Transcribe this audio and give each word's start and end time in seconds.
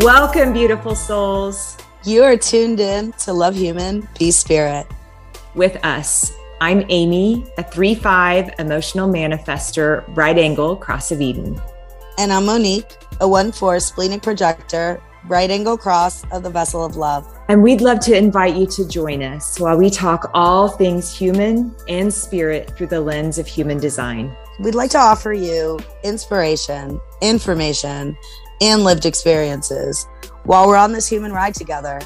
Welcome, 0.00 0.52
beautiful 0.52 0.94
souls. 0.94 1.78
You 2.04 2.22
are 2.22 2.36
tuned 2.36 2.80
in 2.80 3.12
to 3.12 3.32
Love 3.32 3.56
Human, 3.56 4.06
Be 4.18 4.30
Spirit. 4.30 4.86
With 5.54 5.82
us, 5.86 6.34
I'm 6.60 6.84
Amy, 6.90 7.46
a 7.56 7.62
3 7.62 7.94
5 7.94 8.50
emotional 8.58 9.08
manifester, 9.08 10.04
right 10.14 10.36
angle, 10.36 10.76
cross 10.76 11.10
of 11.12 11.22
Eden. 11.22 11.58
And 12.18 12.30
I'm 12.30 12.44
Monique, 12.44 12.98
a 13.20 13.26
1 13.26 13.52
4 13.52 13.80
splenic 13.80 14.20
projector, 14.20 15.00
right 15.28 15.50
angle 15.50 15.78
cross 15.78 16.24
of 16.30 16.42
the 16.42 16.50
vessel 16.50 16.84
of 16.84 16.96
love. 16.96 17.26
And 17.48 17.62
we'd 17.62 17.80
love 17.80 18.00
to 18.00 18.14
invite 18.14 18.54
you 18.54 18.66
to 18.66 18.86
join 18.86 19.22
us 19.22 19.58
while 19.58 19.78
we 19.78 19.88
talk 19.88 20.30
all 20.34 20.68
things 20.68 21.16
human 21.16 21.74
and 21.88 22.12
spirit 22.12 22.76
through 22.76 22.88
the 22.88 23.00
lens 23.00 23.38
of 23.38 23.46
human 23.46 23.78
design. 23.78 24.36
We'd 24.60 24.74
like 24.74 24.90
to 24.90 24.98
offer 24.98 25.32
you 25.32 25.78
inspiration, 26.04 27.00
information, 27.22 28.14
and 28.60 28.84
lived 28.84 29.06
experiences 29.06 30.06
while 30.44 30.66
we're 30.66 30.76
on 30.76 30.92
this 30.92 31.08
human 31.08 31.32
ride 31.32 31.54
together. 31.54 32.00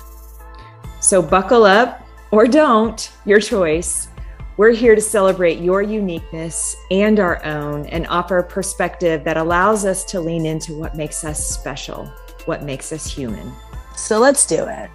So 1.00 1.22
buckle 1.22 1.64
up 1.64 2.06
or 2.30 2.46
don't, 2.46 3.10
your 3.24 3.40
choice. 3.40 4.08
We're 4.56 4.72
here 4.72 4.94
to 4.94 5.00
celebrate 5.00 5.58
your 5.60 5.80
uniqueness 5.80 6.76
and 6.90 7.18
our 7.18 7.42
own 7.44 7.86
and 7.86 8.06
offer 8.08 8.38
a 8.38 8.44
perspective 8.44 9.24
that 9.24 9.36
allows 9.36 9.86
us 9.86 10.04
to 10.06 10.20
lean 10.20 10.44
into 10.44 10.74
what 10.74 10.94
makes 10.94 11.24
us 11.24 11.48
special, 11.48 12.06
what 12.44 12.62
makes 12.62 12.92
us 12.92 13.10
human. 13.10 13.52
So 13.96 14.18
let's 14.18 14.46
do 14.46 14.66
it. 14.66 14.90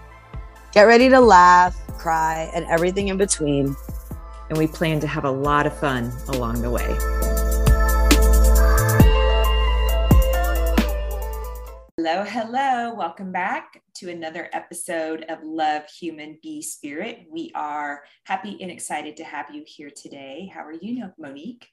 Get 0.72 0.84
ready 0.84 1.10
to 1.10 1.20
laugh, 1.20 1.76
cry, 1.98 2.52
and 2.54 2.66
everything 2.66 3.08
in 3.08 3.18
between. 3.18 3.76
And 4.50 4.58
we 4.58 4.68
plan 4.68 5.00
to 5.00 5.08
have 5.08 5.26
a 5.26 5.32
lot 5.32 5.66
of 5.66 5.78
fun 5.80 6.12
along 6.28 6.62
the 6.62 6.70
way. 6.70 7.45
Hello, 12.08 12.24
hello. 12.24 12.94
Welcome 12.94 13.32
back 13.32 13.82
to 13.96 14.12
another 14.12 14.48
episode 14.54 15.26
of 15.28 15.40
Love 15.42 15.90
Human 15.90 16.38
Be 16.44 16.62
Spirit. 16.62 17.26
We 17.32 17.52
are 17.56 18.04
happy 18.26 18.62
and 18.62 18.70
excited 18.70 19.18
to 19.18 19.24
have 19.24 19.48
you 19.52 19.64
here 19.66 19.90
today. 19.90 20.52
How 20.54 20.64
are 20.64 20.72
you, 20.72 21.12
Monique? 21.18 21.68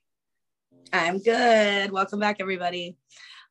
I'm 0.91 1.19
good. 1.19 1.93
Welcome 1.93 2.19
back, 2.19 2.39
everybody. 2.41 2.97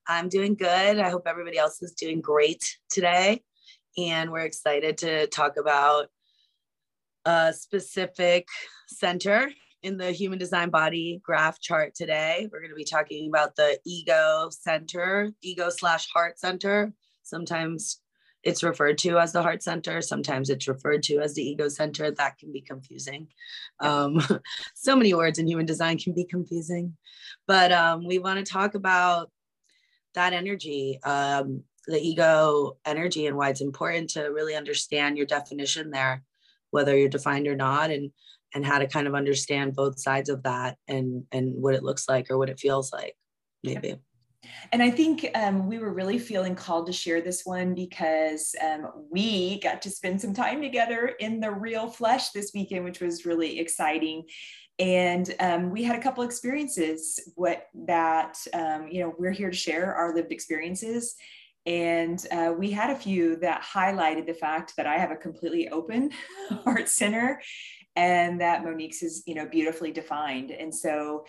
I'm 0.07 0.27
doing 0.27 0.55
good. 0.55 0.97
I 0.97 1.11
hope 1.11 1.27
everybody 1.27 1.59
else 1.59 1.83
is 1.83 1.91
doing 1.91 2.19
great 2.19 2.75
today. 2.89 3.43
And 3.95 4.31
we're 4.31 4.39
excited 4.39 4.97
to 4.97 5.27
talk 5.27 5.57
about 5.57 6.07
a 7.25 7.53
specific 7.53 8.47
center 8.87 9.51
in 9.83 9.97
the 9.97 10.11
human 10.11 10.37
design 10.37 10.69
body 10.69 11.21
graph 11.23 11.59
chart 11.59 11.95
today. 11.95 12.47
We're 12.51 12.59
going 12.59 12.71
to 12.71 12.75
be 12.75 12.83
talking 12.83 13.27
about 13.29 13.55
the 13.55 13.79
ego 13.85 14.49
center, 14.51 15.31
ego 15.41 15.69
slash 15.69 16.07
heart 16.13 16.39
center. 16.39 16.93
Sometimes 17.23 17.99
it's 18.43 18.63
referred 18.63 18.97
to 18.99 19.19
as 19.19 19.33
the 19.33 19.41
heart 19.41 19.61
center. 19.61 20.01
Sometimes 20.01 20.49
it's 20.49 20.67
referred 20.67 21.03
to 21.03 21.19
as 21.19 21.35
the 21.35 21.43
ego 21.43 21.67
center. 21.67 22.11
That 22.11 22.37
can 22.37 22.51
be 22.51 22.61
confusing. 22.61 23.27
Um, 23.79 24.21
so 24.75 24.95
many 24.95 25.13
words 25.13 25.39
in 25.39 25.47
human 25.47 25.65
design 25.65 25.97
can 25.97 26.13
be 26.13 26.25
confusing. 26.25 26.97
But 27.47 27.71
um, 27.71 28.05
we 28.05 28.19
want 28.19 28.39
to 28.39 28.51
talk 28.51 28.75
about 28.75 29.31
that 30.13 30.33
energy, 30.33 30.99
um, 31.03 31.63
the 31.87 31.99
ego 31.99 32.77
energy, 32.85 33.27
and 33.27 33.37
why 33.37 33.49
it's 33.49 33.61
important 33.61 34.11
to 34.11 34.23
really 34.25 34.55
understand 34.55 35.17
your 35.17 35.27
definition 35.27 35.91
there, 35.91 36.23
whether 36.71 36.97
you're 36.97 37.09
defined 37.09 37.47
or 37.47 37.55
not. 37.55 37.91
And 37.91 38.11
and 38.53 38.65
how 38.65 38.79
to 38.79 38.87
kind 38.87 39.07
of 39.07 39.15
understand 39.15 39.75
both 39.75 39.99
sides 39.99 40.29
of 40.29 40.43
that 40.43 40.77
and 40.87 41.23
and 41.31 41.53
what 41.61 41.75
it 41.75 41.83
looks 41.83 42.07
like 42.09 42.29
or 42.29 42.37
what 42.37 42.49
it 42.49 42.59
feels 42.59 42.91
like 42.91 43.15
maybe. 43.63 43.95
And 44.71 44.81
I 44.81 44.89
think 44.89 45.29
um, 45.35 45.67
we 45.67 45.77
were 45.77 45.93
really 45.93 46.17
feeling 46.17 46.55
called 46.55 46.87
to 46.87 46.93
share 46.93 47.21
this 47.21 47.45
one 47.45 47.75
because 47.75 48.55
um, 48.61 48.91
we 49.11 49.59
got 49.59 49.81
to 49.83 49.89
spend 49.89 50.19
some 50.19 50.33
time 50.33 50.61
together 50.61 51.13
in 51.19 51.39
the 51.39 51.51
real 51.51 51.87
flesh 51.87 52.29
this 52.29 52.51
weekend, 52.53 52.83
which 52.83 53.01
was 53.01 53.25
really 53.25 53.59
exciting. 53.59 54.23
And 54.79 55.33
um, 55.39 55.69
we 55.69 55.83
had 55.83 55.95
a 55.95 56.01
couple 56.01 56.23
experiences 56.23 57.19
what 57.35 57.67
that 57.85 58.37
um, 58.53 58.87
you 58.89 59.01
know 59.01 59.13
we're 59.17 59.31
here 59.31 59.51
to 59.51 59.55
share 59.55 59.93
our 59.93 60.15
lived 60.15 60.31
experiences, 60.31 61.15
and 61.67 62.25
uh, 62.31 62.53
we 62.57 62.71
had 62.71 62.89
a 62.89 62.95
few 62.95 63.35
that 63.37 63.61
highlighted 63.61 64.25
the 64.25 64.33
fact 64.33 64.73
that 64.77 64.87
I 64.87 64.97
have 64.97 65.11
a 65.11 65.15
completely 65.15 65.69
open 65.69 66.09
heart 66.63 66.89
center 66.89 67.39
and 67.95 68.39
that 68.41 68.63
Monique's 68.63 69.03
is, 69.03 69.23
you 69.25 69.35
know, 69.35 69.45
beautifully 69.45 69.91
defined. 69.91 70.51
And 70.51 70.73
so, 70.73 71.25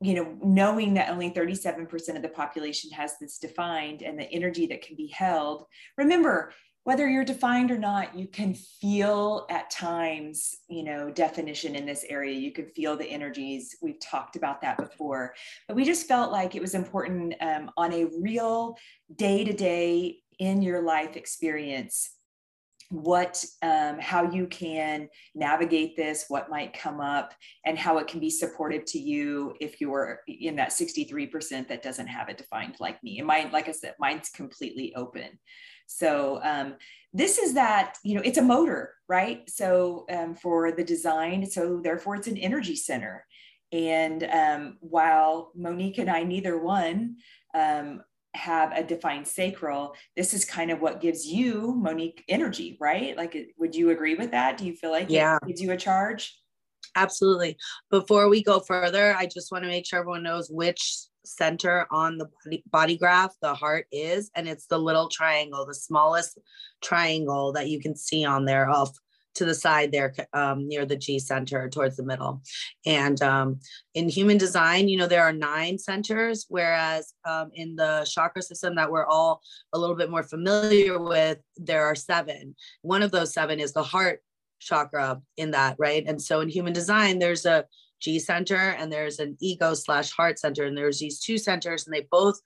you 0.00 0.14
know, 0.14 0.36
knowing 0.42 0.94
that 0.94 1.10
only 1.10 1.30
37% 1.30 2.16
of 2.16 2.22
the 2.22 2.28
population 2.28 2.90
has 2.90 3.14
this 3.20 3.38
defined 3.38 4.02
and 4.02 4.18
the 4.18 4.30
energy 4.30 4.66
that 4.66 4.82
can 4.82 4.96
be 4.96 5.08
held, 5.08 5.64
remember, 5.96 6.52
whether 6.84 7.08
you're 7.08 7.24
defined 7.24 7.70
or 7.70 7.78
not, 7.78 8.16
you 8.16 8.26
can 8.26 8.54
feel 8.54 9.46
at 9.50 9.70
times, 9.70 10.56
you 10.68 10.82
know, 10.82 11.10
definition 11.10 11.76
in 11.76 11.86
this 11.86 12.04
area. 12.08 12.36
You 12.36 12.50
can 12.50 12.66
feel 12.66 12.96
the 12.96 13.06
energies. 13.06 13.76
We've 13.80 14.00
talked 14.00 14.34
about 14.34 14.60
that 14.62 14.78
before, 14.78 15.32
but 15.68 15.76
we 15.76 15.84
just 15.84 16.08
felt 16.08 16.32
like 16.32 16.56
it 16.56 16.60
was 16.60 16.74
important 16.74 17.34
um, 17.40 17.70
on 17.76 17.92
a 17.92 18.06
real 18.20 18.76
day 19.14 19.44
to 19.44 19.52
day 19.52 20.18
in 20.40 20.60
your 20.60 20.82
life 20.82 21.16
experience 21.16 22.10
what 22.92 23.42
um, 23.62 23.98
how 23.98 24.30
you 24.30 24.46
can 24.46 25.08
navigate 25.34 25.96
this 25.96 26.26
what 26.28 26.50
might 26.50 26.74
come 26.74 27.00
up 27.00 27.32
and 27.64 27.78
how 27.78 27.96
it 27.96 28.06
can 28.06 28.20
be 28.20 28.28
supportive 28.28 28.84
to 28.84 28.98
you 28.98 29.54
if 29.60 29.80
you're 29.80 30.20
in 30.28 30.56
that 30.56 30.68
63% 30.68 31.68
that 31.68 31.82
doesn't 31.82 32.06
have 32.06 32.28
it 32.28 32.36
defined 32.36 32.76
like 32.80 33.02
me. 33.02 33.18
And 33.18 33.26
mine 33.26 33.48
like 33.50 33.66
i 33.66 33.72
said 33.72 33.94
mine's 33.98 34.28
completely 34.28 34.94
open. 34.94 35.38
So 35.86 36.40
um, 36.42 36.74
this 37.14 37.38
is 37.38 37.54
that 37.54 37.96
you 38.04 38.14
know 38.14 38.22
it's 38.26 38.38
a 38.38 38.42
motor 38.42 38.94
right? 39.08 39.48
So 39.48 40.04
um, 40.10 40.34
for 40.34 40.70
the 40.70 40.84
design 40.84 41.46
so 41.46 41.80
therefore 41.82 42.16
it's 42.16 42.28
an 42.28 42.36
energy 42.36 42.76
center. 42.76 43.24
And 43.72 44.24
um, 44.24 44.76
while 44.80 45.50
monique 45.54 45.96
and 45.96 46.10
i 46.10 46.24
neither 46.24 46.58
one 46.58 47.16
um, 47.54 48.02
have 48.34 48.72
a 48.72 48.82
defined 48.82 49.26
sacral, 49.26 49.94
this 50.16 50.32
is 50.32 50.44
kind 50.44 50.70
of 50.70 50.80
what 50.80 51.00
gives 51.00 51.26
you, 51.26 51.74
Monique, 51.74 52.24
energy, 52.28 52.76
right? 52.80 53.16
Like, 53.16 53.36
would 53.58 53.74
you 53.74 53.90
agree 53.90 54.14
with 54.14 54.30
that? 54.30 54.56
Do 54.56 54.66
you 54.66 54.74
feel 54.74 54.90
like 54.90 55.10
yeah. 55.10 55.36
it 55.42 55.48
gives 55.48 55.60
you 55.60 55.72
a 55.72 55.76
charge? 55.76 56.38
Absolutely. 56.96 57.56
Before 57.90 58.28
we 58.28 58.42
go 58.42 58.60
further, 58.60 59.14
I 59.16 59.26
just 59.26 59.52
want 59.52 59.64
to 59.64 59.70
make 59.70 59.86
sure 59.86 60.00
everyone 60.00 60.22
knows 60.22 60.50
which 60.50 60.96
center 61.24 61.86
on 61.90 62.18
the 62.18 62.28
body, 62.44 62.64
body 62.70 62.96
graph 62.96 63.34
the 63.40 63.54
heart 63.54 63.86
is, 63.92 64.30
and 64.34 64.48
it's 64.48 64.66
the 64.66 64.78
little 64.78 65.08
triangle, 65.08 65.64
the 65.64 65.74
smallest 65.74 66.38
triangle 66.82 67.52
that 67.52 67.68
you 67.68 67.80
can 67.80 67.94
see 67.96 68.24
on 68.24 68.44
there 68.44 68.68
of 68.68 68.90
to 69.34 69.44
the 69.44 69.54
side 69.54 69.92
there 69.92 70.14
um, 70.32 70.68
near 70.68 70.84
the 70.84 70.96
G 70.96 71.18
center 71.18 71.68
towards 71.68 71.96
the 71.96 72.04
middle. 72.04 72.42
And 72.86 73.20
um, 73.22 73.60
in 73.94 74.08
human 74.08 74.38
design, 74.38 74.88
you 74.88 74.96
know, 74.96 75.06
there 75.06 75.22
are 75.22 75.32
nine 75.32 75.78
centers, 75.78 76.46
whereas 76.48 77.14
um, 77.24 77.50
in 77.54 77.76
the 77.76 78.06
chakra 78.10 78.42
system 78.42 78.74
that 78.76 78.90
we're 78.90 79.06
all 79.06 79.40
a 79.72 79.78
little 79.78 79.96
bit 79.96 80.10
more 80.10 80.22
familiar 80.22 80.98
with, 80.98 81.38
there 81.56 81.84
are 81.84 81.94
seven. 81.94 82.54
One 82.82 83.02
of 83.02 83.10
those 83.10 83.32
seven 83.32 83.60
is 83.60 83.72
the 83.72 83.82
heart 83.82 84.22
chakra 84.60 85.20
in 85.36 85.50
that, 85.52 85.76
right? 85.78 86.04
And 86.06 86.20
so 86.20 86.40
in 86.40 86.48
human 86.48 86.72
design, 86.72 87.18
there's 87.18 87.46
a 87.46 87.64
G 88.00 88.18
center 88.18 88.56
and 88.56 88.92
there's 88.92 89.18
an 89.18 89.36
ego 89.40 89.74
slash 89.74 90.10
heart 90.10 90.38
center, 90.38 90.64
and 90.64 90.76
there's 90.76 90.98
these 90.98 91.20
two 91.20 91.38
centers, 91.38 91.86
and 91.86 91.94
they 91.94 92.06
both 92.10 92.40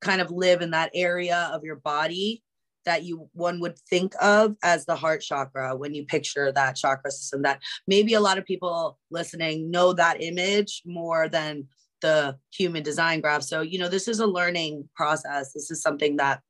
kind 0.00 0.20
of 0.20 0.30
live 0.30 0.62
in 0.62 0.70
that 0.72 0.90
area 0.94 1.50
of 1.52 1.62
your 1.62 1.76
body 1.76 2.42
that 2.84 3.04
you 3.04 3.28
one 3.32 3.60
would 3.60 3.78
think 3.90 4.14
of 4.20 4.56
as 4.62 4.84
the 4.84 4.96
heart 4.96 5.20
chakra 5.20 5.76
when 5.76 5.94
you 5.94 6.04
picture 6.04 6.52
that 6.52 6.76
chakra 6.76 7.10
system 7.10 7.42
that 7.42 7.60
maybe 7.86 8.14
a 8.14 8.20
lot 8.20 8.38
of 8.38 8.44
people 8.44 8.98
listening 9.10 9.70
know 9.70 9.92
that 9.92 10.22
image 10.22 10.82
more 10.84 11.28
than 11.28 11.66
the 12.00 12.36
human 12.52 12.82
design 12.82 13.20
graph. 13.20 13.42
So 13.42 13.62
you 13.62 13.78
know 13.78 13.88
this 13.88 14.08
is 14.08 14.20
a 14.20 14.26
learning 14.26 14.88
process. 14.94 15.52
This 15.52 15.70
is 15.70 15.80
something 15.80 16.16
that 16.16 16.40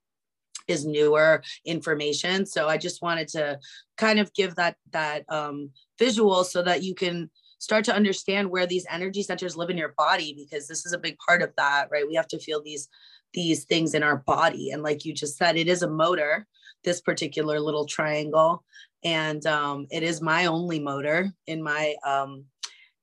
is 0.69 0.87
newer 0.87 1.43
information. 1.65 2.47
So 2.47 2.69
i 2.69 2.77
just 2.77 3.03
wanted 3.03 3.29
to 3.29 3.59
kind 3.97 4.19
of 4.19 4.33
give 4.35 4.55
that 4.57 4.77
that 4.93 5.25
um, 5.29 5.71
visual 5.99 6.45
so 6.45 6.63
that 6.63 6.83
you 6.83 6.95
can 6.95 7.31
start 7.59 7.85
to 7.85 7.95
understand 7.95 8.51
where 8.51 8.67
these 8.67 8.87
energy 8.91 9.23
centers 9.23 9.57
live 9.57 9.71
in 9.71 9.79
your 9.79 9.95
body 9.97 10.35
because 10.37 10.67
this 10.67 10.85
is 10.85 10.93
a 10.93 10.99
big 10.99 11.17
part 11.27 11.43
of 11.43 11.53
that 11.57 11.89
right? 11.93 12.09
We 12.09 12.15
have 12.15 12.29
to 12.29 12.39
feel 12.39 12.63
these 12.63 12.89
these 13.35 13.65
things 13.65 13.95
in 13.95 14.03
our 14.03 14.17
body. 14.17 14.71
And 14.71 14.83
like 14.83 15.05
you 15.05 15.13
just 15.13 15.37
said, 15.37 15.57
it 15.57 15.69
is 15.69 15.83
a 15.83 15.91
motor, 15.91 16.47
this 16.85 17.01
particular 17.01 17.61
little 17.61 17.87
triangle. 17.87 18.65
And 19.05 19.45
um, 19.47 19.87
it 19.91 20.03
is 20.03 20.21
my 20.21 20.47
only 20.47 20.79
motor 20.79 21.33
in 21.47 21.63
my 21.63 21.97
um, 22.07 22.45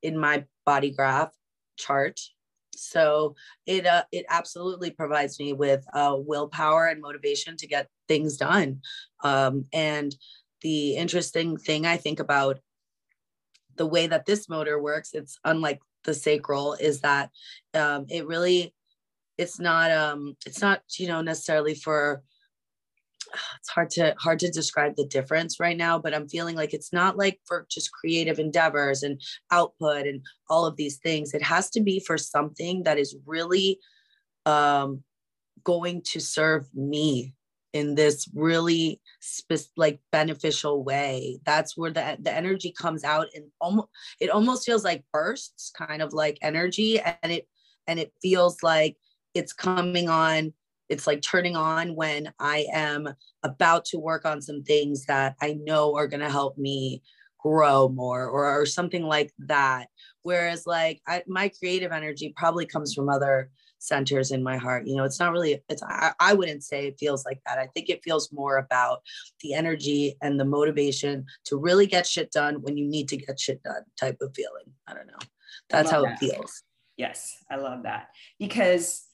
in 0.02 0.18
my 0.18 0.46
body 0.66 0.92
graph 0.92 1.34
chart. 1.78 2.20
So 2.76 3.36
it 3.66 3.86
uh, 3.86 4.04
it 4.12 4.26
absolutely 4.30 4.92
provides 4.92 5.40
me 5.40 5.54
with 5.54 5.86
uh, 5.94 6.16
willpower 6.18 6.88
and 6.88 7.02
motivation 7.02 7.58
to 7.58 7.68
get 7.68 7.90
things 8.08 8.38
done. 8.38 8.82
Um, 9.24 9.66
and 9.74 10.16
the 10.62 10.96
interesting 10.96 11.58
thing 11.58 11.86
I 11.86 11.98
think 11.98 12.20
about 12.20 12.60
the 13.76 13.86
way 13.86 14.08
that 14.08 14.26
this 14.26 14.48
motor 14.50 14.82
works, 14.82 15.14
it's 15.14 15.38
unlike 15.44 15.82
the 16.04 16.14
sacral, 16.14 16.74
is 16.74 17.02
that 17.02 17.30
um, 17.74 18.06
it 18.10 18.28
really 18.28 18.74
it's 19.40 19.60
not 19.60 19.92
um 19.92 20.36
it's 20.46 20.62
not 20.62 20.82
you 20.98 21.08
know 21.08 21.22
necessarily 21.22 21.74
for 21.74 22.22
it's 23.60 23.70
hard 23.70 23.90
to 23.90 24.14
hard 24.20 24.40
to 24.40 24.52
describe 24.52 24.96
the 24.96 25.06
difference 25.06 25.60
right 25.60 25.78
now 25.78 25.98
but 25.98 26.14
i'm 26.14 26.28
feeling 26.28 26.56
like 26.56 26.74
it's 26.74 26.92
not 26.94 27.18
like 27.18 27.40
for 27.46 27.66
just 27.70 27.92
creative 27.92 28.38
endeavors 28.38 29.02
and 29.02 29.22
output 29.52 30.06
and 30.06 30.22
all 30.50 30.66
of 30.66 30.76
these 30.76 30.98
things. 30.98 31.34
It 31.34 31.44
has 31.44 31.70
to 31.72 31.82
be 31.82 32.00
for 32.00 32.18
something 32.18 32.84
that 32.84 32.98
is 32.98 33.16
really 33.26 33.80
um 34.46 35.04
going 35.64 36.02
to 36.02 36.20
serve 36.20 36.66
me 36.74 37.34
in 37.74 37.94
this 37.94 38.28
really 38.34 39.00
spe- 39.20 39.72
like 39.78 40.00
beneficial 40.12 40.84
way. 40.84 41.40
That's 41.46 41.78
where 41.78 41.92
the, 41.92 42.18
the 42.20 42.34
energy 42.34 42.72
comes 42.72 43.04
out 43.04 43.28
and 43.36 43.46
almost 43.62 43.90
it 44.20 44.30
almost 44.30 44.66
feels 44.66 44.84
like 44.84 45.06
bursts 45.14 45.72
kind 45.78 46.02
of 46.02 46.14
like 46.14 46.40
energy 46.42 47.00
and 47.00 47.32
it 47.32 47.48
and 47.88 48.00
it 48.00 48.12
feels 48.22 48.64
like 48.64 48.98
it's 49.34 49.54
coming 49.54 50.10
on. 50.10 50.54
It's 50.90 51.06
like 51.06 51.22
turning 51.22 51.56
on 51.56 51.96
when 51.96 52.34
i 52.40 52.66
am 52.74 53.08
about 53.44 53.86
to 53.86 54.00
work 54.00 54.26
on 54.26 54.42
some 54.42 54.64
things 54.64 55.06
that 55.06 55.36
i 55.40 55.54
know 55.54 55.96
are 55.96 56.08
going 56.08 56.20
to 56.20 56.32
help 56.32 56.58
me 56.58 57.04
grow 57.40 57.90
more 57.90 58.28
or, 58.28 58.62
or 58.62 58.66
something 58.66 59.04
like 59.04 59.32
that. 59.40 59.88
Whereas 60.22 60.68
like 60.68 61.02
I, 61.08 61.24
my 61.28 61.50
creative 61.50 61.92
energy 61.92 62.34
probably 62.36 62.66
comes 62.66 62.94
from 62.94 63.10
other 63.10 63.50
centers 63.80 64.32
in 64.32 64.44
my 64.44 64.58
heart. 64.58 64.86
You 64.86 64.98
know 64.98 65.06
it's 65.06 65.20
not 65.20 65.32
really 65.32 65.64
it's 65.70 65.82
I, 65.82 66.12
I 66.20 66.34
wouldn't 66.34 66.64
say 66.64 66.88
it 66.88 67.00
feels 67.00 67.26
like 67.26 67.40
that. 67.46 67.58
I 67.58 67.68
think 67.68 67.90
it 67.90 68.04
feels 68.04 68.32
more 68.32 68.58
about 68.58 69.00
the 69.42 69.54
energy 69.54 70.18
and 70.22 70.38
the 70.38 70.46
motivation 70.46 71.26
to 71.46 71.58
really 71.58 71.88
get 71.88 72.06
shit 72.06 72.30
done 72.32 72.56
when 72.62 72.78
you 72.78 72.88
need 72.88 73.08
to 73.10 73.18
get 73.18 73.40
shit 73.40 73.64
done 73.64 73.84
type 73.98 74.18
of 74.22 74.36
feeling. 74.36 74.74
I 74.86 74.94
don't 74.94 75.08
know. 75.08 75.14
That's 75.70 75.90
how 75.90 76.04
that. 76.04 76.14
it 76.14 76.20
feels. 76.20 76.64
Yes 76.98 77.38
i 77.50 77.56
love 77.56 77.84
that. 77.84 78.10
Because 78.38 79.06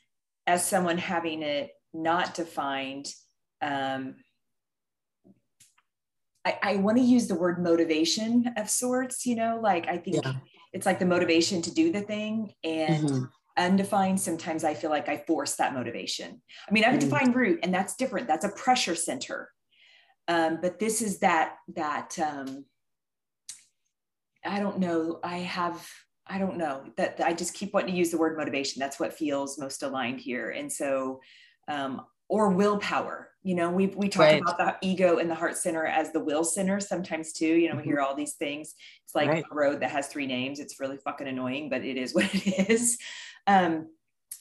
as 0.48 0.66
someone 0.66 0.98
having 0.98 1.42
it 1.42 1.72
not 1.94 2.34
defined 2.34 3.08
um, 3.62 4.16
I, 6.46 6.58
I 6.62 6.76
want 6.78 6.98
to 6.98 7.04
use 7.04 7.28
the 7.28 7.36
word 7.36 7.62
motivation 7.62 8.54
of 8.56 8.70
sorts, 8.70 9.26
you 9.26 9.36
know, 9.36 9.60
like 9.62 9.88
I 9.88 9.98
think 9.98 10.24
yeah. 10.24 10.34
it's 10.72 10.86
like 10.86 11.00
the 11.00 11.06
motivation 11.06 11.62
to 11.64 11.74
do 11.74 11.92
the 11.92 12.02
thing 12.02 12.54
and 12.64 13.10
mm-hmm. 13.10 13.24
undefined 13.58 14.20
sometimes 14.20 14.64
i 14.64 14.74
feel 14.74 14.90
like 14.90 15.10
i 15.10 15.18
force 15.18 15.56
that 15.56 15.74
motivation. 15.74 16.42
I 16.70 16.72
mean 16.72 16.84
i 16.84 16.88
have 16.88 16.98
a 16.98 17.00
defined 17.00 17.36
root 17.36 17.60
and 17.64 17.74
that's 17.74 17.96
different 17.96 18.28
that's 18.28 18.46
a 18.46 18.50
pressure 18.50 18.96
center. 18.96 19.50
Um, 20.28 20.60
but 20.62 20.80
this 20.80 21.02
is 21.02 21.20
that 21.20 21.56
that 21.76 22.18
um, 22.20 22.66
i 24.46 24.60
don't 24.60 24.80
know 24.80 25.20
i 25.24 25.38
have 25.38 25.88
i 26.28 26.38
don't 26.38 26.58
know 26.58 26.84
that 26.98 27.20
i 27.24 27.34
just 27.34 27.54
keep 27.54 27.74
wanting 27.74 27.94
to 27.94 27.98
use 27.98 28.12
the 28.12 28.18
word 28.18 28.38
motivation 28.38 28.80
that's 28.80 29.00
what 29.00 29.14
feels 29.14 29.58
most 29.60 29.84
aligned 29.84 30.20
here 30.20 30.52
and 30.52 30.72
so 30.72 31.20
um, 31.68 32.02
or 32.28 32.50
willpower 32.50 33.30
you 33.44 33.56
know 33.56 33.70
we 33.70 33.88
we 33.88 34.10
talk 34.10 34.22
right. 34.22 34.42
about 34.42 34.58
the 34.58 34.88
ego 34.88 35.18
and 35.18 35.30
the 35.30 35.36
heart 35.36 35.58
center 35.58 35.86
as 35.86 36.12
the 36.12 36.20
will 36.20 36.44
center 36.44 36.80
sometimes 36.80 37.34
too 37.34 37.46
you 37.46 37.70
know 37.70 37.76
we 37.76 37.82
mm-hmm. 37.82 37.92
hear 37.92 38.00
all 38.00 38.16
these 38.16 38.34
things 38.34 38.76
it's 39.04 39.16
like 39.16 39.30
right. 39.30 39.46
a 39.52 39.56
road 39.56 39.80
that 39.80 39.92
has 39.92 40.08
three 40.08 40.28
names 40.28 40.60
it's 40.60 40.80
really 40.80 40.98
fucking 40.98 41.28
annoying 41.28 41.70
but 41.70 41.84
it 41.84 41.98
is 41.98 42.14
what 42.16 42.34
it 42.34 42.70
is 42.70 42.98
um, 43.48 43.88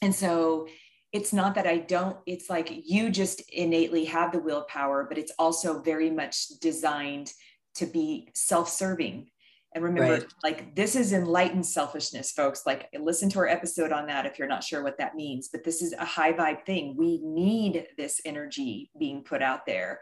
and 0.02 0.14
so 0.14 0.66
it's 1.14 1.32
not 1.32 1.54
that 1.54 1.66
I 1.66 1.78
don't, 1.78 2.16
it's 2.26 2.50
like 2.50 2.72
you 2.84 3.08
just 3.08 3.40
innately 3.52 4.04
have 4.06 4.32
the 4.32 4.40
willpower, 4.40 5.06
but 5.08 5.16
it's 5.16 5.30
also 5.38 5.80
very 5.80 6.10
much 6.10 6.48
designed 6.60 7.32
to 7.76 7.86
be 7.86 8.28
self 8.34 8.68
serving. 8.68 9.28
And 9.74 9.82
remember, 9.82 10.12
right. 10.12 10.24
like 10.44 10.76
this 10.76 10.94
is 10.94 11.12
enlightened 11.12 11.66
selfishness, 11.66 12.30
folks. 12.30 12.64
Like, 12.64 12.88
listen 12.98 13.28
to 13.30 13.40
our 13.40 13.48
episode 13.48 13.90
on 13.90 14.06
that 14.06 14.24
if 14.24 14.38
you're 14.38 14.46
not 14.46 14.62
sure 14.62 14.84
what 14.84 14.98
that 14.98 15.16
means. 15.16 15.48
But 15.48 15.64
this 15.64 15.82
is 15.82 15.92
a 15.92 16.04
high 16.04 16.32
vibe 16.32 16.64
thing. 16.64 16.94
We 16.96 17.20
need 17.24 17.86
this 17.98 18.20
energy 18.24 18.90
being 18.98 19.22
put 19.24 19.42
out 19.42 19.66
there. 19.66 20.00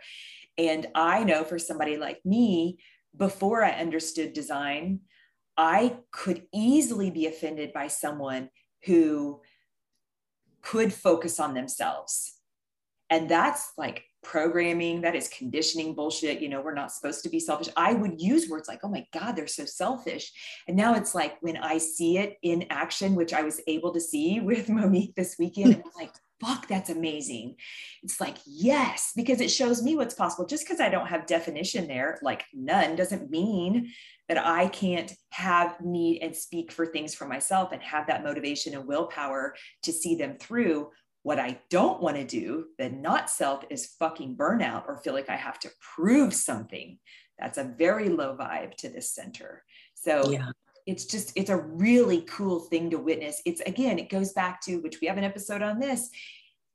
And 0.59 0.87
I 0.95 1.25
know 1.25 1.45
for 1.45 1.59
somebody 1.59 1.97
like 1.97 2.21
me, 2.25 2.79
before 3.17 3.65
I 3.65 3.71
understood 3.71 4.35
design, 4.35 5.01
I 5.57 5.97
could 6.11 6.47
easily 6.53 7.11
be 7.11 7.27
offended 7.27 7.73
by 7.73 7.89
someone 7.89 8.51
who 8.85 9.41
could 10.63 10.93
focus 10.93 11.41
on 11.41 11.55
themselves. 11.55 12.35
And 13.11 13.29
that's 13.29 13.73
like 13.77 14.05
programming, 14.23 15.01
that 15.03 15.15
is 15.15 15.29
conditioning 15.29 15.95
bullshit. 15.95 16.41
You 16.41 16.49
know, 16.49 16.61
we're 16.61 16.75
not 16.75 16.93
supposed 16.93 17.23
to 17.25 17.29
be 17.29 17.41
selfish. 17.41 17.69
I 17.77 17.93
would 17.93 18.21
use 18.21 18.49
words 18.49 18.69
like, 18.69 18.81
oh 18.83 18.89
my 18.89 19.07
God, 19.13 19.33
they're 19.33 19.47
so 19.47 19.65
selfish. 19.65 20.33
And 20.69 20.77
now 20.77 20.95
it's 20.95 21.15
like 21.15 21.37
when 21.41 21.57
I 21.57 21.79
see 21.79 22.19
it 22.19 22.39
in 22.43 22.67
action, 22.71 23.15
which 23.15 23.33
I 23.33 23.43
was 23.43 23.61
able 23.67 23.93
to 23.93 24.01
see 24.01 24.41
with 24.53 24.69
Monique 24.69 25.15
this 25.15 25.37
weekend, 25.39 25.83
I'm 25.85 25.91
like, 25.97 26.13
fuck, 26.41 26.67
that's 26.67 26.91
amazing. 26.91 27.57
It's 28.03 28.21
like, 28.21 28.37
yes, 28.47 29.13
because 29.15 29.41
it 29.41 29.51
shows 29.51 29.83
me 29.83 29.95
what's 29.95 30.15
possible. 30.15 30.47
Just 30.47 30.65
because 30.67 30.81
I 30.81 30.89
don't 30.89 31.07
have 31.07 31.27
definition 31.27 31.87
there, 31.87 32.19
like 32.23 32.45
none, 32.53 32.97
doesn't 32.97 33.31
mean 33.31 33.93
that 34.29 34.45
I 34.45 34.69
can't 34.69 35.13
have 35.31 35.81
need 35.81 36.23
and 36.23 36.35
speak 36.35 36.73
for 36.73 36.87
things 36.87 37.15
for 37.15 37.27
myself 37.27 37.73
and 37.73 37.83
have 37.83 38.07
that 38.07 38.25
motivation 38.25 38.75
and 38.75 38.87
willpower 38.87 39.55
to 39.83 39.93
see 39.93 40.17
them 40.17 40.37
through. 40.39 40.91
What 41.23 41.39
I 41.39 41.61
don't 41.71 42.03
want 42.03 42.17
to 42.17 42.25
do, 42.25 42.67
the 42.79 42.91
not 42.91 43.31
self, 43.31 43.65
is 43.71 43.95
fucking 43.99 44.37
burnout 44.37 44.89
or 44.89 44.97
feel 44.97 45.15
like 45.15 45.31
I 45.31 45.37
have 45.37 45.59
to 45.61 45.71
prove 45.81 46.35
something. 46.35 46.99
That's 47.39 47.59
a 47.59 47.75
very 47.79 48.09
low 48.09 48.37
vibe 48.37 48.75
to 48.77 48.89
this 48.89 49.15
center. 49.15 49.63
So 49.95 50.31
yeah. 50.31 50.51
it's 50.87 51.05
just, 51.05 51.33
it's 51.37 51.51
a 51.51 51.57
really 51.57 52.23
cool 52.23 52.61
thing 52.61 52.91
to 52.91 52.99
witness. 52.99 53.41
It's 53.47 53.61
again, 53.63 53.99
it 53.99 54.11
goes 54.11 54.33
back 54.33 54.61
to 54.63 54.77
which 54.79 55.01
we 55.01 55.07
have 55.07 55.19
an 55.19 55.25
episode 55.25 55.63
on 55.63 55.79
this. 55.79 56.11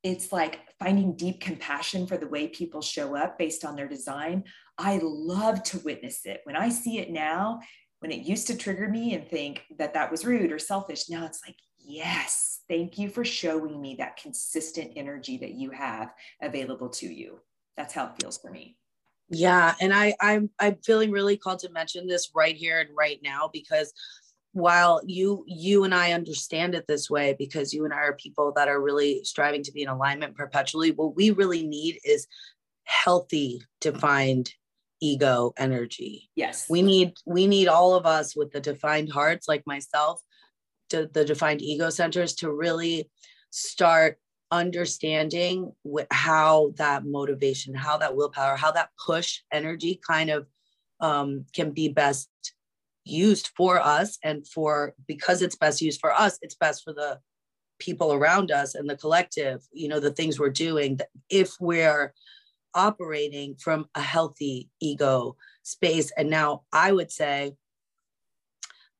It's 0.03 0.31
like 0.31 0.59
finding 0.79 1.17
deep 1.17 1.41
compassion 1.41 2.07
for 2.07 2.17
the 2.17 2.27
way 2.27 2.47
people 2.47 2.81
show 2.81 3.15
up 3.15 3.37
based 3.37 3.65
on 3.65 3.75
their 3.75 3.87
design. 3.87 4.45
I 4.77 4.99
love 5.03 5.63
to 5.63 5.79
witness 5.79 6.25
it. 6.25 6.41
When 6.45 6.55
I 6.55 6.69
see 6.69 6.99
it 6.99 7.11
now, 7.11 7.59
when 7.99 8.11
it 8.11 8.21
used 8.21 8.47
to 8.47 8.55
trigger 8.55 8.87
me 8.87 9.13
and 9.13 9.27
think 9.27 9.63
that 9.77 9.93
that 9.95 10.11
was 10.11 10.23
rude 10.23 10.51
or 10.51 10.59
selfish, 10.59 11.09
now 11.09 11.25
it's 11.25 11.41
like, 11.45 11.55
yes, 11.87 12.61
thank 12.67 12.97
you 12.97 13.09
for 13.09 13.25
showing 13.25 13.81
me 13.81 13.95
that 13.95 14.17
consistent 14.17 14.91
energy 14.95 15.37
that 15.37 15.53
you 15.53 15.71
have 15.71 16.13
available 16.41 16.89
to 16.89 17.07
you. 17.07 17.39
That's 17.75 17.93
how 17.93 18.07
it 18.07 18.21
feels 18.21 18.37
for 18.37 18.51
me. 18.51 18.77
Yeah, 19.29 19.75
and 19.81 19.93
I 19.93 20.15
I'm 20.21 20.49
I'm 20.59 20.77
feeling 20.85 21.11
really 21.11 21.37
called 21.37 21.59
to 21.59 21.71
mention 21.71 22.07
this 22.07 22.31
right 22.35 22.55
here 22.55 22.79
and 22.79 22.89
right 22.97 23.19
now 23.23 23.49
because 23.51 23.93
while 24.53 25.01
you 25.05 25.43
you 25.47 25.83
and 25.83 25.93
I 25.93 26.13
understand 26.13 26.75
it 26.75 26.85
this 26.87 27.09
way 27.09 27.35
because 27.37 27.73
you 27.73 27.85
and 27.85 27.93
I 27.93 27.97
are 27.97 28.13
people 28.13 28.53
that 28.55 28.69
are 28.69 28.81
really 28.81 29.23
striving 29.23 29.63
to 29.63 29.71
be 29.71 29.83
in 29.83 29.89
alignment 29.89 30.35
perpetually, 30.35 30.91
what 30.91 31.15
we 31.15 31.31
really 31.31 31.65
need 31.65 31.99
is 32.03 32.27
healthy 32.85 33.61
defined 33.81 34.53
ego 35.01 35.53
energy. 35.57 36.29
Yes. 36.35 36.67
We 36.69 36.81
need 36.81 37.13
we 37.25 37.47
need 37.47 37.67
all 37.67 37.95
of 37.95 38.05
us 38.05 38.35
with 38.35 38.51
the 38.51 38.61
defined 38.61 39.11
hearts 39.11 39.47
like 39.47 39.63
myself 39.67 40.21
to 40.89 41.09
the 41.13 41.25
defined 41.25 41.61
ego 41.61 41.89
centers 41.89 42.33
to 42.35 42.51
really 42.51 43.09
start 43.49 44.19
understanding 44.51 45.71
wh- 45.85 46.07
how 46.11 46.73
that 46.77 47.05
motivation, 47.05 47.73
how 47.73 47.97
that 47.97 48.15
willpower, 48.15 48.55
how 48.55 48.71
that 48.71 48.89
push 49.05 49.41
energy 49.51 49.99
kind 50.07 50.29
of 50.29 50.47
um, 50.99 51.45
can 51.53 51.71
be 51.71 51.89
best 51.89 52.29
used 53.03 53.49
for 53.55 53.79
us 53.79 54.17
and 54.23 54.47
for 54.47 54.93
because 55.07 55.41
it's 55.41 55.55
best 55.55 55.81
used 55.81 55.99
for 55.99 56.13
us, 56.13 56.39
it's 56.41 56.55
best 56.55 56.83
for 56.83 56.93
the 56.93 57.19
people 57.79 58.13
around 58.13 58.51
us 58.51 58.73
and 58.75 58.89
the 58.89 58.97
collective, 58.97 59.61
you 59.71 59.87
know, 59.87 59.99
the 59.99 60.11
things 60.11 60.39
we're 60.39 60.49
doing. 60.49 60.99
If 61.29 61.53
we're 61.59 62.13
operating 62.77 63.55
from 63.55 63.87
a 63.95 64.01
healthy 64.01 64.69
ego 64.79 65.35
space. 65.63 66.11
And 66.17 66.29
now 66.29 66.63
I 66.71 66.91
would 66.91 67.11
say 67.11 67.55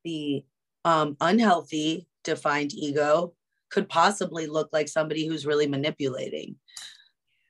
the 0.03 0.43
um, 0.87 1.17
unhealthy 1.19 2.07
defined 2.23 2.73
ego 2.73 3.33
could 3.69 3.89
possibly 3.89 4.47
look 4.47 4.69
like 4.71 4.87
somebody 4.87 5.27
who's 5.27 5.45
really 5.45 5.67
manipulating. 5.67 6.55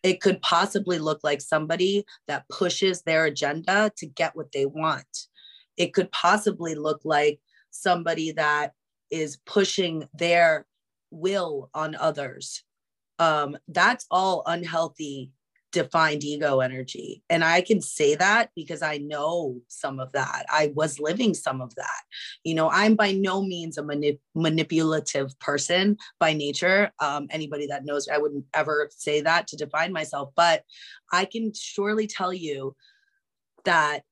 It 0.01 0.21
could 0.21 0.41
possibly 0.41 0.97
look 0.97 1.19
like 1.23 1.41
somebody 1.41 2.03
that 2.27 2.49
pushes 2.49 3.03
their 3.03 3.25
agenda 3.25 3.91
to 3.97 4.07
get 4.07 4.35
what 4.35 4.51
they 4.53 4.65
want. 4.65 5.27
It 5.77 5.93
could 5.93 6.11
possibly 6.11 6.73
look 6.73 7.01
like 7.03 7.39
somebody 7.69 8.31
that 8.31 8.73
is 9.11 9.37
pushing 9.45 10.09
their 10.15 10.65
will 11.11 11.69
on 11.75 11.93
others. 11.93 12.63
Um, 13.19 13.55
that's 13.67 14.07
all 14.09 14.41
unhealthy 14.47 15.29
defined 15.71 16.23
ego 16.23 16.59
energy. 16.59 17.21
And 17.29 17.43
I 17.43 17.61
can 17.61 17.81
say 17.81 18.15
that 18.15 18.49
because 18.55 18.81
I 18.81 18.97
know 18.97 19.59
some 19.67 19.99
of 19.99 20.11
that. 20.13 20.45
I 20.49 20.71
was 20.75 20.99
living 20.99 21.33
some 21.33 21.61
of 21.61 21.75
that. 21.75 22.01
You 22.43 22.55
know, 22.55 22.69
I'm 22.71 22.95
by 22.95 23.11
no 23.11 23.41
means 23.41 23.77
a 23.77 23.83
manip- 23.83 24.19
manipulative 24.33 25.37
person 25.39 25.97
by 26.19 26.33
nature. 26.33 26.91
Um, 26.99 27.27
anybody 27.31 27.67
that 27.67 27.85
knows, 27.85 28.07
I 28.07 28.17
wouldn't 28.17 28.45
ever 28.53 28.89
say 28.91 29.21
that 29.21 29.47
to 29.47 29.57
define 29.57 29.91
myself, 29.91 30.29
but 30.35 30.63
I 31.11 31.25
can 31.25 31.51
surely 31.53 32.07
tell 32.07 32.33
you 32.33 32.75
that 33.65 34.03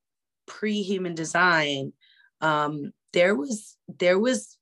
pre 0.45 0.81
human 0.81 1.15
design, 1.15 1.93
um, 2.41 2.91
there 3.13 3.33
was, 3.33 3.77
there 3.87 4.19
was, 4.19 4.57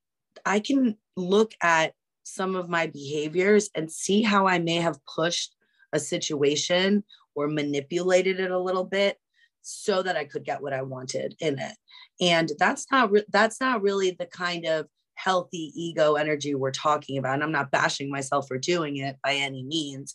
I 0.45 0.59
can 0.59 0.97
look 1.15 1.53
at 1.61 1.93
some 2.23 2.55
of 2.55 2.69
my 2.69 2.87
behaviors 2.87 3.69
and 3.75 3.91
see 3.91 4.21
how 4.21 4.47
I 4.47 4.59
may 4.59 4.75
have 4.75 5.03
pushed 5.05 5.55
a 5.93 5.99
situation 5.99 7.03
or 7.35 7.47
manipulated 7.47 8.39
it 8.39 8.51
a 8.51 8.59
little 8.59 8.83
bit 8.83 9.17
so 9.61 10.03
that 10.03 10.17
I 10.17 10.25
could 10.25 10.43
get 10.43 10.61
what 10.61 10.73
I 10.73 10.81
wanted 10.81 11.35
in 11.39 11.57
it. 11.57 11.75
And 12.19 12.51
that's 12.59 12.85
not 12.91 13.11
re- 13.11 13.25
that's 13.29 13.61
not 13.61 13.81
really 13.81 14.11
the 14.11 14.25
kind 14.25 14.65
of 14.65 14.87
healthy 15.15 15.71
ego 15.75 16.15
energy 16.15 16.53
we're 16.55 16.71
talking 16.71 17.17
about. 17.17 17.35
And 17.35 17.43
I'm 17.43 17.51
not 17.51 17.71
bashing 17.71 18.09
myself 18.09 18.47
for 18.47 18.57
doing 18.57 18.97
it 18.97 19.17
by 19.23 19.35
any 19.35 19.63
means. 19.63 20.13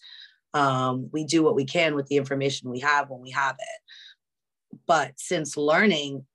Um, 0.54 1.08
we 1.12 1.24
do 1.24 1.42
what 1.42 1.54
we 1.54 1.64
can 1.64 1.94
with 1.94 2.06
the 2.06 2.16
information 2.16 2.70
we 2.70 2.80
have 2.80 3.08
when 3.08 3.20
we 3.20 3.30
have 3.30 3.56
it. 3.58 4.78
But 4.86 5.12
since 5.16 5.56
learning 5.56 6.26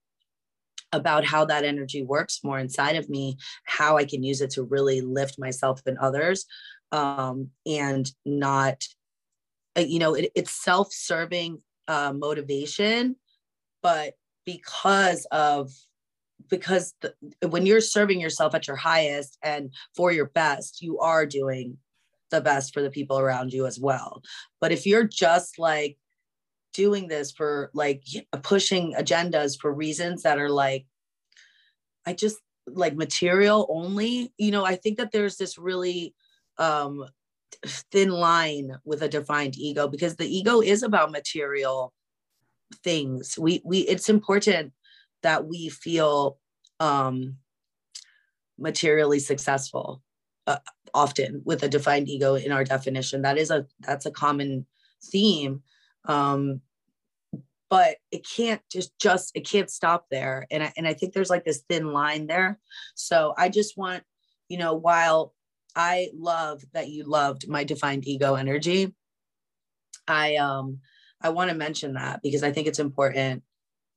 about 0.92 1.26
how 1.26 1.46
that 1.46 1.66
energy 1.66 2.04
works 2.04 2.42
more 2.44 2.60
inside 2.60 2.96
of 2.96 3.10
me, 3.10 3.38
how 3.66 3.98
I 3.98 4.06
can 4.06 4.24
use 4.24 4.42
it 4.42 4.52
to 4.52 4.64
really 4.64 5.02
lift 5.02 5.40
myself 5.40 5.82
and 5.86 5.98
others, 5.98 6.46
um, 6.92 7.50
and 7.66 8.10
not, 8.26 8.84
you 9.78 10.00
know, 10.00 10.14
it, 10.14 10.32
it's 10.36 10.52
self 10.52 10.92
serving 10.92 11.62
uh, 11.88 12.14
motivation, 12.14 13.16
but 13.82 14.14
because 14.46 15.26
of 15.32 15.72
because 16.50 16.94
the, 17.02 17.14
when 17.48 17.66
you're 17.66 17.82
serving 17.82 18.20
yourself 18.20 18.54
at 18.54 18.68
your 18.68 18.76
highest 18.76 19.38
and 19.44 19.74
for 19.96 20.12
your 20.12 20.26
best, 20.28 20.82
you 20.82 21.00
are 21.00 21.26
doing 21.26 21.78
the 22.32 22.42
best 22.42 22.74
for 22.74 22.82
the 22.82 22.90
people 22.90 23.20
around 23.20 23.54
you 23.54 23.66
as 23.66 23.80
well. 23.80 24.22
But 24.60 24.72
if 24.72 24.86
you're 24.86 25.08
just 25.08 25.60
like 25.60 25.98
doing 26.74 27.08
this 27.08 27.32
for 27.32 27.70
like 27.74 28.04
pushing 28.42 28.94
agendas 28.94 29.60
for 29.60 29.72
reasons 29.72 30.24
that 30.24 30.40
are 30.40 30.50
like, 30.50 30.86
I 32.06 32.14
just 32.14 32.38
like 32.68 32.96
material 32.96 33.68
only, 33.70 34.34
you 34.38 34.52
know, 34.52 34.66
I 34.66 34.76
think 34.76 34.98
that 34.98 35.12
there's 35.12 35.38
this 35.38 35.58
really 35.58 36.16
um 36.58 37.06
thin 37.92 38.10
line 38.10 38.78
with 38.86 39.02
a 39.02 39.10
defined 39.10 39.58
ego 39.58 39.88
because 39.88 40.16
the 40.16 40.38
ego 40.38 40.62
is 40.62 40.84
about 40.84 41.12
material 41.12 41.94
things. 42.84 43.38
We 43.38 43.62
we 43.64 43.80
it's 43.80 44.10
important 44.10 44.74
that 45.22 45.46
we 45.46 45.70
feel 45.70 46.38
um 46.80 47.38
materially 48.58 49.20
successful 49.20 50.02
uh, 50.48 50.58
often 50.94 51.42
with 51.46 51.64
a 51.64 51.70
defined 51.70 52.10
ego 52.10 52.36
in 52.36 52.52
our 52.52 52.64
definition. 52.64 53.22
That 53.22 53.38
is 53.38 53.52
a 53.52 53.66
that's 53.80 54.06
a 54.06 54.12
common 54.12 54.66
theme 55.12 55.62
um 56.06 56.62
but 57.70 57.98
it 58.12 58.24
can't 58.24 58.62
just 58.72 58.98
just 59.00 59.32
it 59.36 59.48
can't 59.50 59.70
stop 59.70 60.06
there. 60.12 60.46
And 60.52 60.62
I, 60.64 60.74
and 60.78 60.88
I 60.88 60.94
think 60.94 61.14
there's 61.14 61.32
like 61.32 61.44
this 61.44 61.64
thin 61.68 61.92
line 61.92 62.28
there. 62.28 62.60
So 62.94 63.34
i 63.38 63.50
just 63.50 63.78
want 63.78 64.04
you 64.48 64.58
know 64.58 64.76
while 64.76 65.34
I 65.76 66.10
love 66.14 66.64
that 66.74 66.90
you 66.90 67.04
loved 67.04 67.48
my 67.48 67.64
defined 67.64 68.08
ego 68.08 68.36
energy. 68.36 68.94
I 70.08 70.36
um 70.36 70.80
I 71.22 71.30
want 71.30 71.50
to 71.50 71.56
mention 71.56 71.94
that 71.94 72.22
because 72.22 72.44
I 72.44 72.52
think 72.52 72.68
it's 72.68 72.80
important 72.80 73.44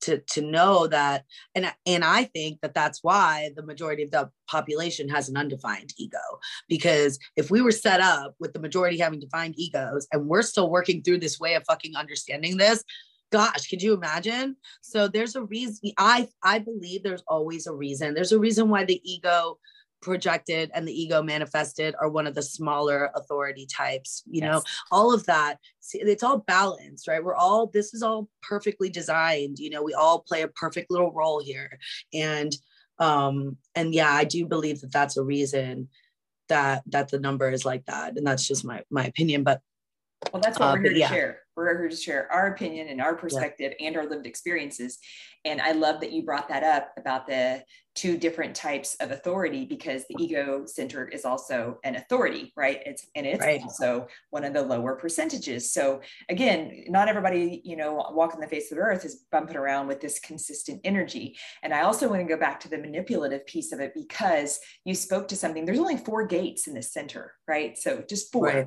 to 0.02 0.18
to 0.18 0.42
know 0.42 0.86
that 0.86 1.24
and 1.54 1.72
and 1.84 2.04
I 2.04 2.24
think 2.24 2.60
that 2.60 2.74
that's 2.74 3.02
why 3.02 3.50
the 3.56 3.64
majority 3.64 4.02
of 4.02 4.10
the 4.10 4.30
population 4.48 5.08
has 5.08 5.28
an 5.28 5.36
undefined 5.36 5.92
ego. 5.98 6.18
Because 6.68 7.18
if 7.36 7.50
we 7.50 7.62
were 7.62 7.72
set 7.72 8.00
up 8.00 8.34
with 8.38 8.52
the 8.52 8.60
majority 8.60 8.98
having 8.98 9.20
defined 9.20 9.54
egos 9.56 10.06
and 10.12 10.26
we're 10.26 10.42
still 10.42 10.70
working 10.70 11.02
through 11.02 11.18
this 11.18 11.40
way 11.40 11.54
of 11.54 11.64
fucking 11.64 11.96
understanding 11.96 12.56
this 12.56 12.84
gosh 13.32 13.68
could 13.68 13.82
you 13.82 13.92
imagine? 13.92 14.56
So 14.82 15.08
there's 15.08 15.34
a 15.34 15.42
reason 15.42 15.90
i 15.98 16.28
i 16.42 16.58
believe 16.58 17.02
there's 17.02 17.24
always 17.26 17.66
a 17.66 17.74
reason. 17.74 18.14
There's 18.14 18.32
a 18.32 18.38
reason 18.38 18.68
why 18.68 18.84
the 18.84 19.00
ego 19.04 19.58
projected 20.06 20.70
and 20.72 20.86
the 20.86 21.02
ego 21.02 21.20
manifested 21.20 21.92
are 22.00 22.08
one 22.08 22.28
of 22.28 22.34
the 22.36 22.42
smaller 22.42 23.10
authority 23.16 23.66
types 23.66 24.22
you 24.24 24.40
yes. 24.40 24.48
know 24.48 24.62
all 24.92 25.12
of 25.12 25.26
that 25.26 25.58
it's 25.94 26.22
all 26.22 26.38
balanced 26.38 27.08
right? 27.08 27.22
We're 27.22 27.34
all 27.34 27.66
this 27.66 27.92
is 27.92 28.04
all 28.04 28.28
perfectly 28.40 28.88
designed 28.88 29.58
you 29.58 29.68
know? 29.68 29.82
We 29.82 29.94
all 29.94 30.20
play 30.20 30.42
a 30.42 30.48
perfect 30.48 30.92
little 30.92 31.12
role 31.12 31.42
here. 31.42 31.76
And 32.14 32.56
um 33.00 33.56
and 33.74 33.92
yeah 33.92 34.12
i 34.12 34.22
do 34.24 34.46
believe 34.46 34.80
that 34.80 34.92
that's 34.92 35.16
a 35.16 35.24
reason 35.24 35.88
that 36.48 36.84
that 36.86 37.08
the 37.08 37.18
number 37.18 37.50
is 37.50 37.64
like 37.64 37.84
that. 37.86 38.16
And 38.16 38.24
that's 38.24 38.46
just 38.46 38.64
my 38.64 38.84
my 38.88 39.06
opinion 39.06 39.42
but 39.42 39.60
well 40.32 40.40
that's 40.40 40.60
what 40.60 40.68
uh, 40.68 40.72
we're 40.74 40.82
here 40.82 40.92
to 40.92 40.98
yeah. 41.00 41.08
share 41.08 41.40
we're 41.56 41.78
here 41.78 41.88
to 41.88 41.96
share 41.96 42.30
our 42.32 42.48
opinion 42.48 42.88
and 42.88 43.00
our 43.00 43.14
perspective 43.14 43.72
yeah. 43.78 43.86
and 43.86 43.96
our 43.96 44.06
lived 44.06 44.26
experiences. 44.26 44.98
And 45.44 45.60
I 45.60 45.72
love 45.72 46.00
that 46.00 46.12
you 46.12 46.24
brought 46.24 46.48
that 46.48 46.64
up 46.64 46.92
about 46.98 47.26
the 47.26 47.62
two 47.94 48.18
different 48.18 48.54
types 48.54 48.94
of 49.00 49.10
authority 49.10 49.64
because 49.64 50.04
the 50.08 50.22
ego 50.22 50.64
center 50.66 51.08
is 51.08 51.24
also 51.24 51.78
an 51.82 51.96
authority, 51.96 52.52
right? 52.56 52.82
It's 52.84 53.06
and 53.14 53.24
it's 53.24 53.40
right. 53.40 53.62
also 53.62 54.08
one 54.30 54.44
of 54.44 54.52
the 54.52 54.62
lower 54.62 54.96
percentages. 54.96 55.72
So 55.72 56.02
again, 56.28 56.84
not 56.88 57.08
everybody, 57.08 57.62
you 57.64 57.76
know, 57.76 58.10
walking 58.12 58.40
the 58.40 58.48
face 58.48 58.70
of 58.70 58.76
the 58.76 58.82
earth 58.82 59.04
is 59.04 59.24
bumping 59.32 59.56
around 59.56 59.86
with 59.86 60.00
this 60.00 60.18
consistent 60.18 60.80
energy. 60.84 61.38
And 61.62 61.72
I 61.72 61.82
also 61.82 62.08
want 62.08 62.20
to 62.20 62.28
go 62.28 62.38
back 62.38 62.60
to 62.60 62.68
the 62.68 62.78
manipulative 62.78 63.46
piece 63.46 63.72
of 63.72 63.80
it 63.80 63.92
because 63.94 64.58
you 64.84 64.94
spoke 64.94 65.28
to 65.28 65.36
something. 65.36 65.64
There's 65.64 65.78
only 65.78 65.96
four 65.96 66.26
gates 66.26 66.66
in 66.66 66.74
the 66.74 66.82
center, 66.82 67.32
right? 67.48 67.78
So 67.78 68.04
just 68.06 68.30
four. 68.30 68.46
Right 68.46 68.66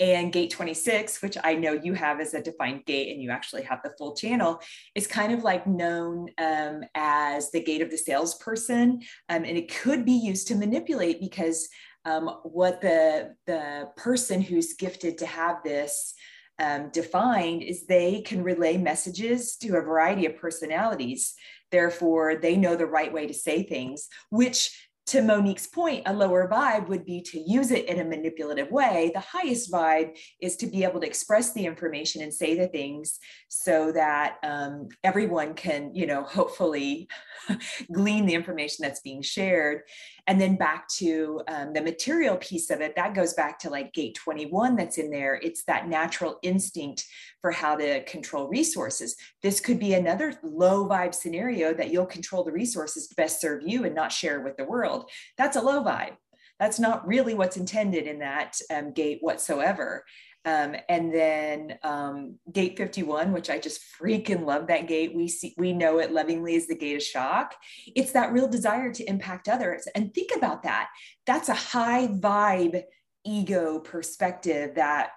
and 0.00 0.32
gate 0.32 0.50
26 0.50 1.22
which 1.22 1.36
i 1.44 1.54
know 1.54 1.72
you 1.72 1.92
have 1.94 2.20
as 2.20 2.34
a 2.34 2.42
defined 2.42 2.84
gate 2.86 3.12
and 3.12 3.22
you 3.22 3.30
actually 3.30 3.62
have 3.62 3.80
the 3.84 3.92
full 3.98 4.14
channel 4.14 4.60
is 4.94 5.06
kind 5.06 5.32
of 5.32 5.44
like 5.44 5.66
known 5.66 6.28
um, 6.38 6.82
as 6.94 7.50
the 7.50 7.62
gate 7.62 7.82
of 7.82 7.90
the 7.90 7.98
salesperson. 7.98 9.00
Um, 9.28 9.44
and 9.44 9.56
it 9.56 9.72
could 9.74 10.04
be 10.04 10.12
used 10.12 10.48
to 10.48 10.54
manipulate 10.54 11.20
because 11.20 11.68
um, 12.04 12.28
what 12.44 12.80
the 12.80 13.34
the 13.46 13.88
person 13.96 14.40
who's 14.40 14.74
gifted 14.74 15.18
to 15.18 15.26
have 15.26 15.62
this 15.62 16.14
um, 16.58 16.90
defined 16.92 17.62
is 17.62 17.86
they 17.86 18.22
can 18.22 18.42
relay 18.42 18.76
messages 18.76 19.56
to 19.56 19.76
a 19.76 19.82
variety 19.82 20.26
of 20.26 20.36
personalities. 20.36 21.34
Therefore 21.70 22.36
they 22.36 22.56
know 22.56 22.76
the 22.76 22.86
right 22.86 23.12
way 23.12 23.26
to 23.26 23.34
say 23.34 23.62
things 23.62 24.08
which 24.30 24.89
to 25.10 25.22
Monique's 25.22 25.66
point, 25.66 26.04
a 26.06 26.12
lower 26.12 26.48
vibe 26.48 26.86
would 26.86 27.04
be 27.04 27.20
to 27.20 27.40
use 27.40 27.72
it 27.72 27.86
in 27.86 27.98
a 27.98 28.04
manipulative 28.04 28.70
way. 28.70 29.10
The 29.12 29.18
highest 29.20 29.72
vibe 29.72 30.16
is 30.40 30.54
to 30.58 30.68
be 30.68 30.84
able 30.84 31.00
to 31.00 31.06
express 31.06 31.52
the 31.52 31.66
information 31.66 32.22
and 32.22 32.32
say 32.32 32.56
the 32.56 32.68
things 32.68 33.18
so 33.48 33.90
that 33.90 34.36
um, 34.44 34.88
everyone 35.02 35.54
can, 35.54 35.92
you 35.96 36.06
know, 36.06 36.22
hopefully 36.22 37.08
glean 37.92 38.24
the 38.24 38.34
information 38.34 38.84
that's 38.84 39.00
being 39.00 39.20
shared. 39.20 39.82
And 40.26 40.40
then 40.40 40.56
back 40.56 40.88
to 40.98 41.42
um, 41.48 41.72
the 41.72 41.82
material 41.82 42.36
piece 42.36 42.70
of 42.70 42.80
it, 42.80 42.96
that 42.96 43.14
goes 43.14 43.34
back 43.34 43.58
to 43.60 43.70
like 43.70 43.92
gate 43.92 44.14
21 44.14 44.76
that's 44.76 44.98
in 44.98 45.10
there. 45.10 45.40
It's 45.42 45.64
that 45.64 45.88
natural 45.88 46.38
instinct 46.42 47.06
for 47.40 47.50
how 47.50 47.76
to 47.76 48.04
control 48.04 48.48
resources. 48.48 49.16
This 49.42 49.60
could 49.60 49.78
be 49.78 49.94
another 49.94 50.34
low 50.42 50.88
vibe 50.88 51.14
scenario 51.14 51.72
that 51.74 51.90
you'll 51.90 52.06
control 52.06 52.44
the 52.44 52.52
resources 52.52 53.08
to 53.08 53.14
best 53.14 53.40
serve 53.40 53.62
you 53.64 53.84
and 53.84 53.94
not 53.94 54.12
share 54.12 54.40
with 54.40 54.56
the 54.56 54.64
world. 54.64 55.10
That's 55.36 55.56
a 55.56 55.62
low 55.62 55.82
vibe. 55.82 56.16
That's 56.58 56.78
not 56.78 57.06
really 57.08 57.32
what's 57.32 57.56
intended 57.56 58.06
in 58.06 58.18
that 58.18 58.58
um, 58.70 58.92
gate 58.92 59.18
whatsoever. 59.22 60.04
Um, 60.44 60.74
and 60.88 61.12
then 61.12 61.78
um, 61.82 62.38
gate 62.50 62.78
51, 62.78 63.32
which 63.32 63.50
I 63.50 63.58
just 63.58 63.82
freaking 64.00 64.46
love 64.46 64.68
that 64.68 64.88
gate. 64.88 65.14
We 65.14 65.28
see, 65.28 65.54
we 65.58 65.72
know 65.72 65.98
it 65.98 66.12
lovingly 66.12 66.56
as 66.56 66.66
the 66.66 66.76
gate 66.76 66.96
of 66.96 67.02
shock. 67.02 67.54
It's 67.94 68.12
that 68.12 68.32
real 68.32 68.48
desire 68.48 68.92
to 68.92 69.04
impact 69.04 69.48
others. 69.48 69.86
And 69.94 70.14
think 70.14 70.30
about 70.34 70.62
that. 70.62 70.88
That's 71.26 71.50
a 71.50 71.54
high 71.54 72.06
vibe 72.06 72.82
ego 73.24 73.80
perspective 73.80 74.76
that 74.76 75.10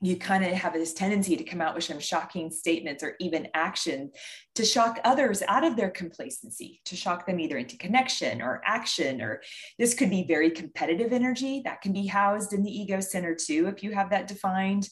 you 0.00 0.16
kind 0.16 0.44
of 0.44 0.52
have 0.52 0.74
this 0.74 0.94
tendency 0.94 1.36
to 1.36 1.44
come 1.44 1.60
out 1.60 1.74
with 1.74 1.84
some 1.84 1.98
shocking 1.98 2.50
statements 2.50 3.02
or 3.02 3.16
even 3.18 3.48
action 3.54 4.10
to 4.54 4.64
shock 4.64 5.00
others 5.04 5.42
out 5.48 5.64
of 5.64 5.76
their 5.76 5.90
complacency, 5.90 6.80
to 6.84 6.94
shock 6.94 7.26
them 7.26 7.40
either 7.40 7.58
into 7.58 7.76
connection 7.76 8.40
or 8.40 8.62
action, 8.64 9.20
or 9.20 9.42
this 9.78 9.94
could 9.94 10.10
be 10.10 10.24
very 10.24 10.50
competitive 10.50 11.12
energy 11.12 11.62
that 11.64 11.80
can 11.80 11.92
be 11.92 12.06
housed 12.06 12.52
in 12.52 12.62
the 12.62 12.70
ego 12.70 13.00
center 13.00 13.34
too, 13.34 13.66
if 13.66 13.82
you 13.82 13.92
have 13.92 14.10
that 14.10 14.28
defined. 14.28 14.88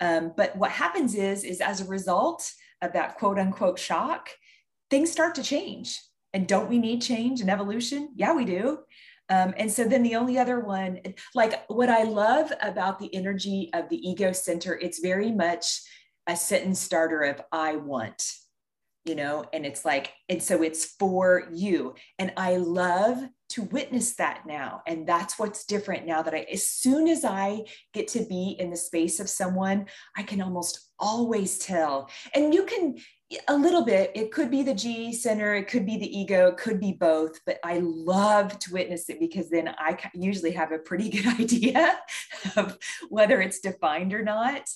Um, 0.00 0.32
but 0.36 0.54
what 0.56 0.70
happens 0.70 1.14
is, 1.14 1.44
is 1.44 1.60
as 1.60 1.80
a 1.80 1.86
result 1.86 2.50
of 2.82 2.92
that 2.92 3.16
quote 3.16 3.38
unquote 3.38 3.78
shock, 3.78 4.28
things 4.90 5.10
start 5.10 5.34
to 5.36 5.42
change. 5.42 5.98
And 6.32 6.46
don't 6.46 6.70
we 6.70 6.78
need 6.78 7.02
change 7.02 7.40
and 7.40 7.50
evolution? 7.50 8.10
Yeah, 8.14 8.34
we 8.34 8.44
do. 8.44 8.80
Um, 9.30 9.54
and 9.56 9.70
so 9.70 9.84
then 9.84 10.02
the 10.02 10.16
only 10.16 10.38
other 10.38 10.60
one, 10.60 11.00
like 11.34 11.64
what 11.68 11.88
I 11.88 12.02
love 12.02 12.52
about 12.60 12.98
the 12.98 13.14
energy 13.14 13.70
of 13.72 13.88
the 13.88 13.96
ego 13.96 14.32
center, 14.32 14.76
it's 14.76 14.98
very 14.98 15.30
much 15.30 15.80
a 16.26 16.36
sentence 16.36 16.80
starter 16.80 17.22
of 17.22 17.40
I 17.52 17.76
want, 17.76 18.22
you 19.04 19.14
know, 19.14 19.44
and 19.52 19.64
it's 19.64 19.84
like, 19.84 20.12
and 20.28 20.42
so 20.42 20.62
it's 20.62 20.96
for 20.98 21.48
you. 21.52 21.94
And 22.18 22.32
I 22.36 22.56
love 22.56 23.24
to 23.50 23.62
witness 23.62 24.14
that 24.16 24.42
now. 24.46 24.82
And 24.86 25.06
that's 25.06 25.38
what's 25.38 25.64
different 25.64 26.06
now 26.06 26.22
that 26.22 26.34
I, 26.34 26.46
as 26.52 26.68
soon 26.68 27.08
as 27.08 27.24
I 27.24 27.64
get 27.94 28.08
to 28.08 28.24
be 28.24 28.56
in 28.58 28.70
the 28.70 28.76
space 28.76 29.20
of 29.20 29.28
someone, 29.28 29.86
I 30.16 30.24
can 30.24 30.42
almost 30.42 30.90
always 30.98 31.58
tell. 31.58 32.10
And 32.34 32.52
you 32.52 32.64
can, 32.64 32.96
a 33.48 33.56
little 33.56 33.84
bit. 33.84 34.10
It 34.14 34.32
could 34.32 34.50
be 34.50 34.62
the 34.62 34.74
g 34.74 35.12
center 35.12 35.54
it 35.54 35.68
could 35.68 35.86
be 35.86 35.96
the 35.98 36.18
ego 36.18 36.48
it 36.48 36.56
could 36.56 36.80
be 36.80 36.92
both 36.92 37.40
but 37.44 37.58
i 37.64 37.78
love 37.82 38.58
to 38.58 38.72
witness 38.72 39.08
it 39.08 39.20
because 39.20 39.50
then 39.50 39.74
i 39.78 39.96
usually 40.14 40.50
have 40.52 40.72
a 40.72 40.78
pretty 40.78 41.08
good 41.22 41.26
idea 41.40 41.98
of 42.56 42.78
whether 43.08 43.40
it's 43.40 43.60
defined 43.60 44.12
or 44.12 44.22
not 44.22 44.68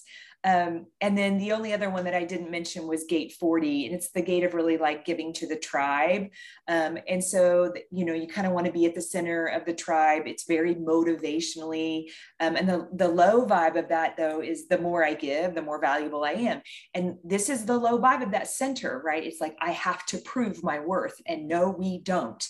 Um, 0.45 0.87
and 1.01 1.17
then 1.17 1.39
the 1.39 1.53
only 1.53 1.73
other 1.73 1.89
one 1.89 2.05
that 2.05 2.15
I 2.15 2.25
didn't 2.25 2.51
mention 2.51 2.87
was 2.87 3.05
gate 3.05 3.33
40, 3.33 3.87
and 3.87 3.95
it's 3.95 4.11
the 4.11 4.21
gate 4.21 4.45
of 4.45 4.53
really 4.53 4.77
like 4.77 5.07
giving 5.07 5.33
to 5.35 5.47
the 5.47 5.57
tribe. 5.57 6.29
Um, 6.69 6.99
and 7.09 7.25
so, 7.25 7.73
you 7.91 8.05
know, 8.05 8.13
you 8.13 8.27
kind 8.27 8.47
of 8.47 8.53
want 8.53 8.67
to 8.67 8.73
be 8.73 8.85
at 8.85 8.95
the 8.95 9.01
center 9.01 9.47
of 9.47 9.65
the 9.65 9.73
tribe. 9.73 10.25
It's 10.27 10.45
very 10.47 10.75
motivationally. 10.75 12.11
Um, 12.41 12.57
and 12.57 12.69
the, 12.69 12.89
the 12.95 13.09
low 13.09 13.47
vibe 13.47 13.79
of 13.79 13.89
that, 13.89 14.17
though, 14.19 14.43
is 14.43 14.69
the 14.69 14.79
more 14.79 15.03
I 15.03 15.15
give, 15.15 15.55
the 15.55 15.63
more 15.63 15.81
valuable 15.81 16.25
I 16.25 16.33
am. 16.33 16.61
And 16.93 17.17
this 17.25 17.49
is 17.49 17.65
the 17.65 17.79
low 17.79 17.99
vibe 17.99 18.23
of 18.23 18.33
that 18.33 18.49
center, 18.49 19.01
right? 19.05 19.25
It's 19.25 19.41
like, 19.41 19.57
I 19.61 19.71
have 19.71 20.05
to 20.07 20.19
prove 20.19 20.63
my 20.63 20.79
worth. 20.79 21.21
And 21.27 21.49
no, 21.49 21.71
we 21.71 22.01
don't. 22.01 22.47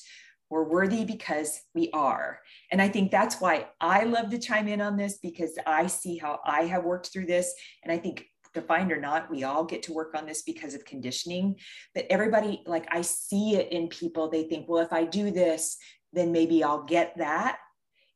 We're 0.55 0.63
worthy 0.63 1.05
because 1.05 1.61
we 1.75 1.91
are. 1.93 2.39
And 2.71 2.81
I 2.81 2.89
think 2.89 3.11
that's 3.11 3.41
why 3.41 3.67
I 3.81 4.05
love 4.05 4.31
to 4.31 4.39
chime 4.39 4.69
in 4.69 4.81
on 4.81 4.97
this 4.97 5.19
because 5.19 5.59
I 5.67 5.89
see 5.89 6.17
how 6.17 6.39
I 6.47 6.67
have 6.67 6.85
worked 6.85 7.13
through 7.13 7.27
this. 7.27 7.53
And 7.83 7.93
I 7.93 7.99
think 7.99 8.27
defined 8.55 8.93
or 8.93 9.01
not, 9.01 9.29
we 9.29 9.43
all 9.43 9.65
get 9.65 9.83
to 9.83 9.93
work 9.93 10.15
on 10.15 10.27
this 10.27 10.43
because 10.43 10.75
of 10.75 10.85
conditioning. 10.85 11.57
But 11.93 12.07
everybody, 12.09 12.63
like 12.67 12.87
I 12.93 13.03
see 13.03 13.57
it 13.57 13.73
in 13.73 13.89
people, 13.89 14.31
they 14.31 14.45
think, 14.45 14.69
well, 14.69 14.81
if 14.81 14.93
I 14.93 15.03
do 15.03 15.33
this, 15.33 15.77
then 16.13 16.31
maybe 16.31 16.63
I'll 16.63 16.85
get 16.85 17.19
that. 17.19 17.59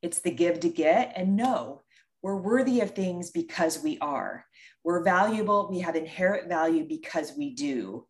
It's 0.01 0.21
the 0.21 0.31
give 0.31 0.61
to 0.61 0.69
get. 0.69 1.15
And 1.17 1.35
no, 1.35 1.83
we're 2.23 2.37
worthy 2.37 2.83
of 2.83 2.93
things 2.93 3.33
because 3.33 3.83
we 3.83 3.99
are. 3.99 4.45
We're 4.85 5.03
valuable. 5.03 5.67
We 5.69 5.81
have 5.81 5.97
inherent 5.97 6.49
value 6.49 6.87
because 6.87 7.33
we 7.37 7.57
do. 7.57 8.07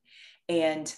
And 0.51 0.95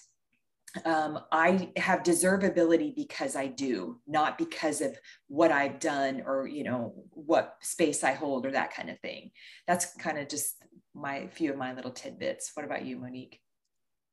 um, 0.85 1.19
I 1.33 1.71
have 1.77 2.03
deservability 2.03 2.95
because 2.95 3.37
I 3.37 3.47
do, 3.47 4.01
not 4.07 4.39
because 4.39 4.81
of 4.81 4.97
what 5.29 5.51
I've 5.51 5.81
done 5.81 6.23
or 6.25 6.47
you 6.47 6.65
know 6.65 6.95
what 7.11 7.57
space 7.61 8.05
I 8.05 8.13
hold 8.13 8.47
or 8.47 8.53
that 8.53 8.75
kind 8.75 8.91
of 8.91 8.99
thing. 9.01 9.31
That's 9.67 9.95
kind 9.97 10.19
of 10.19 10.29
just 10.29 10.57
my 10.95 11.29
few 11.29 11.51
of 11.51 11.59
my 11.59 11.73
little 11.75 11.91
tidbits. 11.91 12.53
What 12.55 12.67
about 12.67 12.85
you, 12.85 12.99
Monique? 12.99 13.41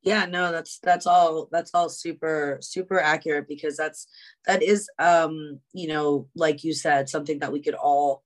Yeah, 0.02 0.26
no, 0.26 0.52
that's 0.52 0.78
that's 0.82 1.06
all 1.06 1.48
that's 1.50 1.72
all 1.74 1.88
super 1.88 2.58
super 2.60 3.00
accurate 3.00 3.48
because 3.48 3.76
that's 3.76 4.06
that 4.46 4.62
is 4.62 4.88
um 4.98 5.60
you 5.72 5.88
know 5.88 6.28
like 6.34 6.64
you 6.64 6.72
said 6.72 7.08
something 7.08 7.40
that 7.40 7.52
we 7.52 7.60
could 7.60 7.74
all 7.74 8.22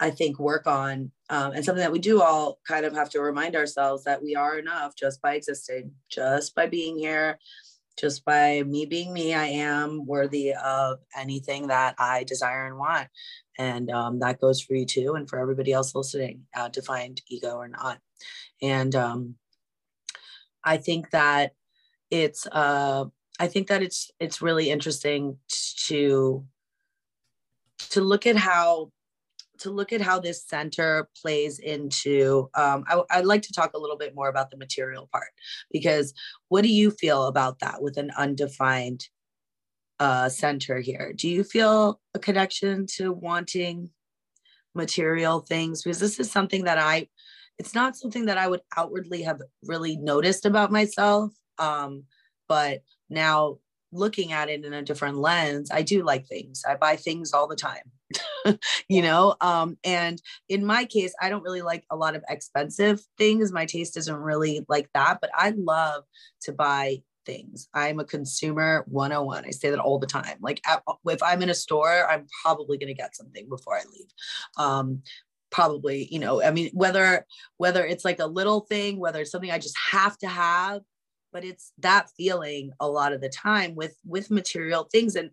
I 0.00 0.10
think 0.10 0.38
work 0.38 0.66
on 0.66 1.12
um, 1.28 1.52
and 1.52 1.64
something 1.64 1.82
that 1.82 1.92
we 1.92 2.00
do 2.00 2.20
all 2.22 2.58
kind 2.66 2.84
of 2.84 2.92
have 2.94 3.10
to 3.10 3.20
remind 3.20 3.54
ourselves 3.54 4.02
that 4.04 4.22
we 4.22 4.34
are 4.34 4.58
enough 4.58 4.96
just 4.96 5.22
by 5.22 5.34
existing, 5.34 5.92
just 6.08 6.54
by 6.56 6.66
being 6.66 6.98
here, 6.98 7.38
just 7.98 8.24
by 8.24 8.62
me 8.66 8.86
being 8.86 9.12
me. 9.12 9.34
I 9.34 9.46
am 9.46 10.06
worthy 10.06 10.54
of 10.54 10.98
anything 11.16 11.68
that 11.68 11.94
I 11.98 12.24
desire 12.24 12.66
and 12.66 12.78
want, 12.78 13.08
and 13.58 13.90
um, 13.90 14.18
that 14.20 14.40
goes 14.40 14.60
for 14.60 14.74
you 14.74 14.86
too, 14.86 15.14
and 15.14 15.28
for 15.28 15.38
everybody 15.38 15.72
else 15.72 15.94
listening, 15.94 16.46
uh, 16.56 16.68
defined 16.68 17.20
ego 17.28 17.54
or 17.56 17.68
not. 17.68 18.00
And 18.60 18.96
um, 18.96 19.36
I 20.64 20.78
think 20.78 21.10
that 21.10 21.52
it's 22.10 22.46
uh, 22.50 23.04
I 23.38 23.46
think 23.46 23.68
that 23.68 23.82
it's 23.82 24.10
it's 24.18 24.42
really 24.42 24.70
interesting 24.70 25.36
to 25.86 26.44
to 27.90 28.00
look 28.00 28.26
at 28.26 28.36
how 28.36 28.90
to 29.60 29.70
look 29.70 29.92
at 29.92 30.00
how 30.00 30.18
this 30.18 30.44
center 30.44 31.08
plays 31.20 31.58
into 31.58 32.48
um, 32.54 32.84
I, 32.88 33.02
i'd 33.12 33.26
like 33.26 33.42
to 33.42 33.52
talk 33.52 33.72
a 33.74 33.78
little 33.78 33.96
bit 33.96 34.14
more 34.14 34.28
about 34.28 34.50
the 34.50 34.56
material 34.56 35.08
part 35.12 35.28
because 35.70 36.12
what 36.48 36.62
do 36.62 36.72
you 36.72 36.90
feel 36.90 37.26
about 37.26 37.60
that 37.60 37.82
with 37.82 37.96
an 37.96 38.10
undefined 38.16 39.08
uh, 40.00 40.30
center 40.30 40.80
here? 40.80 41.12
Do 41.14 41.28
you 41.28 41.44
feel 41.44 42.00
a 42.14 42.18
connection 42.18 42.86
to 42.96 43.12
wanting 43.12 43.90
material 44.74 45.40
things? 45.40 45.82
Because 45.82 46.00
this 46.00 46.18
is 46.18 46.30
something 46.30 46.64
that 46.64 46.78
i 46.78 47.06
it's 47.58 47.74
not 47.74 47.94
something 47.94 48.24
that 48.24 48.38
i 48.38 48.48
would 48.48 48.62
outwardly 48.78 49.22
have 49.22 49.42
really 49.64 49.98
noticed 49.98 50.46
about 50.46 50.72
myself 50.72 51.30
um, 51.58 52.04
but 52.48 52.82
now 53.10 53.58
looking 53.92 54.32
at 54.32 54.48
it 54.48 54.64
in 54.64 54.72
a 54.72 54.82
different 54.82 55.18
lens 55.18 55.70
i 55.70 55.82
do 55.82 56.02
like 56.02 56.26
things. 56.26 56.62
I 56.66 56.76
buy 56.76 56.96
things 56.96 57.34
all 57.34 57.46
the 57.46 57.56
time 57.56 57.90
you 58.88 59.02
know 59.02 59.36
um 59.40 59.76
and 59.84 60.20
in 60.48 60.64
my 60.64 60.84
case 60.84 61.14
i 61.20 61.28
don't 61.28 61.42
really 61.42 61.62
like 61.62 61.84
a 61.90 61.96
lot 61.96 62.16
of 62.16 62.24
expensive 62.28 63.00
things. 63.18 63.52
My 63.52 63.66
taste 63.66 63.96
isn't 63.96 64.16
really 64.16 64.64
like 64.68 64.88
that 64.94 65.18
but 65.20 65.30
i 65.34 65.50
love 65.50 66.04
to 66.42 66.52
buy 66.52 67.02
things. 67.26 67.68
I'm 67.74 68.00
a 68.00 68.04
consumer 68.04 68.84
101 68.88 69.44
i 69.44 69.50
say 69.50 69.70
that 69.70 69.78
all 69.78 69.98
the 69.98 70.06
time. 70.06 70.38
Like 70.40 70.60
if 71.06 71.22
i'm 71.22 71.42
in 71.42 71.50
a 71.50 71.54
store 71.54 72.10
i'm 72.10 72.26
probably 72.42 72.78
going 72.78 72.88
to 72.88 72.94
get 72.94 73.16
something 73.16 73.48
before 73.48 73.76
i 73.76 73.82
leave. 73.92 74.10
Um 74.56 75.02
probably 75.50 76.06
you 76.12 76.20
know 76.20 76.40
i 76.42 76.52
mean 76.52 76.70
whether 76.74 77.26
whether 77.56 77.84
it's 77.84 78.04
like 78.04 78.20
a 78.20 78.26
little 78.26 78.60
thing 78.60 79.00
whether 79.00 79.20
it's 79.20 79.32
something 79.32 79.50
i 79.50 79.58
just 79.58 79.76
have 79.90 80.16
to 80.16 80.28
have 80.28 80.80
but 81.32 81.44
it's 81.44 81.72
that 81.78 82.08
feeling 82.16 82.72
a 82.80 82.88
lot 82.88 83.12
of 83.12 83.20
the 83.20 83.28
time 83.28 83.74
with 83.74 83.96
with 84.04 84.30
material 84.30 84.88
things. 84.90 85.16
And 85.16 85.30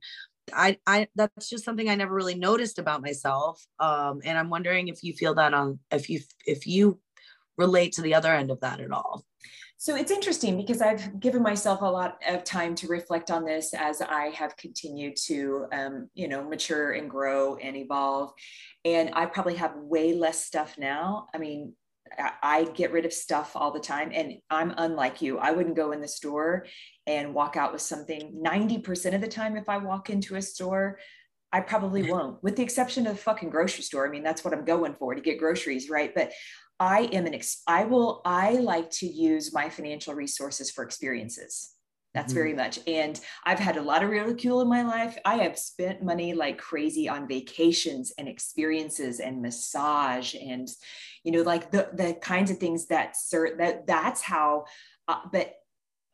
I, 0.54 0.78
I 0.88 1.08
that's 1.16 1.50
just 1.50 1.66
something 1.66 1.90
I 1.90 1.96
never 1.96 2.14
really 2.14 2.36
noticed 2.36 2.80
about 2.80 3.02
myself. 3.02 3.66
Um, 3.80 4.22
and 4.24 4.38
I'm 4.38 4.50
wondering 4.50 4.88
if 4.88 5.04
you 5.04 5.14
feel 5.14 5.36
that 5.36 5.54
on 5.54 5.80
if 5.92 6.10
you 6.10 6.22
if 6.46 6.68
you 6.68 7.00
relate 7.58 7.94
to 7.94 8.02
the 8.02 8.14
other 8.14 8.34
end 8.34 8.52
of 8.52 8.62
that 8.62 8.80
at 8.80 8.92
all. 8.92 9.26
So 9.80 9.96
it's 9.96 10.12
interesting 10.12 10.58
because 10.58 10.82
I've 10.82 11.20
given 11.20 11.44
myself 11.44 11.82
a 11.82 11.86
lot 11.86 12.18
of 12.28 12.44
time 12.44 12.74
to 12.76 12.88
reflect 12.88 13.30
on 13.30 13.46
this 13.46 13.76
as 13.76 14.02
I 14.02 14.30
have 14.30 14.58
continued 14.58 15.16
to, 15.26 15.68
um, 15.72 16.10
you 16.16 16.28
know, 16.28 16.44
mature 16.44 16.94
and 16.94 17.08
grow 17.08 17.58
and 17.58 17.76
evolve. 17.78 18.32
And 18.86 19.12
I 19.14 19.28
probably 19.28 19.56
have 19.56 19.76
way 19.76 20.14
less 20.14 20.44
stuff 20.44 20.80
now. 20.80 21.28
I 21.32 21.38
mean, 21.38 21.74
I 22.42 22.66
get 22.76 22.92
rid 22.92 23.06
of 23.06 23.14
stuff 23.14 23.52
all 23.56 23.72
the 23.72 23.80
time. 23.80 24.12
And 24.14 24.36
I'm 24.50 24.74
unlike 24.78 25.22
you. 25.22 25.38
I 25.38 25.52
wouldn't 25.52 25.76
go 25.76 25.92
in 25.92 26.02
the 26.02 26.08
store 26.08 26.66
and 27.06 27.34
walk 27.34 27.56
out 27.56 27.74
with 27.74 27.82
something 27.82 28.42
90% 28.44 29.16
of 29.16 29.22
the 29.22 29.28
time. 29.28 29.56
If 29.56 29.70
I 29.70 29.78
walk 29.78 30.10
into 30.10 30.36
a 30.36 30.42
store, 30.42 31.00
I 31.52 31.62
probably 31.62 32.12
won't, 32.12 32.44
with 32.44 32.58
the 32.58 32.64
exception 32.64 33.08
of 33.08 33.16
the 33.16 33.22
fucking 33.22 33.50
grocery 33.50 33.84
store. 33.84 34.06
I 34.06 34.12
mean, 34.12 34.24
that's 34.24 34.44
what 34.44 34.54
I'm 34.54 34.66
going 34.66 34.94
for 34.96 35.16
to 35.16 35.22
get 35.22 35.40
groceries, 35.40 35.90
right? 35.90 36.14
But 36.14 36.34
I 36.80 37.04
am 37.14 37.26
an, 37.26 37.34
ex- 37.34 37.64
I 37.66 37.86
will, 37.86 38.22
I 38.26 38.54
like 38.54 38.90
to 38.92 39.08
use 39.08 39.54
my 39.54 39.70
financial 39.70 40.14
resources 40.14 40.70
for 40.70 40.84
experiences. 40.84 41.77
That's 42.18 42.34
very 42.34 42.50
mm-hmm. 42.50 42.62
much. 42.62 42.80
And 42.88 43.20
I've 43.46 43.60
had 43.60 43.78
a 43.78 43.82
lot 43.82 44.04
of 44.04 44.10
ridicule 44.10 44.60
in 44.62 44.68
my 44.68 44.82
life. 44.82 45.20
I 45.24 45.36
have 45.36 45.56
spent 45.56 46.02
money 46.02 46.34
like 46.34 46.58
crazy 46.58 47.08
on 47.08 47.28
vacations 47.28 48.12
and 48.18 48.28
experiences 48.28 49.20
and 49.20 49.40
massage 49.40 50.34
and, 50.34 50.68
you 51.24 51.32
know, 51.32 51.44
like 51.44 51.70
the, 51.70 51.90
the 51.94 52.16
kinds 52.16 52.50
of 52.50 52.58
things 52.58 52.88
that, 52.88 53.16
sir, 53.16 53.56
that 53.58 53.86
that's 53.86 54.24
how, 54.24 54.66
uh, 55.08 55.20
but 55.32 55.54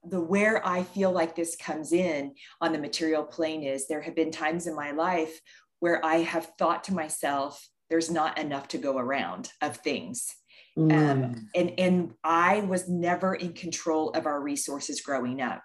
the 0.04 0.20
where 0.20 0.66
I 0.68 0.84
feel 0.84 1.14
like 1.14 1.38
this 1.38 1.56
comes 1.56 1.94
in 1.94 2.36
on 2.60 2.74
the 2.74 2.80
material 2.80 3.24
plane 3.24 3.64
is 3.64 3.88
there 3.88 4.02
have 4.02 4.16
been 4.16 4.32
times 4.32 4.68
in 4.68 4.76
my 4.76 4.92
life 4.92 5.40
where 5.80 6.06
I 6.06 6.18
have 6.18 6.52
thought 6.60 6.84
to 6.86 6.94
myself, 6.94 7.66
there's 7.90 8.12
not 8.12 8.38
enough 8.38 8.68
to 8.70 8.78
go 8.78 8.98
around 8.98 9.52
of 9.62 9.78
things. 9.78 10.36
Um, 10.76 10.90
mm. 10.90 11.12
Um, 11.12 11.50
and, 11.56 11.74
and 11.78 12.14
I 12.26 12.60
was 12.62 12.90
never 12.90 13.36
in 13.36 13.54
control 13.54 14.10
of 14.12 14.26
our 14.26 14.42
resources 14.42 15.00
growing 15.00 15.42
up 15.42 15.64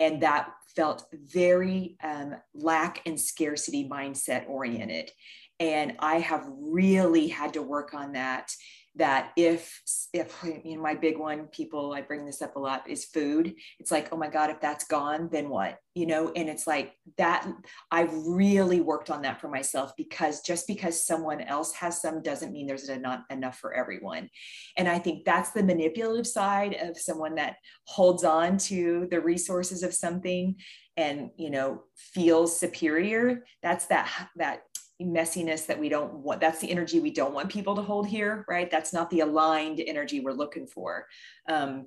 and 0.00 0.22
that 0.22 0.50
felt 0.74 1.06
very 1.12 1.96
um, 2.02 2.34
lack 2.54 3.02
and 3.06 3.20
scarcity 3.20 3.88
mindset 3.88 4.48
oriented. 4.48 5.12
And 5.60 5.96
i 5.98 6.18
have 6.20 6.46
really 6.48 7.28
had 7.28 7.52
to 7.52 7.62
work 7.62 7.92
on 7.92 8.12
that 8.12 8.50
that 8.96 9.30
if 9.36 9.80
if 10.12 10.44
you 10.64 10.76
know 10.76 10.82
my 10.82 10.94
big 10.94 11.16
one 11.16 11.46
people 11.46 11.92
i 11.92 12.00
bring 12.00 12.26
this 12.26 12.42
up 12.42 12.56
a 12.56 12.58
lot 12.58 12.88
is 12.88 13.04
food. 13.04 13.54
It's 13.78 13.90
like 13.90 14.08
oh 14.12 14.16
my 14.16 14.28
god 14.28 14.50
if 14.50 14.60
that's 14.60 14.84
gone 14.84 15.28
then 15.30 15.48
what? 15.48 15.78
You 15.94 16.06
know 16.06 16.32
and 16.34 16.48
it's 16.48 16.66
like 16.66 16.92
that 17.16 17.46
i've 17.90 18.12
really 18.12 18.80
worked 18.80 19.10
on 19.10 19.22
that 19.22 19.40
for 19.40 19.48
myself 19.48 19.92
because 19.96 20.40
just 20.40 20.66
because 20.66 21.04
someone 21.04 21.40
else 21.40 21.72
has 21.74 22.00
some 22.00 22.22
doesn't 22.22 22.52
mean 22.52 22.66
there's 22.66 22.88
not 22.88 23.24
enough 23.30 23.58
for 23.58 23.74
everyone. 23.74 24.28
And 24.76 24.88
i 24.88 24.98
think 24.98 25.24
that's 25.24 25.50
the 25.52 25.62
manipulative 25.62 26.26
side 26.26 26.76
of 26.80 26.98
someone 26.98 27.36
that 27.36 27.56
holds 27.84 28.24
on 28.24 28.58
to 28.58 29.06
the 29.10 29.20
resources 29.20 29.82
of 29.82 29.94
something 29.94 30.56
and 30.96 31.30
you 31.36 31.50
know 31.50 31.82
feels 31.96 32.58
superior. 32.58 33.44
That's 33.62 33.86
that 33.86 34.10
that 34.36 34.62
messiness 35.00 35.66
that 35.66 35.78
we 35.78 35.88
don't 35.88 36.12
want 36.14 36.40
that's 36.40 36.60
the 36.60 36.70
energy 36.70 37.00
we 37.00 37.10
don't 37.10 37.34
want 37.34 37.48
people 37.48 37.74
to 37.76 37.82
hold 37.82 38.06
here 38.06 38.44
right? 38.48 38.70
That's 38.70 38.92
not 38.92 39.10
the 39.10 39.20
aligned 39.20 39.80
energy 39.80 40.20
we're 40.20 40.32
looking 40.32 40.66
for. 40.66 41.06
Um, 41.48 41.86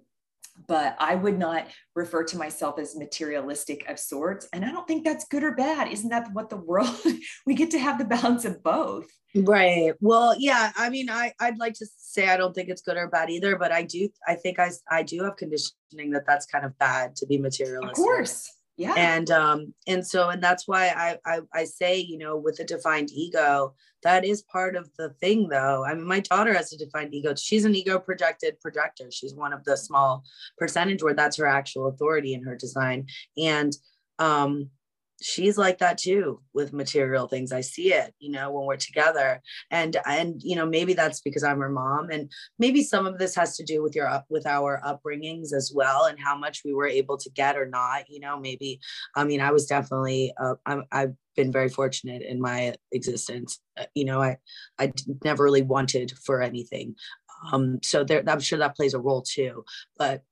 but 0.67 0.95
i 0.99 1.15
would 1.15 1.39
not 1.39 1.67
refer 1.95 2.23
to 2.23 2.37
myself 2.37 2.77
as 2.77 2.95
materialistic 2.95 3.89
of 3.89 3.97
sorts 3.97 4.47
and 4.53 4.63
i 4.63 4.71
don't 4.71 4.87
think 4.87 5.03
that's 5.03 5.25
good 5.25 5.43
or 5.43 5.55
bad. 5.55 5.91
Isn't 5.91 6.09
that 6.09 6.27
what 6.33 6.49
the 6.49 6.57
world 6.57 6.95
we 7.45 7.55
get 7.55 7.71
to 7.71 7.79
have 7.79 7.97
the 7.97 8.05
balance 8.05 8.45
of 8.45 8.61
both. 8.63 9.07
Right. 9.35 9.93
Well 9.99 10.35
yeah 10.37 10.71
i 10.75 10.89
mean 10.89 11.09
i 11.09 11.33
i'd 11.39 11.57
like 11.57 11.73
to 11.75 11.87
say 11.97 12.29
i 12.29 12.37
don't 12.37 12.53
think 12.53 12.69
it's 12.69 12.83
good 12.83 12.97
or 12.97 13.07
bad 13.07 13.31
either 13.31 13.57
but 13.57 13.71
i 13.71 13.81
do 13.81 14.09
i 14.27 14.35
think 14.35 14.59
i 14.59 14.69
i 14.91 15.01
do 15.01 15.23
have 15.23 15.37
conditioning 15.37 16.11
that 16.11 16.25
that's 16.27 16.45
kind 16.45 16.65
of 16.65 16.77
bad 16.77 17.15
to 17.15 17.25
be 17.25 17.39
materialistic. 17.39 17.89
of 17.89 17.95
course 17.95 18.47
yeah. 18.77 18.93
And 18.97 19.29
um 19.29 19.73
and 19.87 20.05
so 20.05 20.29
and 20.29 20.41
that's 20.41 20.67
why 20.67 20.87
I, 20.87 21.17
I 21.25 21.41
i 21.53 21.63
say 21.63 21.99
you 21.99 22.17
know 22.17 22.37
with 22.37 22.59
a 22.59 22.63
defined 22.63 23.11
ego 23.11 23.75
that 24.01 24.25
is 24.25 24.41
part 24.41 24.75
of 24.75 24.89
the 24.97 25.09
thing 25.21 25.47
though. 25.47 25.85
I 25.85 25.93
mean 25.93 26.07
my 26.07 26.19
daughter 26.21 26.53
has 26.53 26.73
a 26.73 26.77
defined 26.77 27.13
ego. 27.13 27.35
She's 27.35 27.65
an 27.65 27.75
ego 27.75 27.99
projected 27.99 28.59
projector. 28.59 29.09
She's 29.11 29.35
one 29.35 29.53
of 29.53 29.63
the 29.63 29.77
small 29.77 30.23
percentage 30.57 31.03
where 31.03 31.13
that's 31.13 31.37
her 31.37 31.47
actual 31.47 31.87
authority 31.87 32.33
in 32.33 32.43
her 32.43 32.55
design. 32.55 33.07
And 33.37 33.75
um 34.19 34.69
she's 35.23 35.57
like 35.57 35.79
that 35.79 35.97
too 35.97 36.41
with 36.53 36.73
material 36.73 37.27
things. 37.27 37.51
I 37.51 37.61
see 37.61 37.93
it 37.93 38.13
you 38.19 38.31
know 38.31 38.51
when 38.51 38.65
we're 38.65 38.77
together. 38.77 39.41
And 39.71 39.97
and 40.05 40.41
you 40.43 40.55
know 40.55 40.65
maybe 40.65 40.93
that's 40.93 41.21
because 41.21 41.43
i'm 41.43 41.59
her 41.59 41.69
mom. 41.69 42.09
And 42.11 42.31
maybe 42.59 42.83
some 42.83 43.05
of 43.05 43.17
this 43.17 43.35
has 43.35 43.55
to 43.57 43.63
do 43.63 43.81
with 43.81 43.95
your 43.95 44.07
up 44.07 44.25
with 44.29 44.45
our 44.45 44.81
upbringings 44.85 45.53
as 45.53 45.71
well 45.73 46.05
and 46.05 46.19
how 46.19 46.37
much 46.37 46.61
we 46.65 46.73
were 46.73 46.87
able 46.87 47.17
to 47.17 47.29
get 47.31 47.57
or 47.57 47.65
not 47.65 48.03
you 48.09 48.19
know 48.19 48.39
maybe 48.39 48.79
i 49.15 49.23
mean 49.23 49.41
i 49.41 49.51
was 49.51 49.65
definitely 49.65 50.33
uh, 50.39 50.55
I'm, 50.65 50.83
i've 50.91 51.13
been 51.35 51.51
very 51.51 51.69
fortunate 51.69 52.21
in 52.21 52.39
my 52.39 52.75
existence. 52.91 53.59
Uh, 53.77 53.85
you 53.95 54.05
know 54.05 54.21
i 54.21 54.37
i 54.79 54.91
never 55.23 55.43
really 55.43 55.61
wanted 55.63 56.13
for 56.25 56.41
anything. 56.41 56.95
Um 57.51 57.79
so 57.83 58.03
there 58.03 58.23
i'm 58.27 58.39
sure 58.39 58.59
that 58.59 58.75
plays 58.75 58.93
a 58.93 58.99
role 58.99 59.21
too. 59.21 59.65
But 59.97 60.23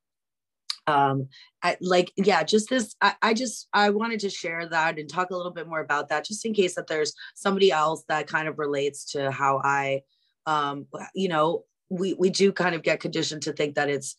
um 0.88 1.28
I, 1.63 1.78
like 1.80 2.12
yeah 2.17 2.44
just 2.44 2.70
this 2.70 2.96
I, 3.02 3.13
I 3.22 3.34
just 3.34 3.67
i 3.74 3.89
wanted 3.89 4.20
to 4.22 4.30
share 4.30 4.67
that 4.67 4.98
and 4.98 5.10
talk 5.10 5.30
a 5.32 5.36
little 5.36 5.52
bit 5.52 5.67
more 5.67 5.80
about 5.80 6.10
that 6.10 6.26
just 6.26 6.46
in 6.46 6.54
case 6.54 6.76
that 6.76 6.88
there's 6.88 7.13
somebody 7.36 7.72
else 7.72 8.04
that 8.08 8.28
kind 8.28 8.48
of 8.48 8.60
relates 8.60 9.12
to 9.12 9.32
how 9.32 9.62
i 9.63 10.02
um 10.46 10.88
you 11.13 11.30
know 11.30 11.65
we 11.89 12.13
we 12.13 12.30
do 12.30 12.52
kind 12.52 12.76
of 12.76 12.84
get 12.84 13.00
conditioned 13.00 13.44
to 13.44 13.54
think 13.54 13.76
that 13.76 13.89
it's 13.89 14.15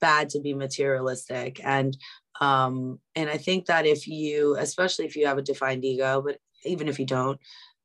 bad 0.00 0.28
to 0.30 0.40
be 0.40 0.52
materialistic 0.52 1.60
and 1.64 1.96
um 2.40 2.98
and 3.14 3.30
i 3.30 3.36
think 3.36 3.66
that 3.66 3.86
if 3.86 4.06
you 4.06 4.56
especially 4.58 5.06
if 5.06 5.16
you 5.16 5.26
have 5.26 5.38
a 5.38 5.42
defined 5.42 5.84
ego 5.84 6.20
but 6.20 6.38
even 6.64 6.88
if 6.88 6.98
you 6.98 7.06
don't 7.06 7.38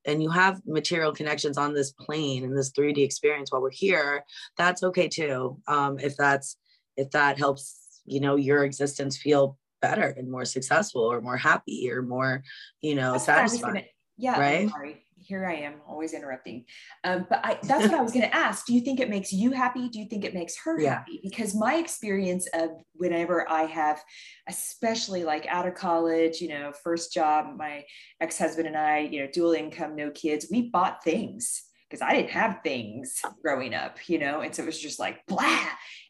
and 0.06 0.24
you 0.24 0.30
have 0.30 0.62
material 0.66 1.12
connections 1.12 1.58
on 1.58 1.74
this 1.74 1.92
plane 1.92 2.44
and 2.44 2.58
this 2.58 2.72
3d 2.72 2.98
experience 2.98 3.52
while 3.52 3.62
we're 3.62 3.70
here 3.70 4.24
that's 4.58 4.84
okay 4.84 5.08
too. 5.08 5.58
Um 5.68 6.00
if 6.00 6.16
that's 6.18 6.58
if 6.96 7.12
that 7.12 7.38
helps 7.38 7.87
you 8.08 8.20
know 8.20 8.36
your 8.36 8.64
existence 8.64 9.18
feel 9.18 9.58
better 9.82 10.16
and 10.18 10.32
more 10.32 10.46
successful 10.46 11.02
or 11.02 11.22
more 11.22 11.38
happy 11.38 11.90
or 11.92 12.02
more 12.02 12.44
you 12.82 12.96
know 12.96 13.14
that's 13.14 13.26
satisfied 13.26 13.86
yeah 14.18 14.40
right? 14.40 14.70
sorry. 14.70 15.04
Here 15.20 15.46
i 15.46 15.56
am 15.56 15.82
always 15.86 16.14
interrupting. 16.14 16.64
Um, 17.04 17.26
but 17.30 17.42
I, 17.44 17.60
that's 17.64 17.84
what 17.84 17.94
i 17.96 18.02
was 18.02 18.14
going 18.14 18.26
to 18.26 18.34
ask. 18.34 18.66
Do 18.66 18.74
you 18.74 18.82
think 18.82 19.00
it 19.00 19.10
makes 19.10 19.34
you 19.34 19.52
happy? 19.52 19.90
Do 19.90 20.00
you 20.00 20.06
think 20.06 20.24
it 20.24 20.34
makes 20.34 20.56
her 20.64 20.80
yeah. 20.80 21.00
happy? 21.00 21.20
Because 21.22 21.54
my 21.54 21.76
experience 21.76 22.48
of 22.54 22.70
whenever 22.94 23.50
i 23.50 23.64
have 23.64 24.02
especially 24.48 25.26
like 25.26 25.46
out 25.48 25.68
of 25.68 25.76
college 25.76 26.40
you 26.40 26.48
know 26.48 26.72
first 26.84 27.14
job 27.14 27.58
my 27.58 27.84
ex-husband 28.22 28.68
and 28.68 28.78
i 28.78 29.00
you 29.00 29.22
know 29.22 29.30
dual 29.34 29.52
income 29.52 29.96
no 29.96 30.12
kids 30.12 30.48
we 30.50 30.70
bought 30.70 31.04
things 31.04 31.64
because 31.90 32.02
I 32.02 32.14
didn't 32.14 32.32
have 32.32 32.60
things 32.64 33.22
growing 33.42 33.74
up, 33.74 33.98
you 34.10 34.20
know, 34.20 34.42
and 34.42 34.54
so 34.54 34.64
it 34.64 34.66
was 34.66 34.80
just 34.80 35.00
like 35.00 35.26
blah. 35.26 35.68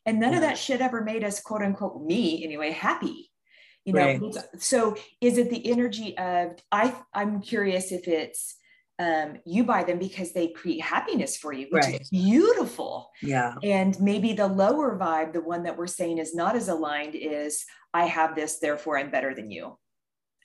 And 0.07 0.19
none 0.19 0.31
yeah. 0.31 0.37
of 0.37 0.41
that 0.41 0.57
shit 0.57 0.81
ever 0.81 1.03
made 1.03 1.23
us, 1.23 1.41
quote 1.41 1.61
unquote, 1.61 2.01
me 2.01 2.43
anyway, 2.43 2.71
happy. 2.71 3.29
You 3.85 3.93
know, 3.93 4.05
right. 4.05 4.35
so 4.57 4.97
is 5.21 5.37
it 5.37 5.49
the 5.49 5.69
energy 5.71 6.17
of 6.17 6.57
I 6.71 6.93
I'm 7.13 7.41
curious 7.41 7.91
if 7.93 8.07
it's 8.07 8.55
um, 8.99 9.37
you 9.45 9.63
buy 9.63 9.83
them 9.83 9.99
because 9.99 10.33
they 10.33 10.47
create 10.47 10.81
happiness 10.81 11.37
for 11.37 11.53
you, 11.53 11.67
which 11.69 11.83
right. 11.83 12.01
is 12.01 12.09
beautiful. 12.09 13.11
Yeah. 13.21 13.55
And 13.63 13.99
maybe 14.01 14.33
the 14.33 14.47
lower 14.47 14.97
vibe, 14.97 15.33
the 15.33 15.41
one 15.41 15.63
that 15.63 15.77
we're 15.77 15.87
saying 15.87 16.17
is 16.17 16.33
not 16.33 16.55
as 16.55 16.67
aligned, 16.67 17.15
is 17.15 17.63
I 17.93 18.05
have 18.05 18.35
this, 18.35 18.59
therefore 18.59 18.97
I'm 18.97 19.11
better 19.11 19.35
than 19.35 19.51
you. 19.51 19.77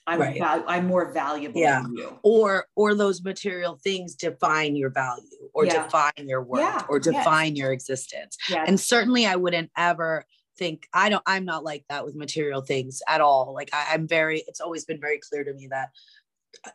I'm 0.06 0.20
right. 0.20 0.38
val- 0.38 0.64
I'm 0.66 0.86
more 0.86 1.12
valuable 1.12 1.60
yeah. 1.60 1.84
Or 2.22 2.66
or 2.74 2.94
those 2.94 3.22
material 3.22 3.78
things 3.82 4.14
define 4.14 4.74
your 4.74 4.90
value 4.90 5.48
or 5.54 5.64
yeah. 5.64 5.84
define 5.84 6.12
your 6.28 6.42
worth 6.42 6.60
yeah. 6.60 6.82
or 6.88 6.98
define 6.98 7.54
yes. 7.54 7.60
your 7.60 7.72
existence. 7.72 8.36
Yes. 8.48 8.64
And 8.66 8.80
certainly 8.80 9.26
I 9.26 9.36
wouldn't 9.36 9.70
ever 9.76 10.24
think 10.58 10.88
I 10.92 11.08
don't 11.08 11.22
I'm 11.26 11.44
not 11.44 11.62
like 11.62 11.84
that 11.88 12.04
with 12.04 12.16
material 12.16 12.62
things 12.62 13.00
at 13.06 13.20
all. 13.20 13.54
Like 13.54 13.70
I, 13.72 13.88
I'm 13.92 14.08
very 14.08 14.42
it's 14.48 14.60
always 14.60 14.84
been 14.84 15.00
very 15.00 15.20
clear 15.20 15.44
to 15.44 15.54
me 15.54 15.68
that 15.70 15.90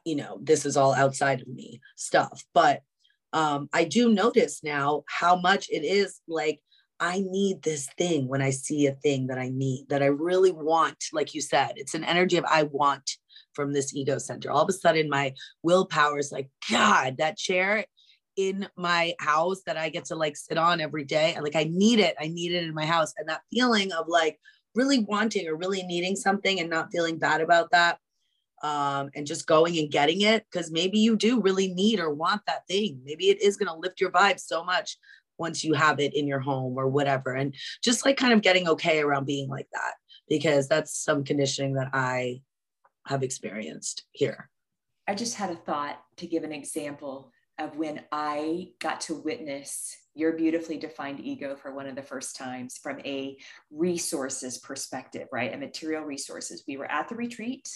you 0.06 0.16
know 0.16 0.40
this 0.42 0.66
is 0.66 0.78
all 0.78 0.94
outside 0.94 1.42
of 1.42 1.48
me 1.48 1.82
stuff. 1.98 2.46
But 2.54 2.82
um 3.34 3.68
I 3.74 3.84
do 3.84 4.14
notice 4.14 4.64
now 4.64 5.04
how 5.08 5.36
much 5.36 5.68
it 5.70 5.84
is 5.84 6.22
like 6.30 6.62
I 7.00 7.20
need 7.20 7.62
this 7.62 7.88
thing 7.98 8.28
when 8.28 8.42
I 8.42 8.50
see 8.50 8.88
a 8.88 8.94
thing 8.94 9.28
that 9.28 9.38
I 9.38 9.50
need, 9.50 9.86
that 9.90 10.02
I 10.02 10.08
really 10.08 10.52
want. 10.52 11.04
Like 11.14 11.36
you 11.36 11.42
said, 11.42 11.74
it's 11.76 11.94
an 11.94 12.04
energy 12.04 12.38
of 12.38 12.46
I 12.46 12.64
want 12.64 13.17
from 13.58 13.74
this 13.74 13.94
ego 13.94 14.20
center. 14.20 14.52
All 14.52 14.62
of 14.62 14.70
a 14.70 14.74
sudden, 14.74 15.10
my 15.10 15.34
willpower 15.64 16.20
is 16.20 16.32
like, 16.32 16.50
God, 16.70 17.18
that 17.18 17.38
chair 17.38 17.86
in 18.36 18.68
my 18.78 19.16
house 19.20 19.64
that 19.66 19.78
I 19.78 19.90
get 19.90 20.06
to 20.06 20.16
like 20.16 20.38
sit 20.38 20.60
on 20.60 20.80
every 20.80 21.04
day. 21.04 21.34
And 21.34 21.44
like, 21.44 21.56
I 21.56 21.64
need 21.64 22.00
it. 22.00 22.16
I 22.20 22.28
need 22.28 22.52
it 22.54 22.64
in 22.64 22.74
my 22.76 22.86
house. 22.86 23.14
And 23.18 23.28
that 23.28 23.42
feeling 23.52 23.92
of 23.92 24.08
like 24.08 24.40
really 24.76 25.00
wanting 25.00 25.48
or 25.48 25.56
really 25.56 25.82
needing 25.82 26.16
something 26.16 26.60
and 26.60 26.70
not 26.70 26.92
feeling 26.92 27.18
bad 27.18 27.42
about 27.42 27.72
that. 27.72 27.98
Um, 28.64 29.10
and 29.16 29.28
just 29.28 29.48
going 29.48 29.78
and 29.78 29.92
getting 29.92 30.22
it 30.22 30.46
because 30.52 30.72
maybe 30.72 31.00
you 31.00 31.16
do 31.16 31.42
really 31.42 31.68
need 31.74 32.00
or 32.00 32.14
want 32.14 32.42
that 32.48 32.68
thing. 32.68 33.02
Maybe 33.04 33.30
it 33.30 33.42
is 33.42 33.58
going 33.58 33.68
to 33.68 33.80
lift 33.80 34.02
your 34.02 34.12
vibe 34.12 34.40
so 34.40 34.64
much 34.64 34.98
once 35.38 35.64
you 35.64 35.74
have 35.74 36.00
it 36.00 36.16
in 36.16 36.28
your 36.28 36.40
home 36.40 36.76
or 36.78 36.88
whatever. 36.88 37.34
And 37.34 37.56
just 37.84 38.06
like 38.06 38.18
kind 38.18 38.34
of 38.34 38.42
getting 38.42 38.68
okay 38.68 39.00
around 39.00 39.26
being 39.26 39.48
like 39.48 39.68
that, 39.74 39.94
because 40.28 40.68
that's 40.68 40.98
some 40.98 41.24
conditioning 41.24 41.76
that 41.76 41.90
I 41.94 42.42
have 43.08 43.24
experienced 43.24 44.04
here. 44.12 44.50
I 45.08 45.16
just 45.16 45.36
had 45.36 45.50
a 45.50 45.56
thought 45.56 46.02
to 46.18 46.28
give 46.28 46.44
an 46.44 46.52
example 46.52 47.32
of 47.60 47.78
when 47.78 48.02
I 48.12 48.70
got 48.80 49.02
to 49.02 49.16
witness 49.16 49.96
your 50.14 50.34
beautifully 50.34 50.78
defined 50.78 51.20
ego 51.20 51.56
for 51.56 51.74
one 51.74 51.88
of 51.88 51.96
the 51.96 52.02
first 52.02 52.36
times 52.36 52.78
from 52.78 53.00
a 53.06 53.38
resources 53.72 54.58
perspective, 54.58 55.28
right? 55.32 55.54
A 55.54 55.58
material 55.58 56.04
resources. 56.04 56.64
We 56.68 56.78
were 56.78 56.92
at 56.92 57.08
the 57.08 57.16
retreat 57.16 57.70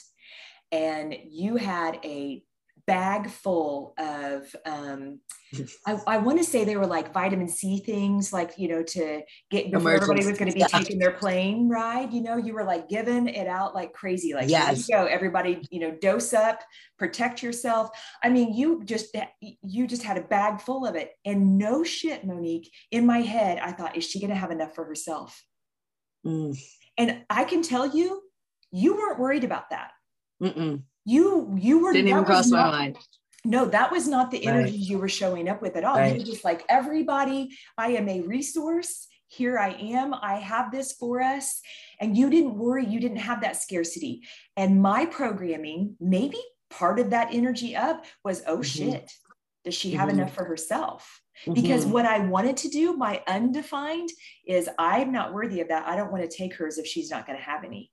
and 0.71 1.15
you 1.29 1.55
had 1.55 1.99
a 2.03 2.43
bag 2.85 3.29
full 3.29 3.93
of 3.97 4.53
um, 4.65 5.19
I, 5.85 5.99
I 6.07 6.17
want 6.17 6.37
to 6.39 6.43
say 6.43 6.63
they 6.63 6.77
were 6.77 6.87
like 6.87 7.13
vitamin 7.13 7.47
C 7.47 7.79
things, 7.79 8.31
like 8.31 8.57
you 8.57 8.67
know, 8.67 8.83
to 8.83 9.21
get 9.49 9.71
before 9.71 9.91
everybody 9.93 10.25
was 10.25 10.37
going 10.37 10.49
to 10.49 10.53
be 10.53 10.61
yeah. 10.61 10.67
taking 10.67 10.99
their 10.99 11.11
plane 11.11 11.69
ride. 11.69 12.13
You 12.13 12.21
know, 12.21 12.37
you 12.37 12.53
were 12.53 12.63
like 12.63 12.87
giving 12.87 13.27
it 13.27 13.47
out 13.47 13.75
like 13.75 13.93
crazy. 13.93 14.33
Like, 14.33 14.49
yes. 14.49 14.87
go, 14.87 15.05
everybody. 15.05 15.61
You 15.69 15.79
know, 15.81 15.91
dose 15.91 16.33
up, 16.33 16.61
protect 16.97 17.43
yourself. 17.43 17.89
I 18.23 18.29
mean, 18.29 18.53
you 18.53 18.83
just 18.85 19.15
you 19.61 19.87
just 19.87 20.03
had 20.03 20.17
a 20.17 20.21
bag 20.21 20.61
full 20.61 20.85
of 20.85 20.95
it, 20.95 21.11
and 21.25 21.57
no 21.57 21.83
shit, 21.83 22.25
Monique. 22.25 22.71
In 22.91 23.05
my 23.05 23.21
head, 23.21 23.59
I 23.59 23.71
thought, 23.71 23.97
is 23.97 24.05
she 24.05 24.19
going 24.19 24.31
to 24.31 24.35
have 24.35 24.51
enough 24.51 24.75
for 24.75 24.85
herself? 24.85 25.43
Mm. 26.25 26.57
And 26.97 27.23
I 27.29 27.45
can 27.45 27.61
tell 27.61 27.87
you, 27.87 28.21
you 28.71 28.95
weren't 28.95 29.19
worried 29.19 29.43
about 29.43 29.69
that. 29.71 29.91
Mm-mm 30.41 30.83
you 31.05 31.55
you 31.57 31.79
were 31.79 31.93
didn't 31.93 32.09
even 32.09 32.25
cross 32.25 32.47
not, 32.47 32.71
my 32.71 32.77
mind. 32.77 32.97
No 33.43 33.65
that 33.65 33.91
was 33.91 34.07
not 34.07 34.31
the 34.31 34.45
energy 34.45 34.71
right. 34.71 34.79
you 34.79 34.97
were 34.99 35.09
showing 35.09 35.49
up 35.49 35.61
with 35.61 35.75
at 35.75 35.83
all. 35.83 35.95
Right. 35.95 36.13
you 36.13 36.19
were 36.19 36.25
just 36.25 36.43
like 36.43 36.63
everybody 36.69 37.57
i 37.77 37.89
am 37.89 38.07
a 38.07 38.21
resource. 38.21 39.07
Here 39.27 39.57
i 39.57 39.69
am. 39.69 40.13
I 40.13 40.35
have 40.35 40.71
this 40.71 40.93
for 40.93 41.21
us. 41.21 41.61
And 41.99 42.17
you 42.17 42.29
didn't 42.29 42.57
worry. 42.57 42.85
You 42.85 42.99
didn't 42.99 43.17
have 43.17 43.41
that 43.41 43.55
scarcity. 43.55 44.23
And 44.57 44.81
my 44.81 45.05
programming 45.05 45.95
maybe 45.99 46.39
part 46.69 46.99
of 46.99 47.09
that 47.11 47.29
energy 47.33 47.75
up 47.75 48.05
was 48.23 48.43
oh 48.45 48.57
mm-hmm. 48.57 48.61
shit. 48.61 49.11
Does 49.63 49.75
she 49.75 49.91
have 49.91 50.09
mm-hmm. 50.09 50.19
enough 50.19 50.33
for 50.33 50.45
herself? 50.45 51.21
Mm-hmm. 51.45 51.53
because 51.53 51.87
what 51.87 52.05
i 52.05 52.19
wanted 52.19 52.55
to 52.57 52.67
do 52.67 52.95
my 52.95 53.23
undefined 53.25 54.09
is 54.45 54.69
i'm 54.77 55.11
not 55.11 55.33
worthy 55.33 55.61
of 55.61 55.69
that. 55.69 55.87
I 55.87 55.95
don't 55.95 56.11
want 56.11 56.29
to 56.29 56.37
take 56.37 56.53
hers 56.53 56.77
if 56.77 56.85
she's 56.85 57.09
not 57.09 57.25
going 57.25 57.39
to 57.39 57.43
have 57.43 57.63
any 57.63 57.89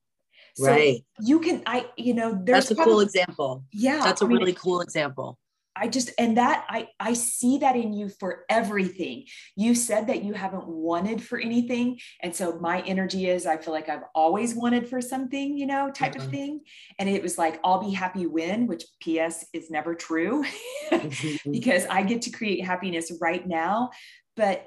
so 0.59 0.71
right. 0.71 1.05
You 1.21 1.41
can, 1.41 1.63
I, 1.67 1.87
you 1.97 2.15
know, 2.15 2.33
there's 2.33 2.65
that's 2.65 2.71
a 2.73 2.75
probably, 2.75 2.93
cool 2.93 3.01
example. 3.01 3.65
Yeah. 3.73 4.01
That's 4.03 4.23
a 4.23 4.25
I 4.25 4.29
mean, 4.29 4.39
really 4.39 4.53
cool 4.53 4.81
example. 4.81 5.39
I 5.81 5.87
just, 5.87 6.11
and 6.19 6.37
that 6.37 6.67
I, 6.69 6.89
I 6.99 7.13
see 7.13 7.59
that 7.59 7.77
in 7.77 7.93
you 7.93 8.09
for 8.09 8.45
everything. 8.49 9.27
You 9.55 9.77
said 9.77 10.09
that 10.09 10.25
you 10.25 10.33
haven't 10.33 10.67
wanted 10.67 11.23
for 11.23 11.39
anything. 11.39 12.01
And 12.21 12.35
so 12.35 12.59
my 12.59 12.81
energy 12.81 13.29
is, 13.29 13.47
I 13.47 13.59
feel 13.59 13.73
like 13.73 13.89
I've 13.89 14.03
always 14.13 14.57
wanted 14.57 14.89
for 14.89 15.01
something, 15.01 15.57
you 15.57 15.67
know, 15.67 15.91
type 15.91 16.17
of 16.17 16.23
mm-hmm. 16.23 16.31
thing. 16.33 16.61
And 16.99 17.09
it 17.09 17.23
was 17.23 17.39
like, 17.39 17.61
I'll 17.63 17.81
be 17.81 17.93
happy 17.93 18.27
when, 18.27 18.67
which 18.67 18.85
PS 19.01 19.47
is 19.53 19.71
never 19.71 19.95
true 19.95 20.45
because 21.51 21.87
I 21.87 22.03
get 22.03 22.23
to 22.23 22.31
create 22.31 22.65
happiness 22.65 23.13
right 23.21 23.47
now. 23.47 23.91
But 24.37 24.67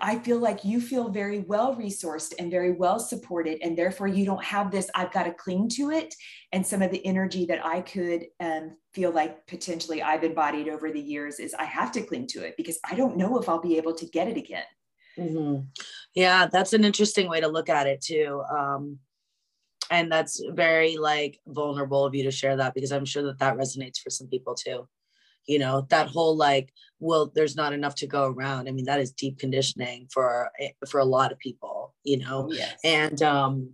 I 0.00 0.18
feel 0.18 0.38
like 0.38 0.64
you 0.64 0.80
feel 0.80 1.08
very 1.08 1.40
well 1.40 1.74
resourced 1.76 2.34
and 2.38 2.50
very 2.50 2.72
well 2.72 2.98
supported, 2.98 3.58
and 3.62 3.76
therefore 3.76 4.08
you 4.08 4.24
don't 4.24 4.44
have 4.44 4.70
this, 4.70 4.90
I've 4.94 5.12
got 5.12 5.24
to 5.24 5.32
cling 5.32 5.68
to 5.70 5.90
it. 5.90 6.14
And 6.52 6.66
some 6.66 6.82
of 6.82 6.90
the 6.90 7.04
energy 7.04 7.46
that 7.46 7.64
I 7.64 7.80
could 7.80 8.26
um, 8.40 8.76
feel 8.94 9.10
like 9.10 9.46
potentially 9.46 10.02
I've 10.02 10.24
embodied 10.24 10.68
over 10.68 10.90
the 10.90 11.00
years 11.00 11.38
is 11.40 11.54
I 11.54 11.64
have 11.64 11.92
to 11.92 12.02
cling 12.02 12.26
to 12.28 12.44
it 12.44 12.56
because 12.56 12.78
I 12.88 12.94
don't 12.94 13.16
know 13.16 13.38
if 13.38 13.48
I'll 13.48 13.60
be 13.60 13.76
able 13.76 13.94
to 13.94 14.06
get 14.06 14.28
it 14.28 14.36
again. 14.36 14.64
Mm-hmm. 15.18 15.64
Yeah, 16.14 16.46
that's 16.46 16.72
an 16.72 16.84
interesting 16.84 17.28
way 17.28 17.40
to 17.40 17.48
look 17.48 17.68
at 17.68 17.86
it 17.86 18.00
too. 18.02 18.42
Um, 18.50 18.98
and 19.90 20.10
that's 20.10 20.42
very 20.50 20.96
like 20.96 21.40
vulnerable 21.46 22.04
of 22.04 22.14
you 22.14 22.24
to 22.24 22.30
share 22.30 22.56
that 22.56 22.74
because 22.74 22.92
i'm 22.92 23.04
sure 23.04 23.22
that 23.22 23.38
that 23.38 23.56
resonates 23.56 23.98
for 23.98 24.10
some 24.10 24.26
people 24.26 24.54
too 24.54 24.86
you 25.46 25.58
know 25.58 25.86
that 25.90 26.08
whole 26.08 26.36
like 26.36 26.72
well 26.98 27.30
there's 27.34 27.56
not 27.56 27.72
enough 27.72 27.94
to 27.94 28.06
go 28.06 28.24
around 28.24 28.68
i 28.68 28.72
mean 28.72 28.84
that 28.84 29.00
is 29.00 29.12
deep 29.12 29.38
conditioning 29.38 30.06
for 30.12 30.50
eh, 30.60 30.70
for 30.88 31.00
a 31.00 31.04
lot 31.04 31.32
of 31.32 31.38
people 31.38 31.94
you 32.04 32.18
know 32.18 32.48
yes. 32.50 32.78
and 32.84 33.22
um 33.22 33.70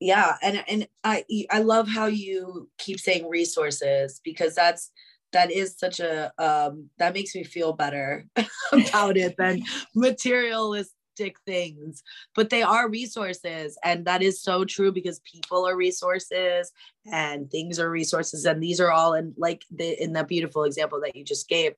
yeah 0.00 0.36
and 0.42 0.62
and 0.68 0.88
i 1.04 1.24
i 1.50 1.60
love 1.60 1.88
how 1.88 2.06
you 2.06 2.68
keep 2.78 2.98
saying 2.98 3.28
resources 3.28 4.20
because 4.24 4.54
that's 4.54 4.90
that 5.32 5.50
is 5.50 5.78
such 5.78 6.00
a 6.00 6.32
um 6.38 6.88
that 6.98 7.14
makes 7.14 7.34
me 7.34 7.44
feel 7.44 7.72
better 7.72 8.26
about 8.72 9.16
it 9.16 9.34
than 9.38 9.62
materialist 9.94 10.92
things, 11.16 12.02
but 12.34 12.50
they 12.50 12.62
are 12.62 12.88
resources. 12.88 13.78
And 13.84 14.04
that 14.06 14.22
is 14.22 14.42
so 14.42 14.64
true 14.64 14.92
because 14.92 15.20
people 15.20 15.66
are 15.66 15.76
resources 15.76 16.72
and 17.10 17.50
things 17.50 17.78
are 17.78 17.90
resources. 17.90 18.44
And 18.44 18.62
these 18.62 18.80
are 18.80 18.90
all 18.90 19.14
in 19.14 19.34
like 19.36 19.64
the 19.70 20.02
in 20.02 20.12
that 20.14 20.28
beautiful 20.28 20.64
example 20.64 21.00
that 21.00 21.16
you 21.16 21.24
just 21.24 21.48
gave, 21.48 21.74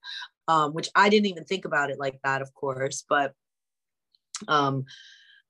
um, 0.47 0.73
which 0.73 0.89
I 0.95 1.09
didn't 1.09 1.27
even 1.27 1.45
think 1.45 1.65
about 1.65 1.91
it 1.91 1.99
like 1.99 2.19
that, 2.23 2.41
of 2.41 2.53
course, 2.53 3.03
but 3.07 3.33
um 4.47 4.85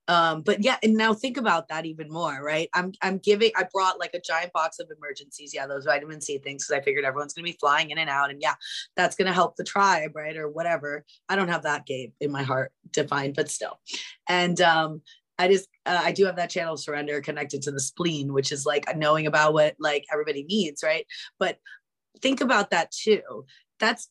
um 0.08 0.42
but 0.42 0.64
yeah 0.64 0.78
and 0.84 0.94
now 0.94 1.14
think 1.14 1.38
about 1.38 1.68
that 1.68 1.86
even 1.86 2.10
more 2.10 2.44
right 2.44 2.70
i'm 2.74 2.92
i'm 3.02 3.18
giving 3.18 3.52
i 3.56 3.66
brought 3.74 4.00
like 4.00 4.14
a 4.14 4.22
giant 4.22 4.52
box 4.54 4.80
of 4.80 4.88
Emergen-Cs 4.88 5.54
yeah 5.54 5.66
those 5.66 5.86
vitamin 5.86 6.22
c 6.22 6.38
things 6.38 6.66
because 6.66 6.80
i 6.80 6.84
figured 6.84 7.06
everyone's 7.06 7.34
going 7.34 7.46
to 7.46 7.52
be 7.52 7.58
flying 7.60 7.90
in 7.90 7.98
and 7.98 8.10
out 8.10 8.30
and 8.30 8.42
yeah 8.42 8.54
that's 8.96 9.16
going 9.16 9.28
to 9.28 9.34
help 9.34 9.56
the 9.56 9.64
tribe 9.64 10.12
right 10.16 10.38
or 10.38 10.50
whatever 10.50 11.04
i 11.30 11.36
don't 11.36 11.50
have 11.50 11.64
that 11.64 11.86
game 11.86 12.12
in 12.20 12.32
my 12.32 12.44
heart 12.44 12.72
defined 12.92 13.36
but 13.36 13.50
still 13.50 13.80
and 14.28 14.62
um 14.62 15.02
I 15.38 15.50
just 15.50 15.68
uh, 15.86 16.02
I 16.02 16.14
do 16.14 16.26
have 16.26 16.38
that 16.38 16.50
channel 16.50 16.76
of 16.76 16.80
surrender 16.80 17.20
connected 17.20 17.62
to 17.64 17.72
the 17.72 17.80
spleen, 17.82 18.32
which 18.32 18.54
is 18.54 18.66
like 18.66 18.86
knowing 18.96 19.28
about 19.28 19.54
what 19.54 19.76
like 19.80 20.06
everybody 20.12 20.44
needs, 20.44 20.82
right? 20.82 21.06
But 21.40 21.58
think 22.22 22.42
about 22.42 22.70
that 22.70 22.92
too. 22.92 23.46
That's 23.80 24.08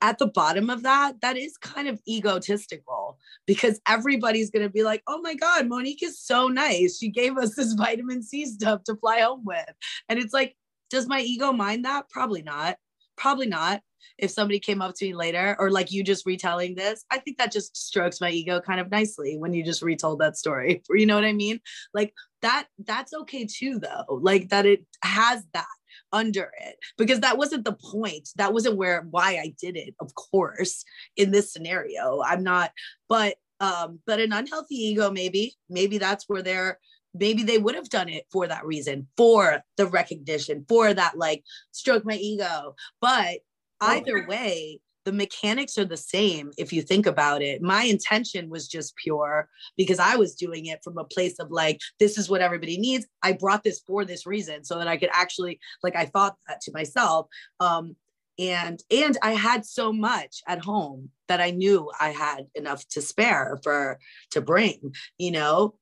at 0.00 0.18
the 0.18 0.26
bottom 0.26 0.70
of 0.70 0.82
that, 0.82 1.20
that 1.20 1.36
is 1.36 1.56
kind 1.56 1.88
of 1.88 2.00
egotistical 2.08 3.18
because 3.46 3.80
everybody's 3.86 4.50
going 4.50 4.64
to 4.64 4.70
be 4.70 4.82
like, 4.82 5.02
oh 5.06 5.20
my 5.20 5.34
God, 5.34 5.68
Monique 5.68 6.02
is 6.02 6.18
so 6.18 6.48
nice. 6.48 6.98
She 6.98 7.08
gave 7.08 7.36
us 7.36 7.54
this 7.54 7.72
vitamin 7.78 8.22
C 8.22 8.46
stuff 8.46 8.84
to 8.84 8.96
fly 8.96 9.20
home 9.20 9.44
with. 9.44 9.72
And 10.08 10.18
it's 10.18 10.32
like, 10.32 10.56
does 10.90 11.06
my 11.08 11.20
ego 11.20 11.52
mind 11.52 11.84
that? 11.84 12.08
Probably 12.08 12.42
not. 12.42 12.76
Probably 13.16 13.46
not. 13.46 13.80
If 14.18 14.30
somebody 14.30 14.60
came 14.60 14.80
up 14.80 14.94
to 14.96 15.06
me 15.06 15.14
later 15.14 15.56
or 15.58 15.70
like 15.70 15.90
you 15.90 16.04
just 16.04 16.26
retelling 16.26 16.74
this, 16.74 17.04
I 17.10 17.18
think 17.18 17.38
that 17.38 17.52
just 17.52 17.76
strokes 17.76 18.20
my 18.20 18.30
ego 18.30 18.60
kind 18.60 18.78
of 18.78 18.90
nicely 18.90 19.36
when 19.38 19.54
you 19.54 19.64
just 19.64 19.82
retold 19.82 20.20
that 20.20 20.36
story. 20.36 20.82
You 20.90 21.06
know 21.06 21.16
what 21.16 21.24
I 21.24 21.32
mean? 21.32 21.60
Like 21.92 22.14
that, 22.42 22.66
that's 22.78 23.12
okay 23.12 23.46
too, 23.46 23.80
though. 23.80 24.04
Like 24.08 24.50
that 24.50 24.66
it 24.66 24.84
has 25.02 25.44
that 25.52 25.66
under 26.14 26.50
it 26.62 26.76
because 26.96 27.20
that 27.20 27.36
wasn't 27.36 27.64
the 27.64 27.72
point. 27.74 28.30
That 28.36 28.54
wasn't 28.54 28.76
where 28.76 29.02
why 29.10 29.32
I 29.32 29.52
did 29.60 29.76
it, 29.76 29.94
of 30.00 30.14
course, 30.14 30.84
in 31.16 31.32
this 31.32 31.52
scenario. 31.52 32.22
I'm 32.24 32.42
not, 32.42 32.70
but 33.08 33.34
um, 33.60 33.98
but 34.06 34.20
an 34.20 34.32
unhealthy 34.32 34.76
ego, 34.76 35.10
maybe, 35.10 35.54
maybe 35.68 35.98
that's 35.98 36.24
where 36.28 36.42
they're 36.42 36.78
maybe 37.14 37.42
they 37.42 37.58
would 37.58 37.74
have 37.74 37.88
done 37.88 38.08
it 38.08 38.24
for 38.30 38.46
that 38.46 38.64
reason, 38.64 39.06
for 39.16 39.62
the 39.76 39.86
recognition, 39.86 40.64
for 40.68 40.92
that 40.92 41.16
like 41.16 41.44
stroke 41.70 42.04
my 42.04 42.14
ego. 42.14 42.74
But 43.00 43.40
either 43.80 44.26
way, 44.26 44.80
the 45.04 45.12
mechanics 45.12 45.78
are 45.78 45.84
the 45.84 45.96
same 45.96 46.50
if 46.56 46.72
you 46.72 46.82
think 46.82 47.06
about 47.06 47.42
it. 47.42 47.62
My 47.62 47.84
intention 47.84 48.48
was 48.48 48.68
just 48.68 48.96
pure 48.96 49.48
because 49.76 49.98
I 49.98 50.16
was 50.16 50.34
doing 50.34 50.66
it 50.66 50.80
from 50.82 50.98
a 50.98 51.04
place 51.04 51.38
of 51.38 51.50
like, 51.50 51.80
this 51.98 52.18
is 52.18 52.30
what 52.30 52.40
everybody 52.40 52.78
needs. 52.78 53.06
I 53.22 53.32
brought 53.32 53.62
this 53.62 53.80
for 53.86 54.04
this 54.04 54.26
reason 54.26 54.64
so 54.64 54.78
that 54.78 54.88
I 54.88 54.96
could 54.96 55.10
actually, 55.12 55.60
like, 55.82 55.96
I 55.96 56.06
thought 56.06 56.36
that 56.48 56.60
to 56.62 56.72
myself. 56.72 57.26
Um, 57.60 57.96
and 58.38 58.82
and 58.90 59.16
I 59.22 59.32
had 59.32 59.64
so 59.64 59.92
much 59.92 60.42
at 60.48 60.64
home 60.64 61.10
that 61.28 61.40
I 61.40 61.50
knew 61.50 61.90
I 62.00 62.08
had 62.08 62.46
enough 62.56 62.86
to 62.88 63.00
spare 63.00 63.58
for 63.62 64.00
to 64.32 64.40
bring, 64.40 64.92
you 65.18 65.30
know, 65.30 65.74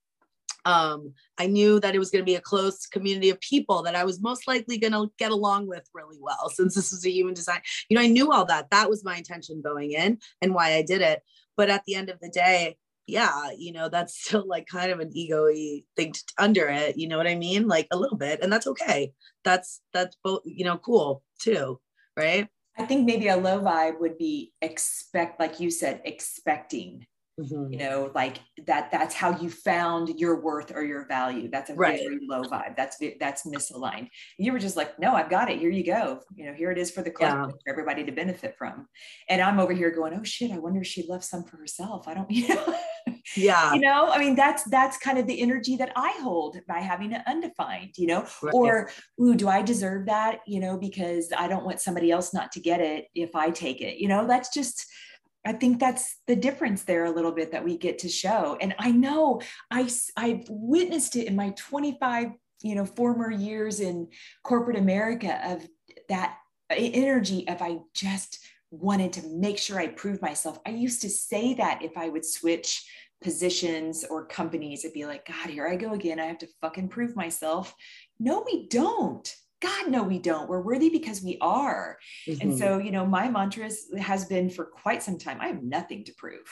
um, 0.65 1.15
I 1.39 1.47
knew 1.47 1.81
that 1.81 1.95
it 1.95 1.99
was 1.99 2.11
going 2.11 2.23
to 2.23 2.31
be 2.31 2.37
a 2.37 2.41
close 2.41 2.87
community 2.87 3.31
of 3.31 3.41
people 3.41 3.83
that 3.83 3.97
I 3.97 4.05
was 4.05 4.21
most 4.21 4.47
likely 4.47 4.79
going 4.79 4.93
to 4.93 5.11
get 5.19 5.33
along 5.33 5.67
with 5.67 5.89
really 5.95 6.19
well 6.21 6.51
since 6.55 6.75
this 6.75 6.93
was 6.93 7.05
a 7.05 7.11
human 7.11 7.35
design. 7.35 7.61
You 7.89 7.97
know, 7.97 8.03
I 8.03 8.09
knew 8.09 8.33
all 8.33 8.45
that. 8.47 8.71
That 8.71 8.91
was 8.91 9.05
my 9.05 9.17
intention 9.17 9.63
going 9.63 9.93
in 9.93 10.19
and 10.41 10.55
why 10.55 10.75
I 10.75 10.83
did 10.83 11.03
it. 11.03 11.23
But 11.57 11.71
at 11.71 11.85
the 11.85 11.95
end 11.95 12.09
of 12.09 12.21
the 12.21 12.29
day, 12.29 12.77
yeah, 13.07 13.51
you 13.57 13.73
know, 13.73 13.89
that's 13.89 14.19
still 14.25 14.47
like 14.47 14.67
kind 14.67 14.91
of 14.91 15.01
an 15.01 15.11
ego 15.15 15.49
thing 15.97 16.13
to, 16.13 16.23
under 16.39 16.69
it. 16.69 16.97
You 16.97 17.09
know 17.09 17.19
what 17.19 17.27
I 17.27 17.35
mean? 17.35 17.69
Like 17.69 17.89
a 17.91 17.99
little 17.99 18.17
bit. 18.17 18.41
And 18.43 18.53
that's 18.53 18.67
okay. 18.67 19.13
That's, 19.45 19.81
that's 19.93 20.17
both, 20.23 20.43
you 20.45 20.65
know, 20.65 20.79
cool 20.79 21.23
too. 21.41 21.81
Right. 22.17 22.49
I 22.79 22.85
think 22.85 23.05
maybe 23.05 23.29
a 23.29 23.37
low 23.37 23.61
vibe 23.61 24.01
would 24.01 24.17
be 24.17 24.53
expect, 24.63 25.39
like 25.39 25.61
you 25.61 25.71
said, 25.71 26.01
expecting 26.05 27.07
Mm-hmm. 27.41 27.73
you 27.73 27.79
know 27.79 28.11
like 28.15 28.41
that 28.67 28.91
that's 28.93 29.15
how 29.15 29.41
you 29.41 29.49
found 29.49 30.21
your 30.21 30.43
worth 30.43 30.71
or 30.75 30.85
your 30.85 31.07
value. 31.07 31.49
That's 31.51 31.71
a 31.71 31.75
right. 31.75 31.99
very 31.99 32.19
low 32.29 32.43
vibe. 32.43 32.77
That's 32.77 32.99
that's 33.19 33.47
misaligned. 33.47 34.09
You 34.37 34.53
were 34.53 34.59
just 34.59 34.77
like 34.77 34.99
no 34.99 35.15
i've 35.15 35.31
got 35.31 35.51
it. 35.51 35.59
Here 35.59 35.71
you 35.71 35.83
go. 35.83 36.21
You 36.37 36.45
know 36.45 36.53
here 36.53 36.71
it 36.71 36.77
is 36.77 36.91
for 36.91 37.01
the 37.01 37.11
collective 37.11 37.55
yeah. 37.55 37.63
for 37.65 37.71
everybody 37.71 38.05
to 38.05 38.13
benefit 38.13 38.55
from. 38.59 38.87
And 39.31 39.41
i'm 39.41 39.61
over 39.61 39.73
here 39.73 39.91
going 39.91 40.13
oh 40.13 40.23
shit 40.23 40.51
i 40.51 40.59
wonder 40.59 40.83
if 40.83 40.87
she 40.87 41.07
left 41.09 41.25
some 41.25 41.43
for 41.45 41.57
herself. 41.57 42.07
I 42.07 42.13
don't 42.13 42.31
you 42.31 42.49
know? 42.49 42.77
Yeah. 43.35 43.73
You 43.73 43.81
know? 43.81 44.11
I 44.11 44.19
mean 44.19 44.35
that's 44.35 44.65
that's 44.65 44.99
kind 44.99 45.17
of 45.17 45.27
the 45.27 45.41
energy 45.41 45.77
that 45.77 45.93
i 45.97 46.11
hold 46.21 46.59
by 46.69 46.81
having 46.81 47.13
it 47.13 47.23
undefined 47.27 47.97
you 47.97 48.09
know? 48.09 48.27
Right. 48.43 48.53
or 48.53 48.91
ooh 49.19 49.35
do 49.35 49.49
i 49.49 49.63
deserve 49.63 50.05
that? 50.05 50.41
You 50.47 50.61
know 50.61 50.77
because 50.77 51.33
i 51.35 51.49
don't 51.49 51.65
want 51.65 51.81
somebody 51.81 52.11
else 52.11 52.35
not 52.35 52.53
to 52.53 52.61
get 52.61 52.83
it 52.83 53.07
if 53.15 53.35
i 53.35 53.49
take 53.49 53.81
it. 53.81 53.97
You 53.97 54.09
know 54.09 54.27
that's 54.27 54.53
just 54.53 54.85
I 55.45 55.53
think 55.53 55.81
that's 55.81 56.17
the 56.27 56.37
difference 56.37 56.85
there 56.85 57.05
a 57.05 57.11
little 57.11 57.33
bit 57.33 57.53
that 57.53 57.65
we 57.65 57.77
get 57.77 57.99
to 58.01 58.09
show. 58.09 58.57
And 58.61 58.75
I 58.79 58.93
know 58.93 59.41
I, 59.71 59.91
I've 60.17 60.45
witnessed 60.49 61.17
it 61.17 61.27
in 61.27 61.35
my 61.35 61.51
25, 61.57 62.29
you 62.63 62.75
know, 62.75 62.85
former 62.85 63.31
years 63.31 63.81
in 63.81 64.09
corporate 64.45 64.79
America 64.79 65.41
of 65.45 65.67
that 66.09 66.37
uh, 66.71 66.75
energy 66.77 67.49
of 67.49 67.61
I 67.61 67.79
just 67.93 68.39
wanted 68.71 69.13
to 69.15 69.29
make 69.29 69.59
sure 69.59 69.79
I 69.79 69.89
proved 69.89 70.23
myself. 70.23 70.59
I 70.65 70.71
used 70.71 71.03
to 71.03 71.11
say 71.11 71.55
that 71.55 71.83
if 71.83 71.97
I 71.97 72.09
would 72.09 72.25
switch 72.25 72.89
positions 73.23 74.05
or 74.09 74.27
companies, 74.27 74.85
it'd 74.85 74.95
be 74.95 75.07
like, 75.07 75.27
God, 75.27 75.51
here 75.51 75.67
I 75.67 75.77
go 75.77 75.93
again. 75.93 76.21
I 76.21 76.27
have 76.27 76.39
to 76.39 76.49
fucking 76.61 76.89
prove 76.89 77.17
myself. 77.17 77.75
No, 78.19 78.45
we 78.47 78.69
don't. 78.69 79.35
God, 79.63 79.89
no, 79.89 80.03
we 80.03 80.19
don't. 80.19 80.49
We're 80.49 80.61
worthy 80.61 80.91
because 80.91 81.23
we 81.23 81.39
are. 81.41 81.97
Mm-hmm. 82.29 82.41
And 82.41 82.59
so, 82.59 82.79
you 82.79 82.91
know, 82.91 83.07
my 83.07 83.31
mantra 83.31 83.71
has 84.01 84.25
been 84.25 84.51
for 84.51 84.65
quite 84.65 85.03
some 85.03 85.19
time 85.19 85.39
I 85.41 85.47
have 85.47 85.63
nothing 85.63 86.05
to 86.05 86.15
prove. 86.19 86.47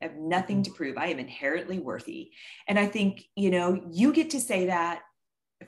I 0.00 0.06
have 0.06 0.16
nothing 0.16 0.58
mm-hmm. 0.58 0.72
to 0.72 0.76
prove. 0.76 0.96
I 0.96 1.08
am 1.08 1.18
inherently 1.18 1.80
worthy. 1.80 2.30
And 2.68 2.78
I 2.78 2.86
think, 2.86 3.24
you 3.34 3.50
know, 3.50 3.82
you 3.90 4.12
get 4.12 4.30
to 4.30 4.40
say 4.40 4.66
that 4.66 5.02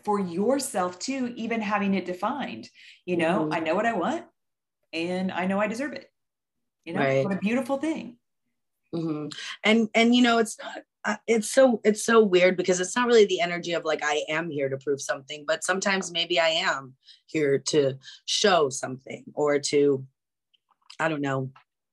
for 0.05 0.21
yourself 0.21 0.99
too, 0.99 1.33
even 1.37 1.61
having 1.61 1.95
it 1.95 2.07
defined. 2.07 2.69
You 3.07 3.17
know, 3.17 3.41
mm-hmm. 3.41 3.55
I 3.55 3.61
know 3.61 3.75
what 3.75 3.87
I 3.87 3.93
want 3.95 4.25
and 4.93 5.33
I 5.33 5.47
know 5.47 5.61
I 5.61 5.67
deserve 5.67 5.93
it. 5.93 6.09
You 6.85 6.95
know, 6.95 7.01
right. 7.01 7.25
what 7.25 7.35
a 7.35 7.39
beautiful 7.39 7.79
thing. 7.79 8.19
Mm-hmm. 8.95 9.29
And 9.65 9.89
and 9.95 10.15
you 10.15 10.23
know, 10.23 10.39
it's 10.39 10.57
not 10.63 10.83
it's 11.27 11.51
so 11.51 11.81
it's 11.85 12.05
so 12.05 12.23
weird 12.23 12.57
because 12.57 12.81
it's 12.81 12.97
not 12.97 13.07
really 13.07 13.27
the 13.27 13.41
energy 13.41 13.73
of 13.73 13.85
like 13.85 14.03
I 14.03 14.25
am 14.29 14.51
here 14.51 14.69
to 14.69 14.77
prove 14.77 15.01
something, 15.01 15.45
but 15.47 15.65
sometimes 15.65 16.11
maybe 16.11 16.41
I 16.41 16.49
am 16.49 16.95
here 17.27 17.59
to 17.59 17.99
show 18.27 18.71
something 18.71 19.25
or 19.35 19.59
to 19.59 20.05
I 21.01 21.09
don't 21.09 21.21
know, 21.21 21.51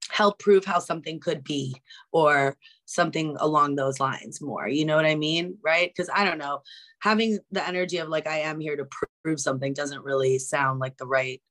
help 0.10 0.40
prove 0.40 0.64
how 0.66 0.80
something 0.80 1.20
could 1.20 1.44
be 1.44 1.76
or 2.12 2.56
something 2.86 3.36
along 3.40 3.76
those 3.76 4.00
lines 4.00 4.42
more. 4.42 4.68
You 4.68 4.86
know 4.86 4.96
what 4.96 5.06
I 5.06 5.16
mean? 5.16 5.58
Right? 5.64 5.90
Because 5.90 6.10
I 6.14 6.24
don't 6.24 6.38
know, 6.38 6.62
having 7.00 7.40
the 7.52 7.68
energy 7.68 7.98
of 7.98 8.10
like 8.10 8.28
I 8.28 8.40
am 8.40 8.60
here 8.60 8.78
to 8.78 8.88
prove 9.24 9.40
something 9.40 9.74
doesn't 9.74 10.04
really 10.04 10.40
sound 10.40 10.80
like 10.80 10.98
the 10.98 11.08
right 11.08 11.42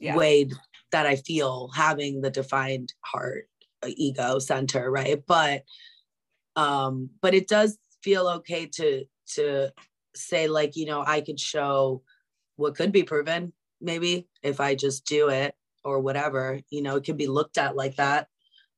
yeah. 0.00 0.16
way 0.16 0.48
that 0.90 1.06
I 1.06 1.16
feel 1.16 1.70
having 1.74 2.20
the 2.20 2.30
defined 2.30 2.92
heart 3.00 3.48
uh, 3.82 3.88
ego 3.96 4.38
center, 4.38 4.90
right? 4.90 5.22
But 5.26 5.62
um 6.56 7.10
but 7.20 7.34
it 7.34 7.48
does 7.48 7.78
feel 8.02 8.28
okay 8.28 8.66
to 8.66 9.04
to 9.26 9.72
say 10.14 10.48
like 10.48 10.76
you 10.76 10.86
know 10.86 11.04
i 11.06 11.20
could 11.20 11.40
show 11.40 12.02
what 12.56 12.74
could 12.74 12.92
be 12.92 13.02
proven 13.02 13.52
maybe 13.80 14.28
if 14.42 14.60
i 14.60 14.74
just 14.74 15.06
do 15.06 15.28
it 15.28 15.54
or 15.84 16.00
whatever 16.00 16.60
you 16.70 16.82
know 16.82 16.96
it 16.96 17.04
can 17.04 17.16
be 17.16 17.26
looked 17.26 17.58
at 17.58 17.76
like 17.76 17.96
that 17.96 18.28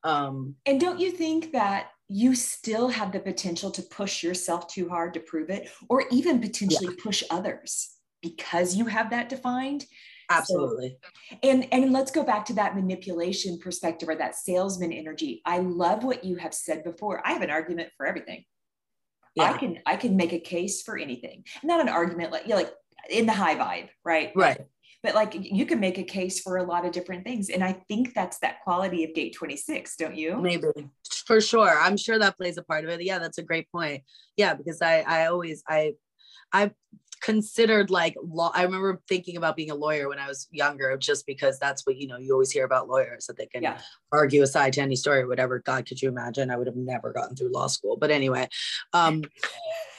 um 0.05 0.55
and 0.67 0.81
don't 0.81 1.01
you 1.01 1.11
think 1.11 1.53
that 1.53 1.91
you 2.09 2.35
still 2.35 2.89
have 2.89 3.13
the 3.13 3.21
potential 3.21 3.71
to 3.71 3.83
push 3.83 4.23
yourself 4.23 4.69
too 4.69 4.89
hard 4.89 5.15
to 5.15 5.21
prove 5.21 5.51
it 5.51 5.71
or 5.89 6.05
even 6.11 6.41
potentially 6.41 6.95
yeah. 6.97 7.03
push 7.03 7.23
others 7.31 7.91
because 8.23 8.75
you 8.75 8.87
have 8.87 9.11
that 9.11 9.29
defined 9.29 9.87
absolutely 10.31 10.97
so, 11.31 11.39
and 11.43 11.67
and 11.73 11.93
let's 11.93 12.11
go 12.11 12.23
back 12.23 12.45
to 12.45 12.53
that 12.53 12.75
manipulation 12.75 13.59
perspective 13.59 14.09
or 14.09 14.17
that 14.17 14.35
salesman 14.35 14.93
energy 14.93 15.43
i 15.45 15.59
love 15.59 16.05
what 16.05 16.25
you 16.25 16.37
have 16.37 16.55
said 16.55 16.83
before 16.85 17.21
i 17.27 17.33
have 17.33 17.43
an 17.43 17.51
argument 17.51 17.91
for 17.97 18.07
everything 18.07 18.45
yeah. 19.35 19.53
I 19.53 19.59
can 19.59 19.79
I 19.87 19.97
can 19.97 20.17
make 20.17 20.33
a 20.33 20.39
case 20.39 20.83
for 20.83 20.97
anything. 20.97 21.45
Not 21.63 21.81
an 21.81 21.89
argument 21.89 22.33
like 22.33 22.45
you 22.45 22.51
know, 22.51 22.57
like 22.57 22.73
in 23.11 23.27
the 23.27 23.33
high 23.33 23.57
vibe, 23.57 23.89
right? 24.05 24.33
Right. 24.35 24.61
But 25.03 25.15
like 25.15 25.37
you 25.39 25.67
can 25.67 25.81
make 25.81 25.99
a 25.99 26.03
case 26.03 26.41
for 26.41 26.57
a 26.57 26.63
lot 26.63 26.87
of 26.87 26.93
different 26.93 27.25
things. 27.25 27.51
And 27.51 27.63
I 27.63 27.73
think 27.89 28.15
that's 28.15 28.39
that 28.39 28.63
quality 28.63 29.05
of 29.05 29.15
gate 29.15 29.35
26, 29.35 29.97
don't 29.97 30.17
you? 30.17 30.41
Maybe 30.41 30.69
for 31.27 31.41
sure. 31.41 31.79
I'm 31.79 31.99
sure 31.99 32.19
that 32.19 32.39
plays 32.39 32.57
a 32.57 32.63
part 32.63 32.85
of 32.85 32.91
it. 32.91 33.03
Yeah, 33.03 33.19
that's 33.19 33.39
a 33.39 33.43
great 33.43 33.71
point. 33.71 34.03
Yeah, 34.37 34.55
because 34.55 34.81
I 34.81 35.01
I 35.01 35.27
always 35.27 35.63
I 35.69 35.95
I 36.53 36.71
considered 37.25 37.89
like 37.89 38.15
law. 38.23 38.53
I 38.55 38.63
remember 38.65 39.01
thinking 39.09 39.39
about 39.39 39.57
being 39.57 39.71
a 39.71 39.75
lawyer 39.75 40.11
when 40.11 40.19
I 40.19 40.29
was 40.29 40.47
younger, 40.51 40.95
just 40.99 41.27
because 41.27 41.59
that's 41.59 41.87
what 41.87 41.97
you 41.97 42.07
know 42.07 42.19
you 42.19 42.33
always 42.33 42.51
hear 42.51 42.65
about 42.65 42.87
lawyers 42.87 43.27
that 43.27 43.39
they 43.39 43.47
can 43.47 43.63
yeah. 43.63 43.79
argue 44.13 44.43
a 44.43 44.47
side 44.47 44.75
to 44.75 44.83
any 44.83 44.95
story 44.95 45.23
or 45.23 45.27
whatever. 45.27 45.59
God, 45.61 45.87
could 45.87 46.03
you 46.03 46.11
imagine? 46.11 46.51
I 46.51 46.57
would 46.57 46.67
have 46.67 46.77
never 46.77 47.13
gotten 47.13 47.35
through 47.35 47.53
law 47.53 47.67
school. 47.67 47.97
But 47.97 48.11
anyway, 48.11 48.49
um, 48.93 49.23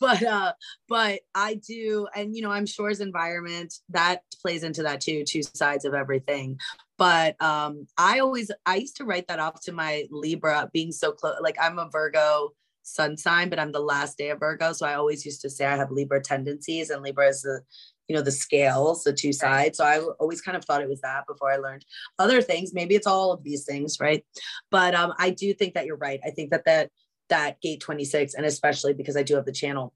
but 0.00 0.22
uh, 0.22 0.52
but 0.88 1.20
I 1.34 1.54
do, 1.54 2.06
and 2.14 2.36
you 2.36 2.42
know, 2.42 2.52
I'm 2.52 2.66
sure 2.66 2.88
his 2.88 3.00
environment 3.00 3.74
that 3.88 4.22
plays 4.40 4.62
into 4.62 4.84
that 4.84 5.00
too. 5.00 5.24
Two 5.24 5.42
sides 5.42 5.84
of 5.84 5.94
everything. 5.94 6.60
But 6.98 7.40
um, 7.42 7.86
I 7.98 8.20
always 8.20 8.52
I 8.64 8.76
used 8.76 8.98
to 8.98 9.04
write 9.04 9.26
that 9.26 9.40
off 9.40 9.60
to 9.62 9.72
my 9.72 10.04
Libra 10.10 10.70
being 10.72 10.92
so 10.92 11.10
close. 11.10 11.36
Like 11.42 11.56
I'm 11.60 11.80
a 11.80 11.88
Virgo 11.90 12.52
sun 12.82 13.16
sign, 13.16 13.48
but 13.50 13.58
I'm 13.58 13.72
the 13.72 13.80
last 13.80 14.18
day 14.18 14.30
of 14.30 14.40
Virgo. 14.40 14.72
So 14.72 14.86
I 14.86 14.94
always 14.94 15.24
used 15.24 15.40
to 15.42 15.50
say 15.50 15.66
I 15.66 15.76
have 15.76 15.90
Libra 15.90 16.22
tendencies, 16.22 16.90
and 16.90 17.02
Libra 17.02 17.28
is 17.28 17.42
the, 17.42 17.60
you 18.08 18.16
know, 18.16 18.22
the 18.22 18.32
scales, 18.32 19.04
the 19.04 19.12
two 19.12 19.32
sides. 19.32 19.78
So 19.78 19.84
I 19.84 20.00
always 20.18 20.40
kind 20.40 20.56
of 20.56 20.64
thought 20.64 20.82
it 20.82 20.88
was 20.88 21.00
that 21.02 21.26
before 21.26 21.50
I 21.52 21.56
learned 21.56 21.84
other 22.18 22.42
things. 22.42 22.74
Maybe 22.74 22.94
it's 22.94 23.06
all 23.06 23.32
of 23.32 23.44
these 23.44 23.64
things, 23.64 23.98
right? 24.00 24.24
But 24.70 24.94
um, 24.94 25.14
I 25.18 25.30
do 25.30 25.52
think 25.54 25.74
that 25.74 25.86
you're 25.86 25.96
right. 25.96 26.20
I 26.24 26.30
think 26.30 26.50
that 26.50 26.64
that 26.64 26.90
that 27.28 27.60
gate 27.60 27.80
26, 27.80 28.34
and 28.34 28.44
especially 28.44 28.92
because 28.92 29.16
I 29.16 29.22
do 29.22 29.36
have 29.36 29.44
the 29.44 29.52
channel, 29.52 29.94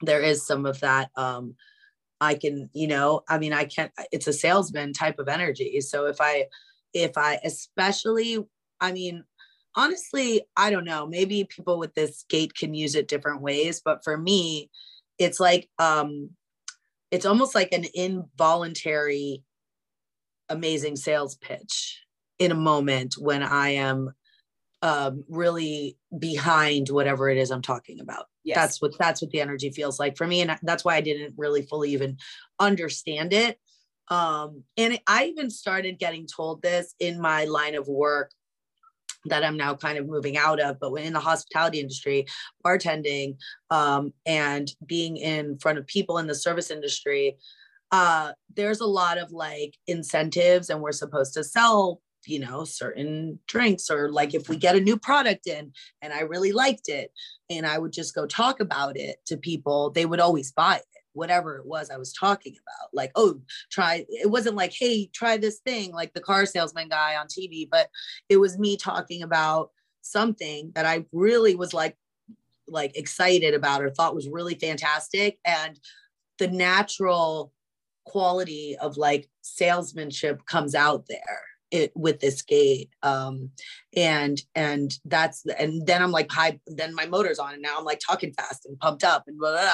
there 0.00 0.20
is 0.20 0.46
some 0.46 0.66
of 0.66 0.80
that. 0.80 1.10
Um, 1.16 1.54
I 2.20 2.34
can, 2.34 2.70
you 2.72 2.86
know, 2.86 3.22
I 3.28 3.38
mean, 3.38 3.52
I 3.52 3.64
can't. 3.64 3.92
It's 4.12 4.28
a 4.28 4.32
salesman 4.32 4.92
type 4.92 5.18
of 5.18 5.28
energy. 5.28 5.80
So 5.80 6.06
if 6.06 6.20
I, 6.20 6.46
if 6.94 7.12
I, 7.16 7.40
especially, 7.44 8.38
I 8.80 8.92
mean, 8.92 9.24
honestly, 9.74 10.42
I 10.56 10.70
don't 10.70 10.84
know. 10.84 11.06
Maybe 11.06 11.44
people 11.44 11.78
with 11.78 11.94
this 11.94 12.24
gate 12.28 12.54
can 12.54 12.74
use 12.74 12.94
it 12.94 13.08
different 13.08 13.42
ways, 13.42 13.80
but 13.84 14.04
for 14.04 14.16
me, 14.16 14.70
it's 15.18 15.40
like 15.40 15.68
um 15.78 16.30
it's 17.10 17.26
almost 17.26 17.54
like 17.54 17.72
an 17.72 17.84
involuntary 17.94 19.44
amazing 20.48 20.96
sales 20.96 21.36
pitch 21.36 22.02
in 22.38 22.50
a 22.50 22.56
moment 22.56 23.14
when 23.18 23.42
I 23.42 23.70
am 23.70 24.14
um, 24.82 25.24
really 25.28 25.96
behind 26.18 26.88
whatever 26.88 27.28
it 27.28 27.38
is 27.38 27.50
I'm 27.50 27.62
talking 27.62 28.00
about. 28.00 28.26
Yes. 28.44 28.56
That's 28.56 28.82
what 28.82 28.98
that's 28.98 29.22
what 29.22 29.30
the 29.30 29.40
energy 29.40 29.70
feels 29.70 30.00
like 30.00 30.16
for 30.16 30.26
me, 30.26 30.40
and 30.40 30.58
that's 30.62 30.84
why 30.84 30.96
I 30.96 31.00
didn't 31.00 31.34
really 31.36 31.62
fully 31.62 31.92
even 31.92 32.16
understand 32.58 33.32
it. 33.32 33.58
Um, 34.08 34.64
and 34.76 34.98
I 35.06 35.26
even 35.26 35.50
started 35.50 35.98
getting 35.98 36.26
told 36.26 36.62
this 36.62 36.94
in 36.98 37.20
my 37.20 37.44
line 37.44 37.76
of 37.76 37.86
work 37.86 38.32
that 39.26 39.44
I'm 39.44 39.56
now 39.56 39.74
kind 39.74 39.98
of 39.98 40.08
moving 40.08 40.36
out 40.36 40.60
of, 40.60 40.78
but 40.80 40.92
in 40.94 41.12
the 41.12 41.20
hospitality 41.20 41.80
industry, 41.80 42.26
bartending, 42.64 43.36
um, 43.70 44.12
and 44.26 44.70
being 44.86 45.16
in 45.16 45.58
front 45.58 45.78
of 45.78 45.86
people 45.86 46.18
in 46.18 46.26
the 46.26 46.34
service 46.34 46.70
industry, 46.70 47.36
uh, 47.90 48.32
there's 48.54 48.80
a 48.80 48.86
lot 48.86 49.18
of 49.18 49.32
like 49.32 49.76
incentives, 49.86 50.70
and 50.70 50.80
we're 50.80 50.92
supposed 50.92 51.34
to 51.34 51.44
sell, 51.44 52.00
you 52.26 52.38
know, 52.38 52.64
certain 52.64 53.38
drinks, 53.46 53.90
or 53.90 54.10
like 54.10 54.34
if 54.34 54.48
we 54.48 54.56
get 54.56 54.76
a 54.76 54.80
new 54.80 54.96
product 54.96 55.46
in 55.46 55.72
and 56.00 56.12
I 56.12 56.20
really 56.20 56.52
liked 56.52 56.88
it, 56.88 57.12
and 57.50 57.66
I 57.66 57.78
would 57.78 57.92
just 57.92 58.14
go 58.14 58.26
talk 58.26 58.60
about 58.60 58.96
it 58.96 59.16
to 59.26 59.36
people, 59.36 59.90
they 59.90 60.06
would 60.06 60.20
always 60.20 60.52
buy 60.52 60.76
it 60.76 60.91
whatever 61.12 61.56
it 61.56 61.66
was 61.66 61.90
I 61.90 61.96
was 61.96 62.12
talking 62.12 62.54
about. 62.54 62.88
Like, 62.92 63.12
oh, 63.14 63.40
try 63.70 64.04
it 64.08 64.30
wasn't 64.30 64.56
like, 64.56 64.72
hey, 64.72 65.10
try 65.12 65.36
this 65.36 65.58
thing, 65.58 65.92
like 65.92 66.12
the 66.14 66.20
car 66.20 66.46
salesman 66.46 66.88
guy 66.88 67.16
on 67.16 67.26
TV, 67.26 67.68
but 67.70 67.88
it 68.28 68.38
was 68.38 68.58
me 68.58 68.76
talking 68.76 69.22
about 69.22 69.70
something 70.02 70.72
that 70.74 70.86
I 70.86 71.04
really 71.12 71.54
was 71.54 71.72
like 71.72 71.96
like 72.68 72.96
excited 72.96 73.54
about 73.54 73.82
or 73.82 73.90
thought 73.90 74.14
was 74.14 74.28
really 74.28 74.54
fantastic. 74.54 75.38
And 75.44 75.78
the 76.38 76.48
natural 76.48 77.52
quality 78.04 78.76
of 78.80 78.96
like 78.96 79.28
salesmanship 79.42 80.44
comes 80.46 80.74
out 80.74 81.06
there 81.08 81.40
it 81.72 81.90
with 81.96 82.20
this 82.20 82.42
gate 82.42 82.90
um 83.02 83.50
and 83.96 84.42
and 84.54 84.98
that's 85.06 85.44
and 85.58 85.86
then 85.86 86.02
i'm 86.02 86.12
like 86.12 86.30
high 86.30 86.60
then 86.66 86.94
my 86.94 87.06
motor's 87.06 87.38
on 87.38 87.54
and 87.54 87.62
now 87.62 87.76
i'm 87.76 87.84
like 87.84 88.00
talking 88.06 88.32
fast 88.34 88.66
and 88.66 88.78
pumped 88.78 89.02
up 89.02 89.24
and 89.26 89.38
blah, 89.38 89.50
blah, 89.50 89.60
blah, 89.60 89.72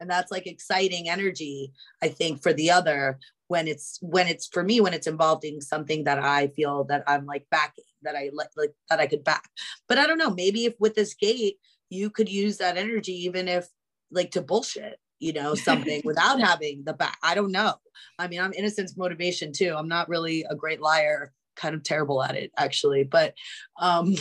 and 0.00 0.08
that's 0.08 0.30
like 0.30 0.46
exciting 0.46 1.08
energy 1.08 1.72
i 2.02 2.08
think 2.08 2.42
for 2.42 2.52
the 2.52 2.70
other 2.70 3.18
when 3.48 3.68
it's 3.68 3.98
when 4.00 4.28
it's 4.28 4.46
for 4.46 4.62
me 4.62 4.80
when 4.80 4.94
it's 4.94 5.06
involving 5.06 5.60
something 5.60 6.04
that 6.04 6.18
i 6.18 6.46
feel 6.48 6.84
that 6.84 7.02
i'm 7.06 7.26
like 7.26 7.44
backing 7.50 7.84
that 8.02 8.16
i 8.16 8.30
like, 8.32 8.48
like 8.56 8.72
that 8.88 9.00
i 9.00 9.06
could 9.06 9.24
back. 9.24 9.48
But 9.88 9.98
i 9.98 10.06
don't 10.06 10.18
know 10.18 10.30
maybe 10.30 10.64
if 10.64 10.74
with 10.78 10.94
this 10.94 11.12
gate 11.12 11.58
you 11.90 12.08
could 12.08 12.30
use 12.30 12.56
that 12.58 12.78
energy 12.78 13.12
even 13.26 13.48
if 13.48 13.68
like 14.10 14.30
to 14.30 14.42
bullshit 14.42 14.98
you 15.22 15.32
know 15.32 15.54
something 15.54 16.02
without 16.04 16.40
having 16.40 16.82
the 16.84 16.92
back 16.92 17.16
i 17.22 17.34
don't 17.34 17.52
know. 17.52 17.74
I 18.18 18.28
mean 18.28 18.40
i'm 18.40 18.52
innocence 18.52 18.96
motivation 18.96 19.52
too. 19.52 19.74
I'm 19.76 19.88
not 19.88 20.08
really 20.08 20.44
a 20.48 20.54
great 20.54 20.80
liar 20.80 21.32
kind 21.54 21.74
of 21.74 21.82
terrible 21.82 22.22
at 22.22 22.34
it 22.34 22.50
actually 22.56 23.04
but 23.04 23.34
um 23.78 24.14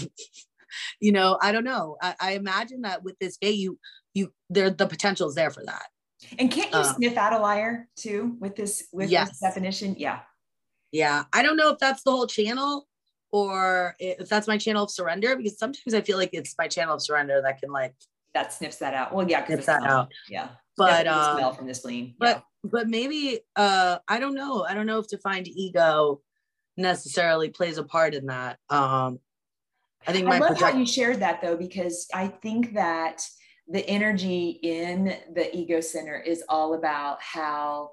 you 1.00 1.12
know 1.12 1.38
i 1.42 1.52
don't 1.52 1.64
know. 1.64 1.98
I, 2.02 2.16
I, 2.20 2.32
imagine 2.34 2.82
that 2.82 3.04
with 3.04 3.18
this 3.20 3.38
gate 3.38 3.58
you 3.58 3.80
you 4.14 4.34
there 4.50 4.70
the 4.70 4.88
potential 4.88 5.28
is 5.30 5.36
there 5.36 5.50
for 5.50 5.64
that. 5.66 5.88
And 6.38 6.52
can't 6.52 6.72
you 6.72 6.78
um, 6.78 6.96
sniff 6.96 7.18
out 7.18 7.34
a 7.34 7.40
liar 7.40 7.88
too 7.96 8.36
with 8.40 8.56
this 8.56 8.88
with 8.92 9.10
yes. 9.10 9.30
this 9.30 9.40
definition? 9.40 9.96
Yeah. 9.98 10.20
Yeah. 10.92 11.24
I 11.34 11.42
don't 11.42 11.58
know 11.58 11.70
if 11.70 11.80
that's 11.80 12.04
the 12.04 12.12
whole 12.12 12.28
channel 12.28 12.88
or 13.32 13.96
if 14.00 14.30
that's 14.30 14.48
my 14.48 14.58
channel 14.58 14.84
of 14.84 14.92
surrender 14.92 15.36
because 15.38 15.58
sometimes 15.58 15.94
i 15.94 16.02
feel 16.02 16.18
like 16.18 16.32
it's 16.34 16.54
my 16.58 16.68
channel 16.68 16.96
of 16.96 17.02
surrender 17.02 17.42
that 17.42 17.60
can 17.60 17.72
like 17.72 17.96
that 18.34 18.54
sniffs 18.54 18.78
that 18.78 18.94
out. 18.94 19.14
Well 19.14 19.30
yeah 19.30 19.46
because 19.46 19.66
that 19.66 19.84
out. 19.84 20.12
Yeah 20.30 20.50
but 20.90 21.08
um, 21.08 21.38
smell 21.38 21.54
from 21.54 21.68
the 21.68 21.74
spleen. 21.74 22.16
But 22.20 22.44
yeah. 22.64 22.70
but 22.72 22.88
maybe 22.90 23.40
uh 23.56 23.98
i 24.08 24.20
don't 24.20 24.36
know. 24.36 24.66
I 24.68 24.74
don't 24.74 24.86
know 24.86 25.00
if 25.00 25.08
to 25.10 25.18
find 25.18 25.48
ego 25.48 26.22
necessarily 26.78 27.50
plays 27.50 27.78
a 27.78 27.84
part 27.84 28.14
in 28.14 28.28
that. 28.28 28.58
Um 28.70 29.20
i 30.08 30.12
think 30.12 30.28
i 30.28 30.40
love 30.40 30.58
project- 30.58 30.72
how 30.74 30.80
you 30.80 30.86
shared 30.86 31.20
that 31.20 31.42
though 31.44 31.56
because 31.56 32.08
i 32.12 32.28
think 32.28 32.74
that 32.74 33.24
the 33.68 33.88
energy 33.88 34.60
in 34.64 35.16
the 35.34 35.56
ego 35.56 35.80
center 35.80 36.20
is 36.20 36.44
all 36.50 36.74
about 36.74 37.22
how 37.22 37.92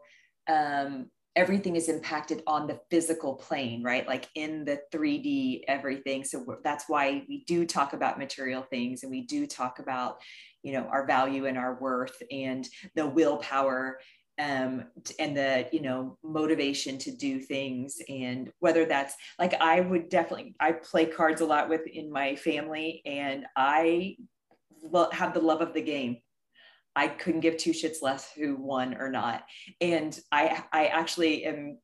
um, 0.49 1.11
everything 1.37 1.77
is 1.77 1.89
impacted 1.89 2.43
on 2.47 2.67
the 2.67 2.81
physical 2.91 3.35
plane, 3.35 3.83
right? 3.83 4.07
Like 4.07 4.29
in 4.35 4.65
the 4.65 4.81
3D 4.93 5.63
everything. 5.69 6.25
So 6.25 6.59
that's 6.65 6.85
why 6.89 7.23
we 7.29 7.45
do 7.47 7.65
talk 7.65 7.93
about 7.93 8.19
material 8.19 8.63
things 8.63 9.03
and 9.03 9.11
we 9.11 9.23
do 9.23 9.47
talk 9.47 9.79
about, 9.79 10.19
you 10.63 10.73
know, 10.73 10.89
our 10.91 11.07
value 11.07 11.47
and 11.47 11.57
our 11.57 11.79
worth 11.81 12.21
and 12.31 12.69
the 12.95 13.07
willpower 13.07 13.99
um, 14.39 14.85
and 15.19 15.37
the 15.37 15.69
you 15.73 15.81
know 15.81 16.17
motivation 16.23 16.97
to 16.99 17.11
do 17.11 17.41
things 17.41 18.01
and 18.09 18.53
whether 18.61 18.85
that's 18.85 19.15
like 19.39 19.55
i 19.61 19.81
would 19.81 20.09
definitely 20.09 20.55
i 20.61 20.71
play 20.71 21.07
cards 21.07 21.41
a 21.41 21.45
lot 21.45 21.69
with 21.69 21.87
in 21.89 22.11
my 22.11 22.37
family 22.37 23.03
and 23.05 23.47
i 23.57 24.17
have 25.13 25.35
the 25.35 25.41
love 25.41 25.61
of 25.61 25.75
the 25.75 25.83
game 25.83 26.19
I 26.97 27.09
couldn't 27.09 27.41
give 27.41 27.57
two 27.57 27.71
shits 27.71 28.03
less 28.03 28.31
who 28.33 28.57
won 28.57 28.95
or 28.95 29.11
not. 29.11 29.45
And 29.81 30.19
I, 30.33 30.63
I 30.73 30.87
actually 30.87 31.45
am 31.45 31.79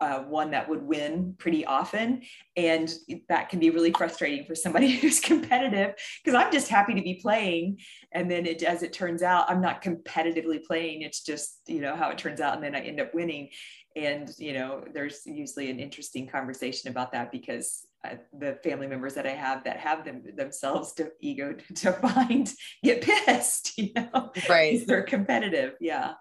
uh, 0.00 0.20
one 0.20 0.50
that 0.50 0.68
would 0.68 0.82
win 0.82 1.34
pretty 1.38 1.64
often. 1.64 2.22
And 2.56 2.92
that 3.28 3.48
can 3.48 3.58
be 3.58 3.70
really 3.70 3.92
frustrating 3.92 4.44
for 4.44 4.54
somebody 4.54 4.92
who's 4.96 5.20
competitive 5.20 5.94
because 6.22 6.38
I'm 6.38 6.52
just 6.52 6.68
happy 6.68 6.94
to 6.94 7.02
be 7.02 7.14
playing. 7.14 7.78
And 8.12 8.30
then 8.30 8.46
it, 8.46 8.62
as 8.62 8.82
it 8.82 8.92
turns 8.92 9.22
out, 9.22 9.50
I'm 9.50 9.60
not 9.60 9.82
competitively 9.82 10.62
playing. 10.62 11.02
It's 11.02 11.22
just, 11.22 11.60
you 11.66 11.80
know, 11.80 11.96
how 11.96 12.10
it 12.10 12.18
turns 12.18 12.40
out. 12.40 12.54
And 12.54 12.62
then 12.62 12.74
I 12.74 12.80
end 12.80 13.00
up 13.00 13.14
winning. 13.14 13.50
And, 13.96 14.30
you 14.38 14.52
know, 14.52 14.84
there's 14.92 15.22
usually 15.24 15.70
an 15.70 15.78
interesting 15.78 16.26
conversation 16.26 16.90
about 16.90 17.12
that 17.12 17.30
because 17.30 17.86
uh, 18.04 18.16
the 18.38 18.58
family 18.62 18.86
members 18.86 19.14
that 19.14 19.26
I 19.26 19.30
have 19.30 19.64
that 19.64 19.78
have 19.78 20.04
them 20.04 20.22
themselves 20.36 20.92
to 20.94 21.12
ego 21.20 21.54
to 21.74 21.74
defined 21.74 22.52
get 22.82 23.02
pissed, 23.02 23.78
you 23.78 23.90
know, 23.94 24.32
right? 24.48 24.86
They're 24.86 25.02
competitive. 25.02 25.74
Yeah. 25.80 26.14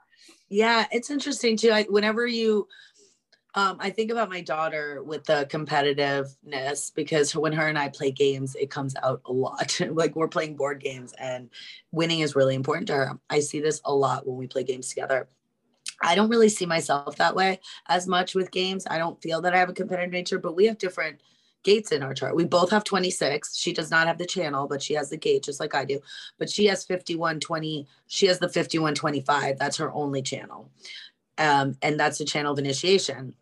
Yeah. 0.50 0.86
It's 0.92 1.10
interesting 1.10 1.58
too. 1.58 1.72
I, 1.72 1.84
whenever 1.84 2.26
you, 2.26 2.68
um, 3.56 3.78
I 3.80 3.90
think 3.92 4.12
about 4.12 4.30
my 4.30 4.42
daughter 4.42 5.04
with 5.04 5.26
the 5.26 5.48
competitiveness 5.50 6.94
because 6.94 7.36
when 7.36 7.54
her 7.54 7.68
and 7.68 7.78
I 7.78 7.90
play 7.90 8.12
games, 8.12 8.56
it 8.56 8.72
comes 8.72 8.96
out 9.04 9.22
a 9.26 9.32
lot. 9.32 9.80
like 9.92 10.16
we're 10.16 10.28
playing 10.28 10.56
board 10.56 10.80
games 10.80 11.14
and 11.20 11.50
winning 11.92 12.22
is 12.22 12.36
really 12.36 12.56
important 12.56 12.88
to 12.88 12.94
her. 12.94 13.20
I 13.30 13.42
see 13.42 13.60
this 13.60 13.82
a 13.86 13.94
lot 13.94 14.28
when 14.28 14.38
we 14.38 14.48
play 14.48 14.64
games 14.64 14.90
together. 14.90 15.28
I 16.02 16.16
don't 16.16 16.30
really 16.30 16.50
see 16.50 16.66
myself 16.66 17.16
that 17.18 17.36
way 17.36 17.60
as 17.88 18.08
much 18.08 18.36
with 18.36 18.52
games. 18.52 18.86
I 18.90 18.98
don't 18.98 19.22
feel 19.22 19.42
that 19.42 19.54
I 19.54 19.60
have 19.60 19.70
a 19.70 19.74
competitive 19.74 20.12
nature, 20.12 20.40
but 20.40 20.56
we 20.56 20.66
have 20.66 20.78
different 20.78 21.22
gates 21.64 21.91
in 21.91 22.03
our 22.03 22.14
chart. 22.14 22.36
We 22.36 22.45
both 22.45 22.70
have 22.72 22.84
26. 22.84 23.57
She 23.57 23.74
does 23.74 23.89
not 23.89 24.07
have 24.07 24.18
the 24.18 24.26
channel, 24.26 24.68
but 24.68 24.82
she 24.82 24.93
has 24.93 25.09
the 25.09 25.18
gate 25.18 25.43
just 25.43 25.59
like 25.59 25.74
I 25.74 25.86
do. 25.86 25.99
But 26.38 26.49
she 26.49 26.66
has 26.66 26.86
5120. 26.86 27.88
She 28.07 28.28
has 28.28 28.39
the 28.39 28.49
5125. 28.49 29.57
That's 29.57 29.78
her 29.78 29.91
only 29.93 30.22
channel. 30.22 30.70
Um, 31.38 31.76
and 31.82 31.99
that's 31.99 32.18
the 32.18 32.26
channel 32.26 32.53
of 32.53 32.59
initiation. 32.59 33.34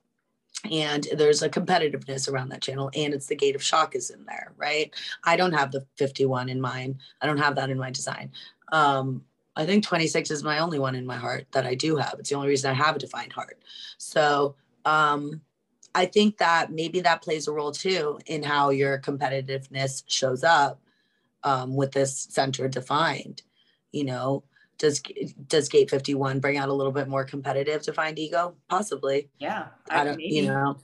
And 0.70 1.08
there's 1.16 1.42
a 1.42 1.50
competitiveness 1.50 2.32
around 2.32 2.50
that 2.50 2.62
channel, 2.62 2.92
and 2.94 3.16
it's 3.16 3.26
the 3.26 3.36
gate 3.36 3.56
of 3.56 3.64
shock 3.64 3.96
is 3.96 4.12
in 4.12 4.24
there, 4.26 4.54
right? 4.58 4.94
I 5.24 5.36
don't 5.36 5.54
have 5.54 5.72
the 5.72 5.86
51 5.98 6.50
in 6.50 6.62
mine. 6.62 7.00
I 7.20 7.26
don't 7.26 7.40
have 7.40 7.56
that 7.56 7.72
in 7.72 7.80
my 7.80 7.90
design. 7.90 8.32
Um, 8.72 9.24
I 9.56 9.66
think 9.66 9.84
26 9.84 10.30
is 10.30 10.44
my 10.44 10.60
only 10.60 10.78
one 10.78 10.96
in 10.96 11.06
my 11.06 11.18
heart 11.18 11.48
that 11.52 11.66
I 11.66 11.74
do 11.76 11.96
have. 11.96 12.16
It's 12.20 12.30
the 12.30 12.36
only 12.36 12.48
reason 12.48 12.70
I 12.70 12.76
have 12.76 12.96
a 12.96 13.00
defined 13.00 13.34
heart. 13.34 13.60
So 13.98 14.56
um, 14.86 15.42
I 15.94 16.06
think 16.06 16.38
that 16.38 16.72
maybe 16.72 17.02
that 17.02 17.22
plays 17.22 17.48
a 17.48 17.52
role 17.52 17.72
too 17.72 18.20
in 18.26 18.44
how 18.44 18.70
your 18.70 19.00
competitiveness 19.00 20.04
shows 20.08 20.44
up 20.44 20.80
um, 21.44 21.76
with 21.76 21.92
this 21.92 22.28
center 22.30 22.68
defined. 22.68 23.44
You 23.92 24.06
know, 24.06 24.44
does 24.78 25.02
does 25.48 25.70
Gate 25.70 25.90
51 25.90 26.40
bring 26.40 26.58
out 26.58 26.70
a 26.70 26.74
little 26.74 26.94
bit 26.94 27.08
more 27.08 27.26
competitive 27.26 27.84
defined 27.84 28.20
ego? 28.20 28.56
Possibly. 28.70 29.30
Yeah. 29.40 29.68
I, 29.90 30.02
I 30.02 30.04
don't, 30.06 30.18
maybe. 30.18 30.36
you 30.36 30.48
know, 30.48 30.78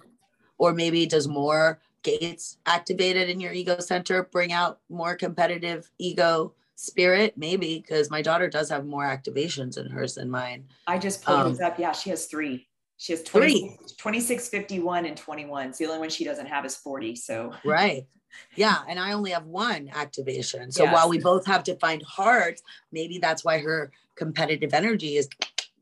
or 0.58 0.74
maybe 0.74 1.06
does 1.06 1.28
more 1.28 1.80
gates 2.04 2.58
activated 2.66 3.30
in 3.30 3.40
your 3.40 3.52
ego 3.52 3.80
center 3.80 4.24
bring 4.24 4.54
out 4.54 4.80
more 4.90 5.16
competitive 5.16 5.90
ego 5.98 6.54
spirit 6.76 7.34
maybe 7.36 7.80
because 7.80 8.12
my 8.12 8.22
daughter 8.22 8.48
does 8.48 8.70
have 8.70 8.86
more 8.86 9.04
activations 9.04 9.78
in 9.78 9.90
hers 9.90 10.16
than 10.16 10.30
mine 10.30 10.64
i 10.86 10.98
just 10.98 11.24
pulled 11.24 11.40
um, 11.40 11.52
this 11.52 11.60
up 11.60 11.78
yeah 11.80 11.92
she 11.92 12.10
has 12.10 12.26
three 12.26 12.68
she 12.98 13.14
has 13.14 13.22
20, 13.24 13.78
26, 13.98 14.50
51, 14.50 15.06
and 15.06 15.16
21. 15.16 15.70
It's 15.70 15.78
the 15.78 15.86
only 15.86 16.00
one 16.00 16.10
she 16.10 16.26
doesn't 16.26 16.48
have 16.48 16.66
is 16.66 16.76
40. 16.76 17.16
So, 17.16 17.54
right. 17.64 18.08
Yeah. 18.56 18.78
And 18.90 19.00
I 19.00 19.14
only 19.14 19.32
have 19.32 19.46
one 19.46 19.90
activation. 19.94 20.72
So, 20.72 20.84
yes. 20.84 20.94
while 20.94 21.08
we 21.08 21.20
both 21.20 21.46
have 21.46 21.64
defined 21.64 22.04
hearts, 22.04 22.64
maybe 22.92 23.20
that's 23.20 23.46
why 23.46 23.60
her 23.60 23.92
competitive 24.16 24.74
energy 24.74 25.18
is 25.18 25.30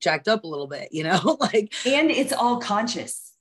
jacked 0.02 0.28
up 0.28 0.44
a 0.44 0.48
little 0.48 0.68
bit, 0.68 0.90
you 0.92 1.04
know? 1.04 1.38
like, 1.40 1.74
and 1.86 2.12
it's 2.12 2.34
all 2.34 2.58
conscious. 2.58 3.32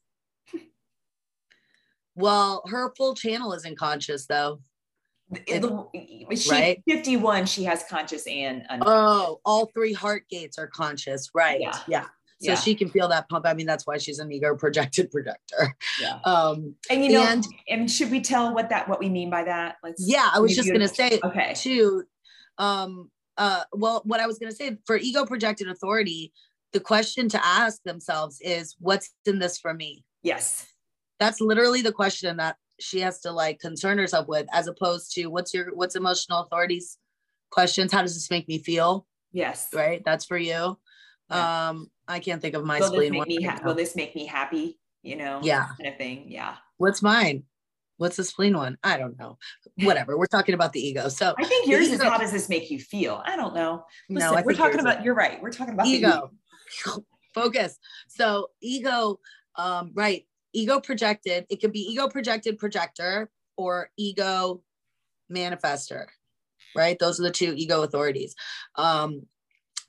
well, 2.15 2.63
her 2.67 2.93
full 2.97 3.17
channel 3.17 3.53
isn't 3.55 3.77
conscious 3.77 4.27
though. 4.27 4.61
The, 5.31 5.89
she, 6.37 6.51
right? 6.51 6.83
51, 6.89 7.47
she 7.47 7.65
has 7.65 7.85
conscious 7.91 8.25
and 8.29 8.63
unconscious. 8.71 8.85
Oh, 8.87 9.41
all 9.45 9.67
three 9.75 9.95
heart 9.95 10.27
gates 10.31 10.59
are 10.59 10.69
conscious. 10.69 11.31
Right. 11.35 11.61
Yeah. 11.61 11.77
yeah 11.89 12.07
so 12.41 12.53
yeah. 12.53 12.57
she 12.57 12.75
can 12.75 12.89
feel 12.89 13.09
that 13.09 13.29
pump. 13.29 13.47
I 13.47 13.55
mean, 13.55 13.67
that's 13.67 13.87
why 13.87 13.99
she's 13.99 14.19
an 14.19 14.31
ego 14.33 14.55
projected 14.57 15.11
projector. 15.11 15.77
Yeah. 16.01 16.19
Um, 16.25 16.75
and 16.91 17.05
you 17.05 17.13
know, 17.13 17.23
and, 17.23 17.45
and 17.69 17.91
should 17.91 18.11
we 18.11 18.21
tell 18.21 18.55
what 18.55 18.69
that 18.71 18.89
what 18.89 18.99
we 18.99 19.09
mean 19.09 19.31
by 19.31 19.45
that? 19.45 19.77
Let's. 19.83 20.05
Yeah, 20.07 20.31
I 20.33 20.41
was 20.41 20.55
just 20.55 20.71
gonna 20.71 20.89
say. 20.89 21.21
Okay. 21.23 21.53
Too. 21.55 22.05
Um. 22.59 23.11
Uh. 23.37 23.65
Well, 23.73 24.03
what 24.05 24.21
I 24.21 24.27
was 24.27 24.39
gonna 24.39 24.53
say 24.53 24.79
for 24.87 24.97
ego 24.97 25.25
projected 25.25 25.69
authority, 25.69 26.33
the 26.73 26.81
question 26.81 27.29
to 27.31 27.45
ask 27.45 27.83
themselves 27.85 28.39
is, 28.41 28.75
"What's 28.79 29.13
in 29.27 29.39
this 29.39 29.59
for 29.59 29.75
me?" 29.75 30.05
Yes. 30.23 30.67
That's 31.21 31.41
literally 31.41 31.83
the 31.83 31.93
question 31.93 32.37
that 32.39 32.57
she 32.81 33.01
has 33.01 33.21
to 33.21 33.31
like 33.31 33.61
concern 33.61 33.99
herself 33.99 34.27
with, 34.27 34.47
as 34.53 34.67
opposed 34.67 35.13
to 35.15 35.27
what's 35.27 35.55
your 35.55 35.75
what's 35.75 35.95
emotional 35.95 36.41
authorities 36.41 36.99
questions. 37.51 37.93
How 37.93 38.03
does 38.03 38.15
this 38.15 38.31
make 38.31 38.49
me 38.49 38.59
feel? 38.59 39.07
Yes. 39.33 39.69
Right. 39.73 40.03
That's 40.05 40.25
for 40.25 40.37
you. 40.37 40.79
Yeah. 41.31 41.69
Um 41.69 41.91
I 42.07 42.21
can't 42.21 42.43
think 42.43 42.55
of 42.55 42.65
my 42.65 42.81
will 42.81 42.89
spleen. 42.89 43.13
This 43.13 43.19
make 43.19 43.29
me 43.29 43.43
ha- 43.43 43.61
will 43.65 43.75
this 43.75 43.97
make 43.97 44.15
me 44.15 44.27
happy? 44.27 44.79
You 45.03 45.17
know, 45.17 45.41
yeah, 45.43 45.69
kind 45.79 45.93
of 45.93 45.97
thing. 45.97 46.27
Yeah. 46.29 46.57
What's 46.79 47.03
mine? 47.03 47.45
What's 47.97 48.17
the 48.17 48.25
spleen 48.25 48.57
one? 48.57 48.77
I 48.83 48.99
don't 48.99 49.19
know. 49.19 49.39
Whatever. 49.79 50.19
We're 50.19 50.27
talking 50.27 50.55
about 50.55 50.73
the 50.73 50.81
ego. 50.81 51.09
So 51.09 51.35
I 51.39 51.45
think 51.45 51.69
yours 51.69 51.89
is 51.89 52.03
how 52.03 52.19
does 52.19 52.33
this 52.33 52.49
make 52.49 52.71
you 52.71 52.79
feel? 52.79 53.23
I 53.25 53.37
don't 53.37 53.55
know. 53.55 53.85
Listen, 54.09 54.35
no, 54.35 54.43
we're 54.45 54.55
talking 54.55 54.81
about. 54.81 55.05
You're 55.05 55.15
right. 55.15 55.41
We're 55.41 55.53
talking 55.53 55.75
about 55.75 55.87
ego. 55.87 56.31
Focus. 57.35 57.79
So 58.09 58.49
ego, 58.61 59.21
um, 59.57 59.93
right? 59.95 60.27
Ego 60.53 60.81
projected. 60.81 61.47
It 61.51 61.61
could 61.61 61.73
be 61.73 61.81
ego 61.81 62.09
projected 62.09 62.59
projector 62.59 63.31
or 63.57 63.91
ego 63.97 64.63
manifester 65.31 66.07
right 66.77 66.99
those 66.99 67.19
are 67.19 67.25
the 67.25 67.31
two 67.31 67.55
ego 67.57 67.83
authorities 67.83 68.35
um 68.77 69.23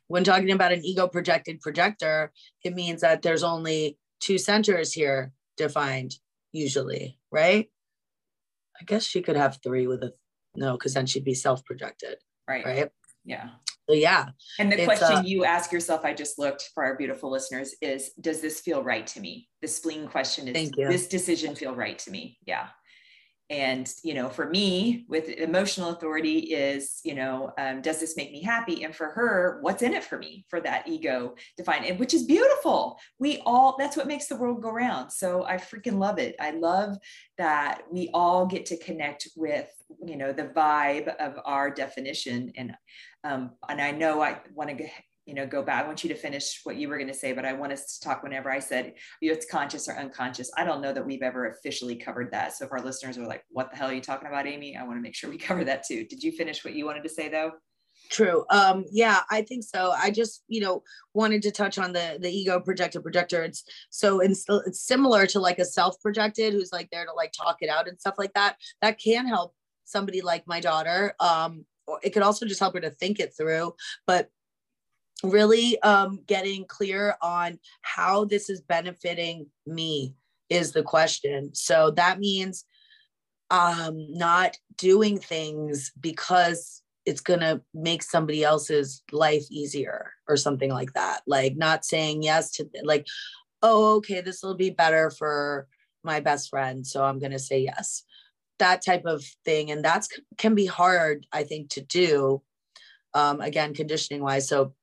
when 0.07 0.23
talking 0.23 0.51
about 0.51 0.71
an 0.71 0.85
ego 0.85 1.07
projected 1.07 1.61
projector, 1.61 2.31
it 2.63 2.73
means 2.73 3.01
that 3.01 3.21
there's 3.21 3.43
only 3.43 3.97
two 4.19 4.37
centers 4.37 4.93
here 4.93 5.31
defined, 5.57 6.15
usually, 6.51 7.17
right? 7.31 7.69
I 8.79 8.83
guess 8.85 9.03
she 9.03 9.21
could 9.21 9.35
have 9.35 9.59
three 9.63 9.87
with 9.87 10.03
a 10.03 10.13
no, 10.55 10.73
because 10.73 10.93
then 10.93 11.05
she'd 11.05 11.25
be 11.25 11.33
self 11.33 11.65
projected. 11.65 12.17
Right. 12.47 12.65
Right. 12.65 12.89
Yeah. 13.25 13.49
So 13.89 13.95
yeah. 13.95 14.27
And 14.59 14.71
the 14.71 14.83
question 14.85 15.17
uh, 15.17 15.23
you 15.25 15.45
ask 15.45 15.71
yourself, 15.71 16.05
I 16.05 16.13
just 16.13 16.39
looked 16.39 16.69
for 16.73 16.83
our 16.83 16.95
beautiful 16.95 17.31
listeners, 17.31 17.75
is 17.81 18.11
does 18.19 18.41
this 18.41 18.59
feel 18.59 18.83
right 18.83 19.05
to 19.07 19.19
me? 19.19 19.47
The 19.61 19.67
spleen 19.67 20.07
question 20.07 20.47
is 20.47 20.71
this 20.77 21.07
decision 21.07 21.55
feel 21.55 21.75
right 21.75 21.97
to 21.99 22.11
me? 22.11 22.37
Yeah 22.45 22.67
and 23.49 23.91
you 24.03 24.13
know 24.13 24.27
for 24.27 24.49
me 24.49 25.05
with 25.07 25.29
emotional 25.29 25.91
authority 25.91 26.39
is 26.39 26.99
you 27.03 27.13
know 27.13 27.51
um, 27.57 27.81
does 27.81 27.99
this 27.99 28.17
make 28.17 28.31
me 28.31 28.41
happy? 28.41 28.83
And 28.83 28.95
for 28.95 29.09
her 29.09 29.59
what's 29.61 29.83
in 29.83 29.93
it 29.93 30.03
for 30.03 30.17
me 30.17 30.45
for 30.49 30.59
that 30.61 30.87
ego 30.87 31.35
defined 31.57 31.85
and 31.85 31.99
which 31.99 32.13
is 32.13 32.23
beautiful. 32.23 32.99
We 33.19 33.41
all 33.45 33.75
that's 33.77 33.97
what 33.97 34.07
makes 34.07 34.27
the 34.27 34.35
world 34.35 34.61
go 34.61 34.71
round. 34.71 35.11
So 35.11 35.45
i 35.45 35.57
freaking 35.57 35.99
love 35.99 36.17
it. 36.19 36.35
I 36.39 36.51
love 36.51 36.97
that 37.37 37.81
we 37.91 38.09
all 38.13 38.45
get 38.45 38.65
to 38.67 38.77
connect 38.77 39.27
with 39.35 39.69
you 40.05 40.17
know 40.17 40.33
the 40.33 40.45
vibe 40.45 41.15
of 41.17 41.39
our 41.45 41.69
definition. 41.69 42.51
And 42.57 42.75
um, 43.23 43.51
and 43.67 43.81
i 43.81 43.91
know 43.91 44.21
i 44.21 44.39
want 44.53 44.69
to 44.69 44.87
you 45.25 45.33
know 45.33 45.45
go 45.45 45.61
back. 45.61 45.83
I 45.83 45.87
want 45.87 46.03
you 46.03 46.09
to 46.09 46.15
finish 46.15 46.61
what 46.63 46.77
you 46.77 46.87
were 46.87 46.97
going 46.97 47.07
to 47.07 47.13
say 47.13 47.33
but 47.33 47.45
i 47.45 47.53
want 47.53 47.71
us 47.71 47.97
to 47.97 48.07
talk 48.07 48.23
whenever 48.23 48.51
i 48.51 48.59
said 48.59 48.93
you 49.21 49.29
know, 49.29 49.35
it's 49.35 49.49
conscious 49.49 49.87
or 49.87 49.93
unconscious. 49.93 50.51
I 50.57 50.63
don't 50.63 50.81
know 50.81 50.93
that 50.93 51.05
we've 51.05 51.21
ever 51.21 51.47
officially 51.49 51.95
covered 51.95 52.31
that. 52.31 52.55
So 52.55 52.65
if 52.65 52.71
our 52.71 52.81
listeners 52.81 53.17
are 53.17 53.25
like 53.25 53.43
what 53.49 53.71
the 53.71 53.77
hell 53.77 53.89
are 53.89 53.93
you 53.93 54.01
talking 54.01 54.27
about 54.27 54.47
amy? 54.47 54.75
I 54.75 54.83
want 54.83 54.97
to 54.97 55.01
make 55.01 55.15
sure 55.15 55.29
we 55.29 55.37
cover 55.49 55.63
that 55.63 55.85
too. 55.85 56.05
Did 56.05 56.23
you 56.23 56.31
finish 56.31 56.63
what 56.63 56.73
you 56.73 56.85
wanted 56.85 57.03
to 57.03 57.09
say 57.09 57.29
though? 57.29 57.51
True. 58.09 58.45
Um 58.51 58.85
yeah 58.91 59.21
i 59.31 59.41
think 59.41 59.63
so. 59.63 59.91
I 59.91 60.11
just 60.11 60.43
you 60.47 60.61
know 60.61 60.83
wanted 61.13 61.41
to 61.43 61.51
touch 61.51 61.77
on 61.77 61.93
the 61.93 62.17
the 62.21 62.29
ego 62.29 62.59
projected 62.59 63.03
projector. 63.03 63.43
It's 63.43 63.63
so 63.89 64.19
it's, 64.19 64.45
it's 64.67 64.81
similar 64.81 65.25
to 65.27 65.39
like 65.39 65.59
a 65.59 65.65
self 65.65 65.99
projected 66.01 66.53
who's 66.53 66.71
like 66.71 66.89
there 66.91 67.05
to 67.05 67.13
like 67.13 67.31
talk 67.31 67.57
it 67.61 67.69
out 67.69 67.87
and 67.87 67.99
stuff 67.99 68.15
like 68.17 68.33
that. 68.33 68.57
That 68.81 68.99
can 68.99 69.27
help 69.27 69.55
somebody 69.85 70.21
like 70.21 70.47
my 70.47 70.59
daughter 70.59 71.13
um 71.19 71.65
it 72.01 72.11
could 72.11 72.23
also 72.23 72.45
just 72.45 72.59
help 72.59 72.73
her 72.73 72.79
to 72.81 72.89
think 72.89 73.19
it 73.19 73.33
through. 73.37 73.73
But 74.07 74.29
really 75.23 75.81
um, 75.81 76.19
getting 76.27 76.65
clear 76.65 77.15
on 77.21 77.59
how 77.81 78.25
this 78.25 78.49
is 78.49 78.61
benefiting 78.61 79.47
me 79.65 80.13
is 80.49 80.71
the 80.71 80.83
question. 80.83 81.53
So 81.53 81.91
that 81.91 82.19
means 82.19 82.65
um, 83.49 84.05
not 84.09 84.57
doing 84.77 85.17
things 85.17 85.91
because 85.99 86.81
it's 87.05 87.21
going 87.21 87.39
to 87.39 87.61
make 87.73 88.01
somebody 88.01 88.43
else's 88.43 89.03
life 89.11 89.45
easier 89.51 90.11
or 90.27 90.37
something 90.37 90.71
like 90.71 90.93
that. 90.93 91.21
Like 91.27 91.55
not 91.55 91.85
saying 91.85 92.23
yes 92.23 92.51
to, 92.53 92.67
like, 92.83 93.05
oh, 93.61 93.95
okay, 93.97 94.21
this 94.21 94.41
will 94.41 94.55
be 94.55 94.71
better 94.71 95.11
for 95.11 95.67
my 96.03 96.19
best 96.19 96.49
friend. 96.49 96.85
So 96.85 97.03
I'm 97.03 97.19
going 97.19 97.31
to 97.31 97.39
say 97.39 97.59
yes. 97.59 98.03
That 98.59 98.83
type 98.83 99.05
of 99.05 99.23
thing. 99.43 99.71
And 99.71 99.83
that's 99.83 100.07
can 100.37 100.55
be 100.55 100.65
hard, 100.65 101.27
I 101.31 101.43
think, 101.43 101.69
to 101.71 101.81
do. 101.81 102.41
Um, 103.13 103.39
again, 103.39 103.73
conditioning 103.73 104.21
wise. 104.21 104.47
So 104.47 104.73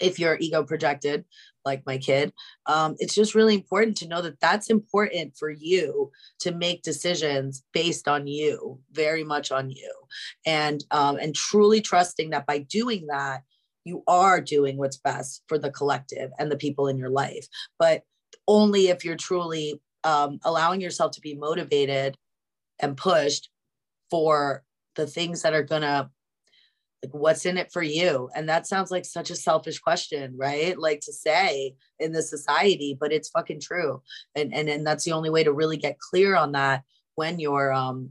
if 0.00 0.18
you're 0.18 0.36
ego 0.40 0.62
projected 0.62 1.24
like 1.64 1.82
my 1.86 1.98
kid 1.98 2.32
um, 2.66 2.94
it's 2.98 3.14
just 3.14 3.34
really 3.34 3.54
important 3.54 3.96
to 3.96 4.08
know 4.08 4.22
that 4.22 4.40
that's 4.40 4.70
important 4.70 5.36
for 5.36 5.50
you 5.50 6.10
to 6.40 6.52
make 6.52 6.82
decisions 6.82 7.64
based 7.72 8.08
on 8.08 8.26
you 8.26 8.78
very 8.92 9.24
much 9.24 9.50
on 9.52 9.70
you. 9.70 9.92
And 10.44 10.84
um, 10.90 11.16
and 11.16 11.34
truly 11.34 11.80
trusting 11.80 12.30
that 12.30 12.46
by 12.46 12.58
doing 12.58 13.06
that 13.06 13.42
you 13.84 14.02
are 14.08 14.40
doing 14.40 14.76
what's 14.76 14.96
best 14.96 15.42
for 15.46 15.58
the 15.58 15.70
collective 15.70 16.30
and 16.38 16.50
the 16.50 16.56
people 16.56 16.88
in 16.88 16.98
your 16.98 17.10
life. 17.10 17.46
But 17.78 18.02
only 18.48 18.88
if 18.88 19.04
you're 19.04 19.16
truly 19.16 19.80
um, 20.02 20.40
allowing 20.44 20.80
yourself 20.80 21.12
to 21.12 21.20
be 21.20 21.34
motivated 21.34 22.16
and 22.80 22.96
pushed 22.96 23.48
for 24.10 24.64
the 24.96 25.06
things 25.06 25.42
that 25.42 25.54
are 25.54 25.62
going 25.62 25.82
to 25.82 26.10
like 27.06 27.14
what's 27.14 27.46
in 27.46 27.58
it 27.58 27.72
for 27.72 27.82
you? 27.82 28.28
And 28.34 28.48
that 28.48 28.66
sounds 28.66 28.90
like 28.90 29.04
such 29.04 29.30
a 29.30 29.36
selfish 29.36 29.78
question 29.78 30.34
right? 30.36 30.78
Like 30.78 31.00
to 31.00 31.12
say 31.12 31.74
in 31.98 32.12
this 32.12 32.30
society 32.30 32.96
but 32.98 33.12
it's 33.12 33.30
fucking 33.30 33.60
true. 33.60 34.02
And 34.34 34.54
and 34.54 34.68
and 34.68 34.86
that's 34.86 35.04
the 35.04 35.12
only 35.12 35.30
way 35.30 35.44
to 35.44 35.52
really 35.52 35.76
get 35.76 35.98
clear 35.98 36.36
on 36.36 36.52
that 36.52 36.82
when 37.14 37.38
you're 37.38 37.72
um 37.72 38.10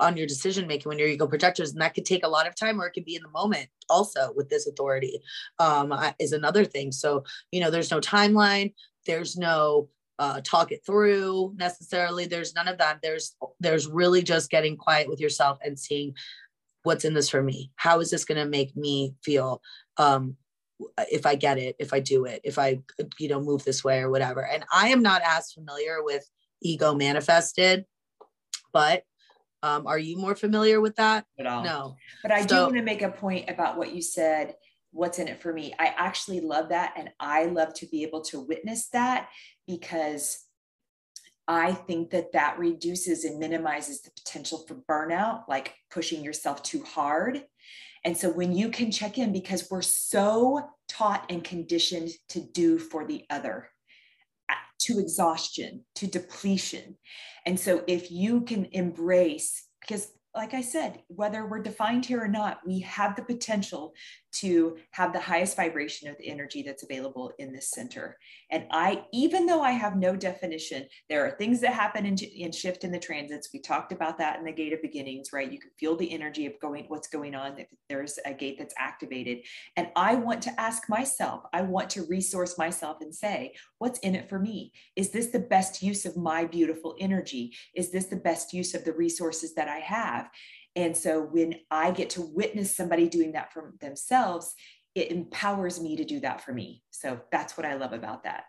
on 0.00 0.18
your 0.18 0.26
decision 0.26 0.66
making 0.66 0.88
when 0.88 0.98
you're 0.98 1.08
ego 1.08 1.26
projectors 1.26 1.72
and 1.72 1.80
that 1.80 1.94
could 1.94 2.04
take 2.04 2.22
a 2.22 2.28
lot 2.28 2.46
of 2.46 2.54
time 2.54 2.78
or 2.78 2.86
it 2.86 2.92
could 2.92 3.06
be 3.06 3.16
in 3.16 3.22
the 3.22 3.30
moment 3.30 3.66
also 3.88 4.34
with 4.36 4.50
this 4.50 4.66
authority 4.66 5.18
um 5.58 5.94
is 6.18 6.32
another 6.32 6.64
thing. 6.64 6.92
So 6.92 7.24
you 7.52 7.60
know 7.60 7.70
there's 7.70 7.90
no 7.90 8.00
timeline 8.00 8.74
there's 9.06 9.36
no 9.36 9.88
uh, 10.18 10.40
talk 10.42 10.72
it 10.72 10.84
through 10.84 11.54
necessarily 11.56 12.26
there's 12.26 12.54
none 12.54 12.68
of 12.68 12.78
that. 12.78 12.98
There's 13.02 13.36
there's 13.60 13.86
really 13.86 14.22
just 14.22 14.50
getting 14.50 14.76
quiet 14.76 15.08
with 15.08 15.20
yourself 15.20 15.58
and 15.64 15.78
seeing 15.78 16.14
what's 16.82 17.04
in 17.04 17.14
this 17.14 17.28
for 17.28 17.42
me 17.42 17.70
how 17.76 18.00
is 18.00 18.10
this 18.10 18.24
going 18.24 18.38
to 18.38 18.48
make 18.48 18.76
me 18.76 19.14
feel 19.22 19.60
um 19.96 20.36
if 21.10 21.26
i 21.26 21.34
get 21.34 21.58
it 21.58 21.74
if 21.78 21.92
i 21.92 22.00
do 22.00 22.24
it 22.24 22.40
if 22.44 22.58
i 22.58 22.78
you 23.18 23.28
know 23.28 23.40
move 23.40 23.64
this 23.64 23.82
way 23.82 24.00
or 24.00 24.10
whatever 24.10 24.46
and 24.46 24.64
i 24.72 24.88
am 24.88 25.02
not 25.02 25.22
as 25.24 25.52
familiar 25.52 26.02
with 26.02 26.28
ego 26.62 26.94
manifested 26.94 27.84
but 28.72 29.02
um, 29.60 29.88
are 29.88 29.98
you 29.98 30.16
more 30.16 30.36
familiar 30.36 30.80
with 30.80 30.94
that 30.96 31.24
no 31.38 31.96
but 32.22 32.30
i 32.30 32.42
so, 32.42 32.46
do 32.46 32.62
want 32.62 32.76
to 32.76 32.82
make 32.82 33.02
a 33.02 33.10
point 33.10 33.50
about 33.50 33.76
what 33.76 33.92
you 33.92 34.00
said 34.00 34.54
what's 34.92 35.18
in 35.18 35.28
it 35.28 35.40
for 35.40 35.52
me. 35.52 35.74
I 35.78 35.94
actually 35.96 36.40
love 36.40 36.70
that. 36.70 36.94
And 36.96 37.10
I 37.20 37.44
love 37.44 37.74
to 37.74 37.86
be 37.86 38.02
able 38.02 38.22
to 38.22 38.40
witness 38.40 38.88
that 38.88 39.28
because 39.66 40.44
I 41.48 41.72
think 41.72 42.10
that 42.10 42.32
that 42.32 42.58
reduces 42.58 43.24
and 43.24 43.38
minimizes 43.38 44.02
the 44.02 44.10
potential 44.10 44.66
for 44.68 44.74
burnout, 44.74 45.48
like 45.48 45.74
pushing 45.90 46.22
yourself 46.22 46.62
too 46.62 46.82
hard. 46.82 47.42
And 48.04 48.16
so 48.16 48.30
when 48.30 48.52
you 48.52 48.68
can 48.68 48.92
check 48.92 49.16
in, 49.16 49.32
because 49.32 49.68
we're 49.70 49.82
so 49.82 50.68
taught 50.88 51.24
and 51.30 51.42
conditioned 51.42 52.10
to 52.28 52.40
do 52.40 52.78
for 52.78 53.06
the 53.06 53.24
other, 53.30 53.70
uh, 54.50 54.54
to 54.80 54.98
exhaustion, 54.98 55.84
to 55.96 56.06
depletion. 56.06 56.96
And 57.46 57.58
so 57.58 57.82
if 57.86 58.10
you 58.10 58.42
can 58.42 58.68
embrace, 58.72 59.64
because 59.80 60.12
like 60.36 60.52
I 60.54 60.60
said, 60.60 61.00
whether 61.08 61.46
we're 61.46 61.62
defined 61.62 62.04
here 62.04 62.22
or 62.22 62.28
not, 62.28 62.58
we 62.64 62.80
have 62.80 63.16
the 63.16 63.22
potential 63.22 63.94
to 64.30 64.76
have 64.90 65.12
the 65.12 65.20
highest 65.20 65.56
vibration 65.56 66.08
of 66.08 66.16
the 66.18 66.28
energy 66.28 66.62
that's 66.62 66.82
available 66.82 67.32
in 67.38 67.52
this 67.52 67.70
center. 67.70 68.18
And 68.50 68.66
I, 68.70 69.04
even 69.12 69.46
though 69.46 69.62
I 69.62 69.72
have 69.72 69.96
no 69.96 70.16
definition, 70.16 70.86
there 71.08 71.26
are 71.26 71.30
things 71.30 71.60
that 71.60 71.72
happen 71.72 72.06
in, 72.06 72.16
in 72.18 72.52
shift 72.52 72.84
in 72.84 72.92
the 72.92 72.98
transits. 72.98 73.50
We 73.52 73.60
talked 73.60 73.92
about 73.92 74.18
that 74.18 74.38
in 74.38 74.44
the 74.44 74.52
gate 74.52 74.72
of 74.72 74.82
beginnings, 74.82 75.32
right? 75.32 75.50
You 75.50 75.58
can 75.58 75.70
feel 75.78 75.96
the 75.96 76.12
energy 76.12 76.46
of 76.46 76.58
going, 76.60 76.84
what's 76.88 77.08
going 77.08 77.34
on. 77.34 77.58
if 77.58 77.68
There's 77.88 78.18
a 78.24 78.34
gate 78.34 78.58
that's 78.58 78.74
activated. 78.78 79.38
And 79.76 79.88
I 79.96 80.14
want 80.14 80.42
to 80.42 80.60
ask 80.60 80.88
myself, 80.88 81.44
I 81.52 81.62
want 81.62 81.90
to 81.90 82.04
resource 82.04 82.58
myself 82.58 82.98
and 83.00 83.14
say, 83.14 83.54
what's 83.78 83.98
in 84.00 84.14
it 84.14 84.28
for 84.28 84.38
me? 84.38 84.72
Is 84.96 85.10
this 85.10 85.28
the 85.28 85.38
best 85.38 85.82
use 85.82 86.04
of 86.04 86.16
my 86.16 86.44
beautiful 86.44 86.96
energy? 87.00 87.54
Is 87.74 87.90
this 87.90 88.06
the 88.06 88.16
best 88.16 88.52
use 88.52 88.74
of 88.74 88.84
the 88.84 88.92
resources 88.92 89.54
that 89.54 89.68
I 89.68 89.78
have? 89.78 90.28
And 90.78 90.96
so 90.96 91.20
when 91.20 91.56
I 91.72 91.90
get 91.90 92.10
to 92.10 92.22
witness 92.22 92.76
somebody 92.76 93.08
doing 93.08 93.32
that 93.32 93.52
for 93.52 93.74
themselves, 93.80 94.54
it 94.94 95.10
empowers 95.10 95.80
me 95.80 95.96
to 95.96 96.04
do 96.04 96.20
that 96.20 96.40
for 96.40 96.52
me. 96.52 96.84
So 96.92 97.20
that's 97.32 97.56
what 97.56 97.66
I 97.66 97.74
love 97.74 97.92
about 97.92 98.22
that. 98.22 98.44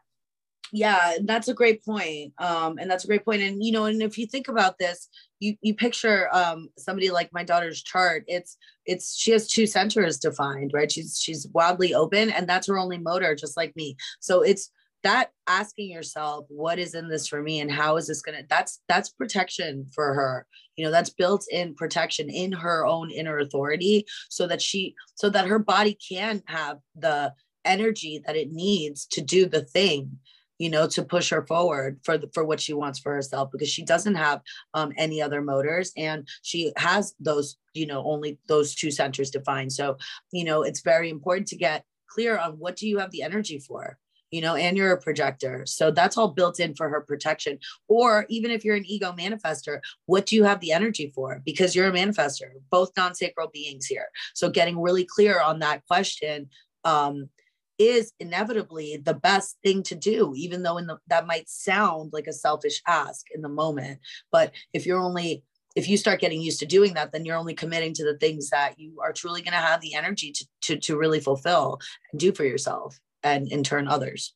Yeah, 0.72 1.16
that's 1.24 1.48
a 1.48 1.56
great 1.56 1.84
point. 1.84 2.34
Um, 2.38 2.78
and 2.78 2.90
that's 2.90 3.04
a 3.04 3.08
great 3.08 3.26
point. 3.26 3.42
And 3.42 3.64
you 3.64 3.72
know, 3.72 3.86
and 3.86 4.04
if 4.04 4.16
you 4.20 4.28
think 4.28 4.48
about 4.48 4.78
this, 4.78 5.10
you 5.40 5.56
you 5.62 5.74
picture 5.74 6.30
um 6.32 6.70
somebody 6.78 7.10
like 7.10 7.34
my 7.34 7.44
daughter's 7.44 7.82
chart, 7.82 8.26
it's 8.28 8.56
it's 8.86 9.18
she 9.18 9.32
has 9.32 9.48
two 9.48 9.66
centers 9.66 10.20
defined, 10.20 10.70
right? 10.72 10.92
She's 10.92 11.20
she's 11.20 11.48
wildly 11.48 11.96
open, 11.96 12.30
and 12.30 12.48
that's 12.48 12.68
her 12.68 12.78
only 12.78 13.00
motor, 13.00 13.34
just 13.34 13.58
like 13.58 13.76
me. 13.76 13.98
So 14.20 14.44
it's 14.44 14.70
that 15.04 15.32
asking 15.48 15.92
yourself 15.92 16.46
what 16.50 16.80
is 16.80 16.94
in 16.94 17.08
this 17.08 17.28
for 17.28 17.42
me 17.42 17.60
and 17.60 17.72
how 17.72 17.98
is 17.98 18.08
this 18.08 18.22
gonna 18.22 18.44
that's 18.50 18.82
that's 18.88 19.10
protection 19.10 19.86
for 19.94 20.14
her. 20.14 20.46
You 20.76 20.86
know 20.86 20.92
that's 20.92 21.10
built 21.10 21.46
in 21.52 21.76
protection 21.76 22.30
in 22.30 22.52
her 22.52 22.86
own 22.86 23.12
inner 23.12 23.40
authority 23.40 24.06
so 24.30 24.48
that 24.48 24.62
she 24.62 24.96
so 25.16 25.30
that 25.30 25.48
her 25.48 25.60
body 25.60 25.98
can 26.08 26.42
have 26.48 26.80
the 26.96 27.34
energy 27.66 28.22
that 28.26 28.36
it 28.36 28.52
needs 28.52 29.06
to 29.08 29.22
do 29.22 29.46
the 29.46 29.62
thing 29.62 30.18
you 30.58 30.70
know 30.70 30.88
to 30.88 31.04
push 31.04 31.30
her 31.30 31.46
forward 31.46 32.00
for 32.04 32.18
the, 32.18 32.30
for 32.34 32.46
what 32.46 32.60
she 32.60 32.74
wants 32.74 33.00
for 33.00 33.14
herself 33.14 33.50
because 33.52 33.70
she 33.70 33.84
doesn't 33.84 34.16
have 34.16 34.42
um, 34.74 34.92
any 34.98 35.22
other 35.22 35.42
motors 35.42 35.92
and 35.98 36.28
she 36.44 36.72
has 36.78 37.14
those 37.20 37.58
you 37.74 37.88
know 37.88 38.04
only 38.06 38.38
those 38.48 38.76
two 38.76 38.92
centers 38.92 39.32
defined. 39.32 39.72
So 39.74 39.98
you 40.32 40.44
know 40.44 40.64
it's 40.64 40.82
very 40.82 41.10
important 41.10 41.48
to 41.50 41.56
get 41.56 41.86
clear 42.10 42.38
on 42.38 42.54
what 42.54 42.76
do 42.76 42.88
you 42.88 43.00
have 43.00 43.12
the 43.12 43.24
energy 43.24 43.60
for 43.60 43.98
you 44.32 44.42
know, 44.42 44.56
and 44.56 44.78
you're 44.78 44.92
a 44.92 45.02
projector. 45.02 45.66
So 45.66 45.92
that's 45.92 46.18
all 46.18 46.30
built 46.30 46.60
in 46.60 46.76
for 46.76 46.90
her 46.90 47.02
protection. 47.02 47.60
Or 47.88 48.26
even 48.30 48.52
if 48.52 48.64
you're 48.64 48.76
an 48.76 48.86
ego 48.86 49.14
manifester, 49.18 49.80
what 50.06 50.26
do 50.26 50.36
you 50.36 50.44
have 50.44 50.60
the 50.60 50.72
energy 50.72 51.12
for? 51.14 51.42
Because 51.46 51.76
you're 51.76 51.88
a 51.88 51.92
manifester, 51.92 52.50
both 52.70 52.92
non 52.96 53.16
sacral 53.16 53.50
beings 53.52 53.86
here. 53.86 54.08
So 54.34 54.50
getting 54.50 54.80
really 54.80 55.06
clear 55.06 55.42
on 55.42 55.60
that 55.60 55.86
question 55.88 56.50
um, 56.84 57.30
is 57.78 58.14
inevitably 58.20 58.98
the 58.98 59.14
best 59.14 59.58
thing 59.64 59.84
to 59.84 59.96
do, 59.96 60.34
even 60.36 60.64
though 60.64 60.78
in 60.78 60.88
the, 60.88 60.98
that 61.08 61.28
might 61.28 61.50
sound 61.50 62.12
like 62.14 62.28
a 62.28 62.34
selfish 62.34 62.82
ask 62.88 63.28
in 63.34 63.42
the 63.42 63.50
moment. 63.50 64.00
But 64.32 64.52
if 64.74 64.86
you're 64.86 65.00
only 65.00 65.44
if 65.76 65.88
you 65.88 65.98
start 65.98 66.20
getting 66.20 66.42
used 66.42 66.60
to 66.60 66.66
doing 66.66 66.96
that, 66.96 67.12
then 67.12 67.26
you're 67.26 67.38
only 67.38 67.54
committing 67.54 67.94
to 67.94 68.04
the 68.04 68.18
things 68.18 68.50
that 68.50 68.80
you 68.80 68.98
are 69.04 69.14
truly 69.14 69.42
going 69.44 69.54
to 69.54 69.60
have 69.60 69.80
the 69.82 69.94
energy 69.94 70.32
to, 70.32 70.48
to, 70.62 70.78
to 70.78 70.98
really 70.98 71.20
fulfill 71.20 71.80
and 72.12 72.20
do 72.20 72.34
for 72.34 72.44
yourself 72.44 73.00
and 73.24 73.52
in 73.52 73.64
turn 73.64 73.88
others. 73.88 74.34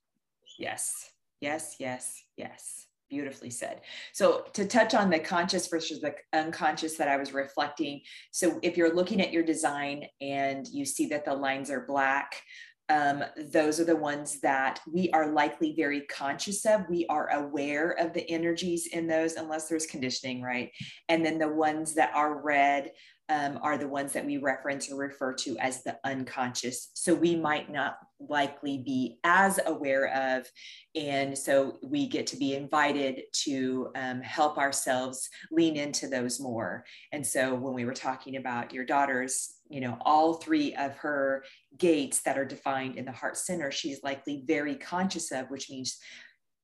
Yes, 0.57 1.11
yes, 1.41 1.75
yes, 1.79 2.23
yes. 2.37 2.87
Beautifully 3.09 3.51
said. 3.51 3.81
So, 4.11 4.45
to 4.53 4.65
touch 4.65 4.95
on 4.95 5.11
the 5.11 5.19
conscious 5.19 5.67
versus 5.67 6.01
the 6.01 6.15
unconscious 6.33 6.95
that 6.97 7.07
I 7.07 7.17
was 7.17 7.31
reflecting. 7.31 8.01
So, 8.31 8.59
if 8.63 8.75
you're 8.75 8.95
looking 8.95 9.21
at 9.21 9.31
your 9.31 9.43
design 9.43 10.05
and 10.19 10.67
you 10.67 10.83
see 10.83 11.05
that 11.07 11.23
the 11.23 11.35
lines 11.35 11.69
are 11.69 11.85
black, 11.85 12.41
um, 12.89 13.23
those 13.51 13.79
are 13.79 13.85
the 13.85 13.95
ones 13.95 14.39
that 14.41 14.79
we 14.91 15.11
are 15.11 15.31
likely 15.31 15.75
very 15.77 16.01
conscious 16.01 16.65
of. 16.65 16.89
We 16.89 17.05
are 17.07 17.29
aware 17.29 17.91
of 17.91 18.13
the 18.13 18.27
energies 18.29 18.87
in 18.87 19.05
those, 19.05 19.33
unless 19.33 19.67
there's 19.67 19.85
conditioning, 19.85 20.41
right? 20.41 20.71
And 21.07 21.23
then 21.23 21.37
the 21.37 21.53
ones 21.53 21.93
that 21.95 22.11
are 22.15 22.41
red, 22.41 22.91
um, 23.29 23.57
are 23.61 23.77
the 23.77 23.87
ones 23.87 24.13
that 24.13 24.25
we 24.25 24.37
reference 24.37 24.91
or 24.91 24.97
refer 24.97 25.33
to 25.33 25.57
as 25.59 25.83
the 25.83 25.97
unconscious. 26.03 26.89
So 26.93 27.13
we 27.13 27.35
might 27.35 27.71
not 27.71 27.97
likely 28.29 28.77
be 28.79 29.19
as 29.23 29.59
aware 29.65 30.35
of. 30.35 30.47
And 30.95 31.37
so 31.37 31.77
we 31.83 32.07
get 32.07 32.27
to 32.27 32.37
be 32.37 32.55
invited 32.55 33.23
to 33.43 33.91
um, 33.95 34.21
help 34.21 34.57
ourselves 34.57 35.29
lean 35.51 35.75
into 35.75 36.07
those 36.07 36.39
more. 36.39 36.85
And 37.11 37.25
so 37.25 37.55
when 37.55 37.73
we 37.73 37.85
were 37.85 37.93
talking 37.93 38.37
about 38.37 38.73
your 38.73 38.85
daughter's, 38.85 39.55
you 39.69 39.81
know, 39.81 39.97
all 40.01 40.35
three 40.35 40.75
of 40.75 40.95
her 40.97 41.43
gates 41.77 42.21
that 42.21 42.37
are 42.37 42.45
defined 42.45 42.97
in 42.97 43.05
the 43.05 43.11
heart 43.11 43.37
center, 43.37 43.71
she's 43.71 44.03
likely 44.03 44.43
very 44.45 44.75
conscious 44.75 45.31
of, 45.31 45.49
which 45.49 45.69
means 45.69 45.97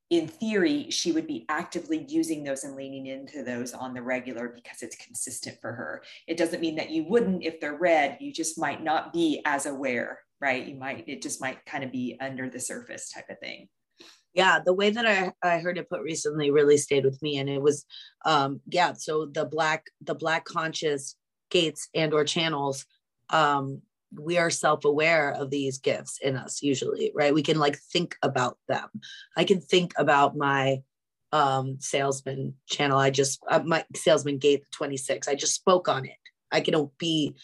in 0.10 0.28
theory, 0.28 0.89
she 0.89 1.12
would 1.12 1.28
be 1.28 1.45
actively 1.49 2.05
using 2.10 2.43
those 2.43 2.64
and 2.64 2.76
leaning 2.76 3.05
into 3.05 3.43
those 3.43 3.74
on 3.74 3.93
the 3.93 4.01
regular 4.01 4.49
because 4.49 4.82
it's 4.82 4.95
consistent 4.95 5.57
for 5.62 5.72
her. 5.72 6.01
It 6.28 6.38
doesn't 6.38 6.62
mean 6.62 6.76
that 6.78 6.89
you 6.89 7.05
wouldn't 7.07 7.43
if 7.43 7.60
they're 7.60 7.78
red, 7.78 8.18
you 8.20 8.34
just 8.34 8.57
might 8.57 8.84
not 8.84 9.14
be 9.14 9.41
as 9.45 9.68
aware, 9.68 10.20
right? 10.41 10.65
You 10.65 10.75
might, 10.75 11.05
it 11.07 11.21
just 11.21 11.41
might 11.41 11.65
kind 11.65 11.83
of 11.83 11.91
be 11.91 12.17
under 12.19 12.49
the 12.49 12.59
surface 12.59 13.11
type 13.11 13.29
of 13.29 13.39
thing. 13.39 13.67
Yeah, 14.33 14.59
the 14.63 14.73
way 14.73 14.91
that 14.91 15.05
I, 15.05 15.33
I 15.41 15.59
heard 15.59 15.77
it 15.77 15.89
put 15.89 16.01
recently 16.01 16.51
really 16.51 16.77
stayed 16.77 17.03
with 17.03 17.21
me. 17.21 17.37
And 17.37 17.49
it 17.49 17.61
was 17.61 17.85
um 18.25 18.61
yeah, 18.67 18.93
so 18.93 19.25
the 19.25 19.45
black, 19.45 19.85
the 20.01 20.15
black 20.15 20.45
conscious 20.45 21.15
gates 21.49 21.89
and 21.93 22.13
or 22.13 22.23
channels 22.23 22.85
um 23.31 23.81
we 24.15 24.37
are 24.37 24.49
self-aware 24.49 25.31
of 25.31 25.49
these 25.49 25.77
gifts 25.77 26.19
in 26.21 26.35
us 26.35 26.61
usually 26.61 27.11
right 27.13 27.33
we 27.33 27.43
can 27.43 27.59
like 27.59 27.77
think 27.91 28.15
about 28.23 28.57
them 28.67 28.87
i 29.37 29.43
can 29.43 29.61
think 29.61 29.93
about 29.97 30.35
my 30.35 30.77
um 31.31 31.77
salesman 31.79 32.55
channel 32.67 32.97
i 32.97 33.09
just 33.09 33.39
uh, 33.49 33.61
my 33.63 33.85
salesman 33.95 34.37
gate 34.37 34.63
26 34.71 35.27
i 35.27 35.35
just 35.35 35.53
spoke 35.53 35.87
on 35.87 36.05
it 36.05 36.17
i 36.51 36.59
can 36.61 36.89
be 36.97 37.35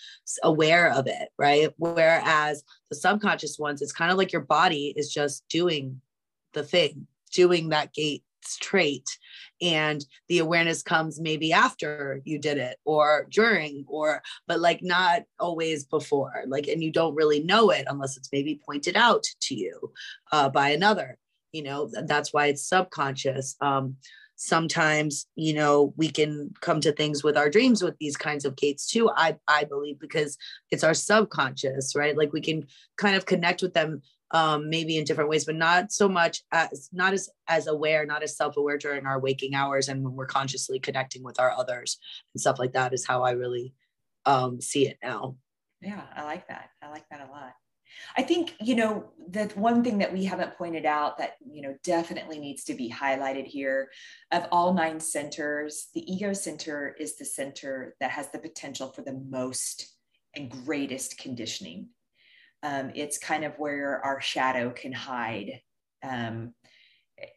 aware 0.43 0.91
of 0.91 1.07
it 1.07 1.29
right? 1.37 1.69
Whereas 1.77 2.63
the 2.89 2.95
subconscious 2.95 3.59
ones 3.59 3.81
it's 3.81 3.91
kind 3.91 4.11
of 4.11 4.17
like 4.17 4.31
your 4.31 4.41
body 4.41 4.93
is 4.95 5.13
just 5.13 5.47
doing 5.49 6.01
the 6.53 6.63
thing 6.63 7.07
doing 7.33 7.69
that 7.69 7.93
gate 7.93 8.23
trait 8.59 9.07
and 9.59 10.05
the 10.29 10.37
awareness 10.37 10.83
comes 10.83 11.19
maybe 11.19 11.51
after 11.51 12.21
you 12.25 12.37
did 12.37 12.59
it 12.59 12.77
or 12.85 13.25
during 13.31 13.83
or 13.87 14.21
but 14.47 14.59
like 14.59 14.83
not 14.83 15.23
always 15.39 15.83
before 15.83 16.43
like 16.45 16.67
and 16.67 16.83
you 16.83 16.91
don't 16.91 17.15
really 17.15 17.43
know 17.43 17.71
it 17.71 17.85
unless 17.89 18.17
it's 18.17 18.29
maybe 18.31 18.61
pointed 18.63 18.95
out 18.95 19.23
to 19.41 19.55
you 19.55 19.91
uh, 20.31 20.47
by 20.47 20.69
another 20.69 21.17
you 21.55 21.63
know? 21.63 21.89
That's 22.05 22.33
why 22.33 22.47
it's 22.47 22.67
subconscious 22.67 23.55
um, 23.61 23.95
sometimes 24.36 25.27
you 25.36 25.53
know 25.53 25.93
we 25.95 26.09
can 26.09 26.53
come 26.61 26.81
to 26.81 26.91
things 26.91 27.23
with 27.23 27.38
our 27.38 27.49
dreams 27.49 27.83
with 27.83 27.97
these 27.99 28.17
kinds 28.17 28.45
of 28.45 28.55
gates 28.55 28.89
too 28.89 29.09
i 29.15 29.36
i 29.47 29.63
believe 29.63 29.99
because 29.99 30.38
it's 30.71 30.83
our 30.83 30.93
subconscious 30.93 31.95
right 31.95 32.17
like 32.17 32.33
we 32.33 32.41
can 32.41 32.65
kind 32.97 33.15
of 33.15 33.25
connect 33.25 33.61
with 33.61 33.73
them 33.73 34.01
um, 34.31 34.69
maybe 34.69 34.97
in 34.97 35.05
different 35.05 35.29
ways, 35.29 35.45
but 35.45 35.55
not 35.55 35.91
so 35.91 36.09
much 36.09 36.41
as 36.51 36.89
not 36.91 37.13
as 37.13 37.29
as 37.47 37.67
aware, 37.67 38.05
not 38.05 38.23
as 38.23 38.36
self-aware 38.36 38.77
during 38.77 39.05
our 39.05 39.19
waking 39.19 39.55
hours 39.55 39.88
and 39.88 40.03
when 40.03 40.13
we're 40.13 40.25
consciously 40.25 40.79
connecting 40.79 41.23
with 41.23 41.39
our 41.39 41.51
others 41.51 41.97
and 42.33 42.41
stuff 42.41 42.59
like 42.59 42.73
that 42.73 42.93
is 42.93 43.05
how 43.05 43.23
I 43.23 43.31
really 43.31 43.73
um, 44.25 44.59
see 44.59 44.88
it 44.88 44.97
now. 45.01 45.38
Yeah, 45.81 46.01
I 46.15 46.23
like 46.23 46.47
that. 46.47 46.69
I 46.81 46.89
like 46.89 47.07
that 47.09 47.27
a 47.27 47.31
lot. 47.31 47.53
I 48.17 48.23
think, 48.23 48.55
you 48.61 48.75
know, 48.75 49.11
the 49.29 49.45
one 49.55 49.83
thing 49.83 49.97
that 49.99 50.13
we 50.13 50.23
haven't 50.25 50.57
pointed 50.57 50.85
out 50.85 51.17
that, 51.17 51.35
you 51.49 51.61
know, 51.61 51.75
definitely 51.83 52.39
needs 52.39 52.63
to 52.65 52.73
be 52.73 52.91
highlighted 52.91 53.45
here 53.45 53.89
of 54.31 54.47
all 54.51 54.73
nine 54.73 54.99
centers, 54.99 55.87
the 55.93 56.11
ego 56.11 56.33
center 56.33 56.95
is 56.99 57.17
the 57.17 57.25
center 57.25 57.95
that 57.99 58.11
has 58.11 58.31
the 58.31 58.39
potential 58.39 58.89
for 58.89 59.01
the 59.01 59.21
most 59.29 59.95
and 60.35 60.49
greatest 60.49 61.17
conditioning. 61.17 61.89
Um, 62.63 62.91
it's 62.95 63.17
kind 63.17 63.43
of 63.43 63.53
where 63.57 64.03
our 64.03 64.21
shadow 64.21 64.71
can 64.71 64.91
hide. 64.91 65.61
Um, 66.03 66.53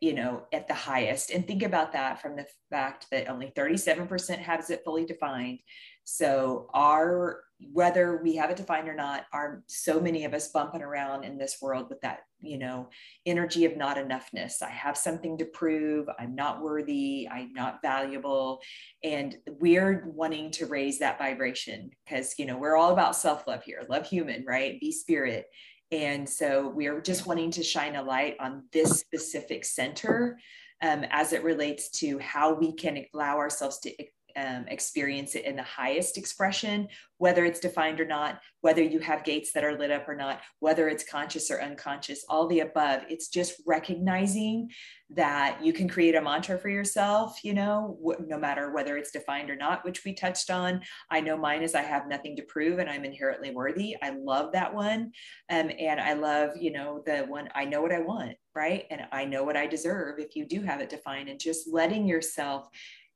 you 0.00 0.12
know, 0.12 0.42
at 0.52 0.66
the 0.66 0.74
highest. 0.74 1.30
And 1.30 1.46
think 1.46 1.62
about 1.62 1.92
that 1.92 2.20
from 2.20 2.36
the 2.36 2.46
fact 2.70 3.06
that 3.10 3.28
only 3.28 3.52
37% 3.56 4.38
has 4.38 4.70
it 4.70 4.82
fully 4.84 5.06
defined. 5.06 5.60
So 6.04 6.68
our 6.74 7.42
whether 7.60 8.20
we 8.22 8.36
have 8.36 8.50
it 8.50 8.56
defined 8.56 8.88
or 8.88 8.94
not, 8.94 9.26
are 9.32 9.64
so 9.66 10.00
many 10.00 10.24
of 10.24 10.32
us 10.32 10.50
bumping 10.50 10.82
around 10.82 11.24
in 11.24 11.36
this 11.36 11.58
world 11.60 11.88
with 11.88 12.00
that, 12.02 12.20
you 12.40 12.56
know, 12.56 12.88
energy 13.26 13.64
of 13.64 13.76
not 13.76 13.96
enoughness. 13.96 14.62
I 14.62 14.70
have 14.70 14.96
something 14.96 15.36
to 15.38 15.44
prove. 15.44 16.08
I'm 16.18 16.36
not 16.36 16.62
worthy. 16.62 17.28
I'm 17.30 17.52
not 17.52 17.82
valuable. 17.82 18.60
And 19.02 19.36
we're 19.58 20.04
wanting 20.14 20.52
to 20.52 20.66
raise 20.66 21.00
that 21.00 21.18
vibration 21.18 21.90
because, 22.04 22.34
you 22.38 22.46
know, 22.46 22.56
we're 22.56 22.76
all 22.76 22.92
about 22.92 23.16
self 23.16 23.46
love 23.48 23.64
here, 23.64 23.82
love 23.88 24.06
human, 24.06 24.44
right? 24.46 24.78
Be 24.80 24.92
spirit. 24.92 25.46
And 25.90 26.28
so 26.28 26.68
we 26.68 26.86
are 26.86 27.00
just 27.00 27.26
wanting 27.26 27.50
to 27.52 27.64
shine 27.64 27.96
a 27.96 28.02
light 28.02 28.36
on 28.40 28.64
this 28.72 29.00
specific 29.00 29.64
center 29.64 30.38
um, 30.82 31.04
as 31.10 31.32
it 31.32 31.42
relates 31.42 31.90
to 31.90 32.18
how 32.18 32.54
we 32.54 32.72
can 32.72 33.04
allow 33.14 33.38
ourselves 33.38 33.78
to 33.80 33.92
um, 34.38 34.66
experience 34.68 35.34
it 35.34 35.44
in 35.44 35.56
the 35.56 35.62
highest 35.62 36.16
expression, 36.16 36.88
whether 37.16 37.44
it's 37.44 37.60
defined 37.60 38.00
or 38.00 38.06
not, 38.06 38.40
whether 38.60 38.82
you 38.82 39.00
have 39.00 39.24
gates 39.24 39.52
that 39.52 39.64
are 39.64 39.76
lit 39.76 39.90
up 39.90 40.08
or 40.08 40.14
not, 40.14 40.40
whether 40.60 40.88
it's 40.88 41.08
conscious 41.08 41.50
or 41.50 41.60
unconscious, 41.60 42.24
all 42.28 42.46
the 42.46 42.60
above. 42.60 43.02
It's 43.08 43.28
just 43.28 43.60
recognizing 43.66 44.70
that 45.10 45.58
you 45.62 45.72
can 45.72 45.88
create 45.88 46.14
a 46.14 46.22
mantra 46.22 46.58
for 46.58 46.68
yourself, 46.68 47.42
you 47.42 47.54
know, 47.54 47.98
no 48.26 48.38
matter 48.38 48.72
whether 48.72 48.96
it's 48.96 49.10
defined 49.10 49.50
or 49.50 49.56
not, 49.56 49.84
which 49.84 50.04
we 50.04 50.12
touched 50.12 50.50
on. 50.50 50.82
I 51.10 51.20
know 51.20 51.36
mine 51.36 51.62
is 51.62 51.74
I 51.74 51.82
have 51.82 52.08
nothing 52.08 52.36
to 52.36 52.42
prove 52.42 52.78
and 52.78 52.90
I'm 52.90 53.04
inherently 53.04 53.50
worthy. 53.50 53.96
I 54.02 54.10
love 54.10 54.52
that 54.52 54.72
one. 54.72 55.12
Um, 55.50 55.70
and 55.78 55.98
I 56.00 56.12
love, 56.12 56.50
you 56.60 56.72
know, 56.72 57.02
the 57.06 57.20
one 57.20 57.48
I 57.54 57.64
know 57.64 57.80
what 57.80 57.92
I 57.92 58.00
want, 58.00 58.36
right? 58.54 58.84
And 58.90 59.02
I 59.10 59.24
know 59.24 59.44
what 59.44 59.56
I 59.56 59.66
deserve 59.66 60.18
if 60.18 60.36
you 60.36 60.44
do 60.44 60.62
have 60.62 60.80
it 60.80 60.90
defined 60.90 61.28
and 61.28 61.40
just 61.40 61.68
letting 61.72 62.06
yourself 62.06 62.68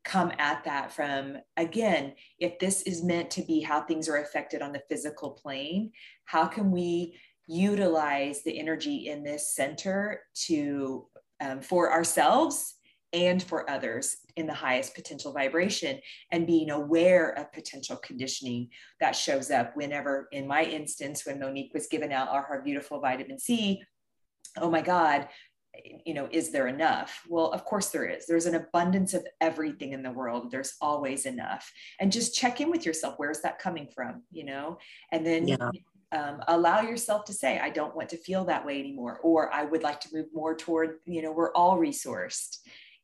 come 0.05 0.33
at 0.39 0.65
that 0.65 0.93
from 0.93 1.37
again 1.57 2.13
if 2.39 2.59
this 2.59 2.83
is 2.83 3.05
meant 3.05 3.31
to 3.31 3.43
be 3.43 3.61
how 3.61 3.81
things 3.83 4.09
are 4.09 4.23
affected 4.23 4.61
on 4.63 4.73
the 4.73 4.83
physical 4.89 5.31
plane 5.31 5.93
how 6.25 6.47
can 6.47 6.71
we 6.71 7.17
utilize 7.47 8.43
the 8.43 8.59
energy 8.59 9.09
in 9.09 9.23
this 9.23 9.55
center 9.55 10.21
to 10.35 11.07
um, 11.41 11.61
for 11.61 11.93
ourselves 11.93 12.75
and 13.13 13.43
for 13.43 13.69
others 13.69 14.17
in 14.37 14.47
the 14.47 14.55
highest 14.55 14.95
potential 14.95 15.33
vibration 15.33 16.01
and 16.31 16.47
being 16.47 16.71
aware 16.71 17.31
of 17.39 17.53
potential 17.53 17.97
conditioning 17.97 18.69
that 19.01 19.15
shows 19.15 19.51
up 19.51 19.77
whenever 19.77 20.29
in 20.33 20.47
my 20.47 20.65
instance 20.65 21.27
when 21.27 21.39
monique 21.39 21.75
was 21.75 21.89
given 21.89 22.11
out 22.11 22.29
our, 22.29 22.43
her 22.43 22.63
beautiful 22.65 23.01
vitamin 23.01 23.39
c 23.39 23.83
oh 24.61 24.71
my 24.71 24.81
god 24.81 25.29
you 26.05 26.15
know 26.15 26.29
is 26.31 26.51
there 26.51 26.69
enough? 26.69 27.23
Well 27.29 27.53
of 27.53 27.65
course 27.65 27.89
there 27.89 28.07
is. 28.07 28.27
There's 28.27 28.47
an 28.47 28.55
abundance 28.55 29.15
of 29.15 29.27
everything 29.41 29.93
in 29.93 30.03
the 30.03 30.11
world. 30.11 30.51
There's 30.51 30.75
always 30.81 31.27
enough. 31.27 31.71
And 32.01 32.13
just 32.13 32.35
check 32.35 32.61
in 32.61 32.71
with 32.71 32.85
yourself. 32.85 33.15
Where's 33.17 33.41
that 33.41 33.59
coming 33.59 33.89
from? 33.95 34.23
You 34.31 34.45
know? 34.45 34.79
And 35.11 35.25
then 35.25 35.49
yeah. 35.49 35.71
um, 36.13 36.43
allow 36.49 36.83
yourself 36.83 37.25
to 37.25 37.33
say 37.33 37.59
i 37.59 37.71
don't 37.71 37.97
want 37.97 38.11
to 38.11 38.19
feel 38.19 38.45
that 38.45 38.67
way 38.67 38.79
anymore 38.79 39.19
or 39.23 39.51
i 39.55 39.65
would 39.65 39.83
like 39.83 39.99
to 40.01 40.11
move 40.13 40.27
more 40.35 40.55
toward 40.55 40.99
you 41.07 41.23
know 41.23 41.33
we're 41.33 41.53
all 41.55 41.79
resourced. 41.79 42.59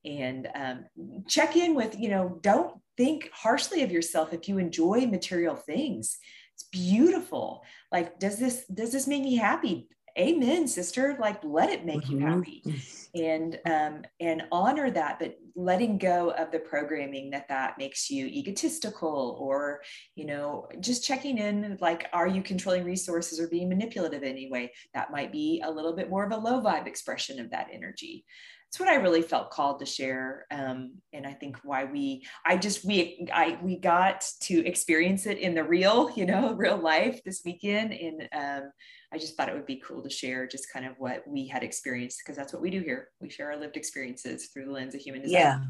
And 0.05 0.49
um, 0.55 0.85
check 1.27 1.57
in 1.57 1.75
with 1.75 1.99
you 1.99 2.09
know 2.09 2.39
don't 2.43 2.81
think 2.97 3.31
harshly 3.33 3.83
of 3.83 3.91
yourself 3.91 4.33
if 4.33 4.49
you 4.49 4.59
enjoy 4.59 5.07
material 5.07 5.57
things. 5.57 6.19
It's 6.55 6.64
beautiful. 6.64 7.62
Like 7.93 8.19
does 8.19 8.39
this 8.39 8.66
does 8.66 8.93
this 8.93 9.07
make 9.07 9.23
me 9.23 9.37
happy 9.37 9.89
amen 10.19 10.69
sister 10.69 11.17
like 11.21 11.43
let 11.43 11.71
it 11.71 11.85
make 11.85 12.03
mm-hmm. 12.03 12.21
you 12.21 12.27
happy. 12.27 12.83
And 13.15 13.59
um 13.67 14.03
and 14.21 14.43
honor 14.53 14.91
that 14.91 15.19
but 15.19 15.39
letting 15.57 15.99
go 15.99 16.31
of 16.31 16.53
the 16.53 16.59
programming 16.59 17.31
that 17.31 17.49
that 17.49 17.79
makes 17.79 18.11
you 18.11 18.27
egotistical 18.27 19.37
or 19.41 19.81
you 20.15 20.27
know 20.27 20.69
just 20.81 21.05
checking 21.05 21.39
in 21.39 21.79
like 21.81 22.09
are 22.13 22.29
you 22.29 22.43
controlling 22.43 22.85
resources 22.85 23.41
or 23.41 23.49
being 23.49 23.69
manipulative 23.69 24.23
anyway? 24.23 24.71
That 24.95 25.11
might 25.11 25.33
be 25.33 25.63
a 25.65 25.71
little 25.71 25.95
bit 25.95 26.11
more 26.11 26.25
of 26.25 26.33
a 26.33 26.37
low 26.37 26.61
vibe 26.61 26.87
expression 26.87 27.41
of 27.41 27.51
that 27.51 27.69
energy 27.73 28.25
it's 28.69 28.79
what 28.79 28.89
I 28.89 28.97
really 28.97 29.23
felt 29.23 29.51
called 29.51 29.79
to 29.81 29.87
share. 29.87 30.47
Um, 30.51 30.97
and 31.14 31.27
I 31.27 31.33
think 31.33 31.57
why 31.62 31.85
we, 31.85 32.27
I 32.45 32.59
just, 32.59 32.85
we, 32.85 33.27
I, 33.33 33.59
we 33.62 33.79
got 33.79 34.27
to 34.43 34.66
experience 34.66 35.25
it 35.25 35.39
in 35.39 35.55
the 35.55 35.64
real, 35.64 36.11
you 36.14 36.27
know, 36.27 36.53
real 36.53 36.77
life 36.77 37.25
this 37.25 37.43
weekend. 37.47 37.93
And 37.95 38.29
um, 38.33 38.71
I 39.11 39.16
just 39.16 39.37
thought 39.37 39.49
it 39.49 39.55
would 39.55 39.64
be 39.64 39.83
cool 39.85 40.03
to 40.03 40.11
share 40.11 40.47
just 40.47 40.71
kind 40.71 40.85
of 40.85 40.93
what 40.99 41.27
we 41.27 41.47
had 41.47 41.62
experienced 41.62 42.21
because 42.23 42.37
that's 42.37 42.53
what 42.53 42.61
we 42.61 42.69
do 42.69 42.81
here. 42.81 43.09
We 43.21 43.31
share 43.31 43.51
our 43.51 43.59
lived 43.59 43.79
experiences 43.79 44.49
through 44.49 44.66
the 44.66 44.73
lens 44.73 44.95
of 44.95 45.01
human 45.01 45.23
design. 45.23 45.41
Yeah. 45.41 45.61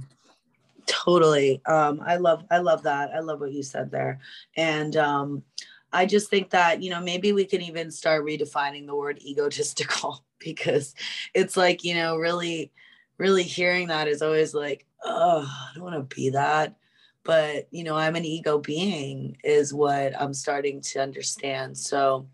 Totally. 0.86 1.62
Um, 1.66 2.02
I 2.04 2.16
love, 2.16 2.44
I 2.50 2.58
love 2.58 2.82
that. 2.82 3.10
I 3.14 3.20
love 3.20 3.40
what 3.40 3.52
you 3.52 3.62
said 3.62 3.92
there. 3.92 4.18
And, 4.56 4.96
um, 4.96 5.44
I 5.92 6.04
just 6.04 6.28
think 6.28 6.50
that, 6.50 6.82
you 6.82 6.90
know, 6.90 7.00
maybe 7.00 7.32
we 7.32 7.44
can 7.44 7.62
even 7.62 7.90
start 7.90 8.24
redefining 8.24 8.86
the 8.86 8.94
word 8.94 9.20
egotistical 9.22 10.24
because 10.38 10.94
it's 11.32 11.56
like, 11.56 11.84
you 11.84 11.94
know, 11.94 12.16
really, 12.16 12.72
really 13.18 13.42
hearing 13.42 13.88
that 13.88 14.08
is 14.08 14.22
always 14.22 14.54
like, 14.54 14.86
oh, 15.04 15.44
I 15.46 15.74
don't 15.74 15.84
want 15.84 16.10
to 16.10 16.14
be 16.14 16.30
that. 16.30 16.76
But, 17.24 17.68
you 17.70 17.84
know, 17.84 17.96
I'm 17.96 18.16
an 18.16 18.24
ego 18.24 18.58
being, 18.58 19.36
is 19.44 19.74
what 19.74 20.18
I'm 20.18 20.32
starting 20.32 20.80
to 20.80 21.00
understand. 21.00 21.76
So 21.76 22.28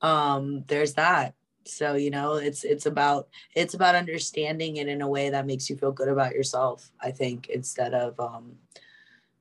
um, 0.00 0.64
there's 0.66 0.94
that. 0.94 1.34
So, 1.66 1.94
you 1.94 2.10
know, 2.10 2.34
it's 2.34 2.62
it's 2.64 2.84
about 2.84 3.28
it's 3.54 3.74
about 3.74 3.94
understanding 3.94 4.76
it 4.76 4.88
in 4.88 5.00
a 5.00 5.08
way 5.08 5.30
that 5.30 5.46
makes 5.46 5.70
you 5.70 5.76
feel 5.76 5.92
good 5.92 6.08
about 6.08 6.34
yourself, 6.34 6.90
I 7.00 7.10
think, 7.10 7.48
instead 7.48 7.94
of 7.94 8.18
um 8.20 8.56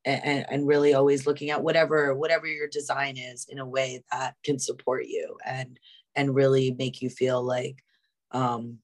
and, 0.06 0.46
and 0.50 0.68
really 0.68 0.94
always 0.94 1.26
looking 1.26 1.50
at 1.50 1.64
whatever 1.64 2.14
whatever 2.16 2.48
your 2.48 2.68
design 2.68 3.18
is 3.18 3.48
in 3.50 3.60
a 3.60 3.66
way 3.66 4.04
that 4.12 4.36
can 4.44 4.60
support 4.60 5.06
you 5.06 5.38
and 5.46 5.80
and 6.16 6.36
really 6.36 6.72
make 6.72 7.02
you 7.02 7.10
feel 7.10 7.42
like 7.44 7.84
um 8.32 8.80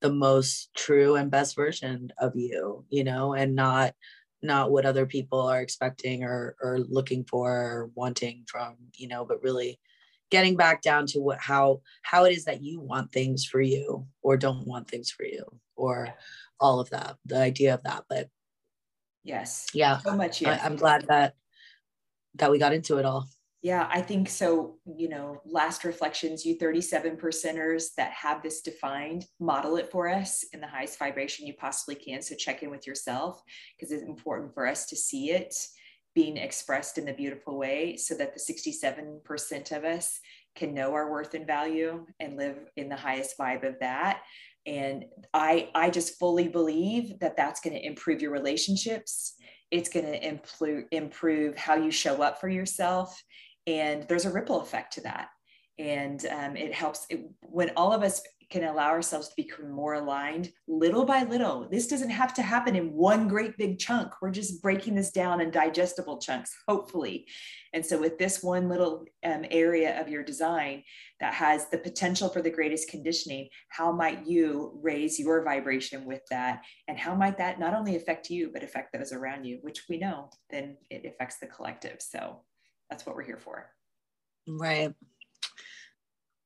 the 0.00 0.12
most 0.12 0.70
true 0.74 1.16
and 1.16 1.30
best 1.30 1.56
version 1.56 2.12
of 2.18 2.32
you 2.36 2.84
you 2.90 3.04
know 3.04 3.32
and 3.32 3.54
not 3.54 3.94
not 4.42 4.70
what 4.70 4.86
other 4.86 5.06
people 5.06 5.40
are 5.40 5.60
expecting 5.60 6.22
or 6.22 6.56
or 6.62 6.78
looking 6.78 7.24
for 7.24 7.50
or 7.50 7.90
wanting 7.94 8.44
from 8.46 8.76
you 8.94 9.08
know 9.08 9.24
but 9.24 9.42
really 9.42 9.78
getting 10.30 10.56
back 10.56 10.82
down 10.82 11.06
to 11.06 11.20
what 11.20 11.38
how 11.40 11.80
how 12.02 12.24
it 12.24 12.36
is 12.36 12.44
that 12.44 12.62
you 12.62 12.80
want 12.80 13.12
things 13.12 13.44
for 13.44 13.60
you 13.60 14.06
or 14.22 14.36
don't 14.36 14.66
want 14.66 14.88
things 14.88 15.10
for 15.10 15.24
you 15.24 15.44
or 15.76 16.08
all 16.60 16.80
of 16.80 16.90
that 16.90 17.16
the 17.24 17.38
idea 17.38 17.74
of 17.74 17.82
that 17.82 18.04
but 18.08 18.28
yes. 19.24 19.66
Yeah. 19.74 19.98
So 19.98 20.14
much 20.14 20.40
yes. 20.40 20.60
I, 20.62 20.66
i'm 20.66 20.76
glad 20.76 21.06
that 21.08 21.34
that 22.36 22.50
we 22.50 22.58
got 22.58 22.72
into 22.72 22.98
it 22.98 23.04
all 23.04 23.28
yeah, 23.62 23.88
I 23.90 24.00
think 24.00 24.28
so. 24.28 24.76
You 24.84 25.08
know, 25.08 25.40
last 25.44 25.84
reflections, 25.84 26.44
you 26.44 26.56
37 26.56 27.16
percenters 27.16 27.94
that 27.96 28.12
have 28.12 28.42
this 28.42 28.60
defined, 28.60 29.26
model 29.40 29.76
it 29.76 29.90
for 29.90 30.08
us 30.08 30.44
in 30.52 30.60
the 30.60 30.66
highest 30.66 30.98
vibration 30.98 31.46
you 31.46 31.54
possibly 31.54 31.94
can. 31.94 32.22
So 32.22 32.34
check 32.34 32.62
in 32.62 32.70
with 32.70 32.86
yourself 32.86 33.42
because 33.76 33.92
it's 33.92 34.04
important 34.04 34.54
for 34.54 34.66
us 34.66 34.86
to 34.86 34.96
see 34.96 35.30
it 35.30 35.54
being 36.14 36.36
expressed 36.38 36.96
in 36.96 37.04
the 37.04 37.12
beautiful 37.12 37.58
way 37.58 37.96
so 37.96 38.14
that 38.14 38.34
the 38.34 38.40
67% 38.40 39.76
of 39.76 39.84
us 39.84 40.18
can 40.56 40.72
know 40.72 40.94
our 40.94 41.10
worth 41.10 41.34
and 41.34 41.46
value 41.46 42.06
and 42.20 42.36
live 42.38 42.56
in 42.76 42.88
the 42.88 42.96
highest 42.96 43.36
vibe 43.38 43.68
of 43.68 43.78
that 43.80 44.22
and 44.66 45.04
i 45.34 45.68
i 45.74 45.88
just 45.90 46.18
fully 46.18 46.48
believe 46.48 47.18
that 47.20 47.36
that's 47.36 47.60
going 47.60 47.74
to 47.74 47.86
improve 47.86 48.20
your 48.20 48.32
relationships 48.32 49.34
it's 49.70 49.88
going 49.88 50.06
to 50.06 50.26
improve 50.26 50.84
improve 50.90 51.56
how 51.56 51.74
you 51.74 51.90
show 51.90 52.22
up 52.22 52.40
for 52.40 52.48
yourself 52.48 53.22
and 53.66 54.06
there's 54.08 54.26
a 54.26 54.32
ripple 54.32 54.60
effect 54.60 54.94
to 54.94 55.00
that. 55.02 55.28
And 55.78 56.24
um, 56.26 56.56
it 56.56 56.72
helps 56.72 57.06
it, 57.10 57.28
when 57.42 57.70
all 57.76 57.92
of 57.92 58.02
us 58.02 58.22
can 58.50 58.64
allow 58.64 58.90
ourselves 58.90 59.28
to 59.28 59.34
become 59.36 59.70
more 59.70 59.94
aligned 59.94 60.52
little 60.68 61.04
by 61.04 61.24
little 61.24 61.68
this 61.68 61.88
doesn't 61.88 62.10
have 62.10 62.32
to 62.32 62.42
happen 62.42 62.76
in 62.76 62.92
one 62.92 63.26
great 63.26 63.56
big 63.58 63.78
chunk. 63.78 64.12
We're 64.22 64.30
just 64.30 64.62
breaking 64.62 64.94
this 64.94 65.10
down 65.10 65.40
in 65.40 65.50
digestible 65.50 66.18
chunks 66.18 66.54
hopefully. 66.68 67.26
And 67.72 67.84
so 67.84 67.98
with 67.98 68.18
this 68.18 68.42
one 68.42 68.68
little 68.68 69.04
um, 69.24 69.44
area 69.50 70.00
of 70.00 70.08
your 70.08 70.22
design 70.22 70.84
that 71.20 71.34
has 71.34 71.68
the 71.70 71.78
potential 71.78 72.28
for 72.28 72.40
the 72.40 72.50
greatest 72.50 72.88
conditioning 72.88 73.48
how 73.70 73.90
might 73.90 74.26
you 74.26 74.78
raise 74.80 75.18
your 75.18 75.42
vibration 75.42 76.04
with 76.04 76.22
that? 76.30 76.62
And 76.88 76.98
how 76.98 77.14
might 77.14 77.38
that 77.38 77.58
not 77.58 77.74
only 77.74 77.96
affect 77.96 78.30
you 78.30 78.50
but 78.52 78.62
affect 78.62 78.92
those 78.92 79.12
around 79.12 79.44
you 79.44 79.58
which 79.62 79.84
we 79.88 79.98
know 79.98 80.30
then 80.50 80.76
it 80.88 81.04
affects 81.04 81.38
the 81.38 81.46
collective. 81.46 81.96
So 81.98 82.42
that's 82.90 83.06
what 83.06 83.16
we're 83.16 83.24
here 83.24 83.38
for. 83.38 83.66
Right. 84.46 84.94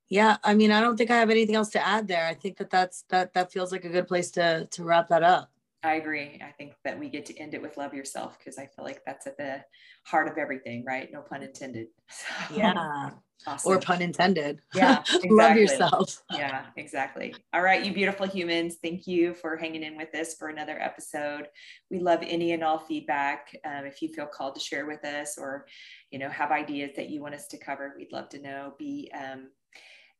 Yeah, 0.08 0.38
I 0.42 0.54
mean, 0.54 0.72
I 0.72 0.80
don't 0.80 0.96
think 0.96 1.10
I 1.10 1.18
have 1.18 1.30
anything 1.30 1.54
else 1.54 1.70
to 1.70 1.86
add 1.86 2.08
there. 2.08 2.26
I 2.26 2.34
think 2.34 2.56
that 2.58 2.70
that's 2.70 3.04
that 3.10 3.32
that 3.34 3.52
feels 3.52 3.70
like 3.70 3.84
a 3.84 3.88
good 3.88 4.08
place 4.08 4.30
to 4.32 4.66
to 4.66 4.84
wrap 4.84 5.08
that 5.08 5.22
up. 5.22 5.52
I 5.82 5.94
agree. 5.94 6.40
I 6.44 6.50
think 6.52 6.74
that 6.84 6.98
we 6.98 7.08
get 7.08 7.24
to 7.26 7.38
end 7.38 7.54
it 7.54 7.62
with 7.62 7.78
love 7.78 7.94
yourself 7.94 8.38
because 8.38 8.58
I 8.58 8.66
feel 8.66 8.84
like 8.84 9.02
that's 9.06 9.26
at 9.26 9.38
the 9.38 9.64
heart 10.04 10.28
of 10.28 10.36
everything, 10.36 10.84
right? 10.84 11.08
No 11.12 11.22
pun 11.22 11.42
intended. 11.42 11.88
So, 12.10 12.56
yeah. 12.56 13.10
Awesome. 13.46 13.72
Or 13.72 13.80
pun 13.80 14.02
intended. 14.02 14.60
Yeah. 14.74 14.98
Exactly. 15.08 15.30
love 15.30 15.56
yourself. 15.56 16.22
yeah, 16.32 16.66
exactly. 16.76 17.34
All 17.54 17.62
right, 17.62 17.84
you 17.84 17.92
beautiful 17.94 18.26
humans. 18.26 18.76
Thank 18.82 19.06
you 19.06 19.32
for 19.34 19.56
hanging 19.56 19.82
in 19.82 19.96
with 19.96 20.14
us 20.14 20.34
for 20.34 20.48
another 20.48 20.78
episode. 20.78 21.48
We 21.90 22.00
love 22.00 22.20
any 22.22 22.52
and 22.52 22.62
all 22.62 22.78
feedback. 22.78 23.56
Um, 23.64 23.86
if 23.86 24.02
you 24.02 24.08
feel 24.08 24.26
called 24.26 24.56
to 24.56 24.60
share 24.60 24.86
with 24.86 25.04
us 25.04 25.38
or, 25.38 25.66
you 26.10 26.18
know, 26.18 26.28
have 26.28 26.50
ideas 26.50 26.90
that 26.96 27.08
you 27.08 27.22
want 27.22 27.34
us 27.34 27.46
to 27.48 27.58
cover, 27.58 27.94
we'd 27.96 28.12
love 28.12 28.28
to 28.30 28.40
know. 28.40 28.74
Be 28.78 29.10
um, 29.14 29.48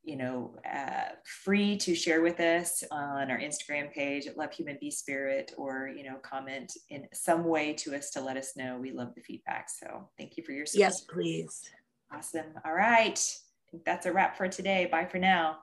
you 0.03 0.17
know, 0.17 0.55
uh, 0.71 1.11
free 1.25 1.77
to 1.77 1.95
share 1.95 2.23
with 2.23 2.41
us 2.41 2.83
on 2.91 3.31
our 3.31 3.39
Instagram 3.39 3.93
page 3.93 4.27
at 4.27 4.37
Love 4.37 4.53
Human 4.53 4.79
Be 4.81 4.91
Spirit 4.91 5.53
or, 5.57 5.89
you 5.95 6.05
know, 6.05 6.17
comment 6.23 6.73
in 6.89 7.07
some 7.13 7.45
way 7.45 7.75
to 7.75 7.95
us 7.95 8.11
to 8.11 8.21
let 8.21 8.37
us 8.37 8.57
know. 8.57 8.79
We 8.81 8.93
love 8.93 9.15
the 9.15 9.21
feedback. 9.21 9.69
So 9.69 10.09
thank 10.17 10.37
you 10.37 10.45
for 10.45 10.53
your 10.53 10.67
support. 10.67 10.81
Yes, 10.81 11.01
please. 11.03 11.71
Awesome. 12.13 12.47
All 12.65 12.73
right. 12.73 13.19
I 13.19 13.71
think 13.71 13.85
that's 13.85 14.07
a 14.07 14.13
wrap 14.13 14.37
for 14.37 14.49
today. 14.49 14.89
Bye 14.91 15.05
for 15.05 15.19
now. 15.19 15.59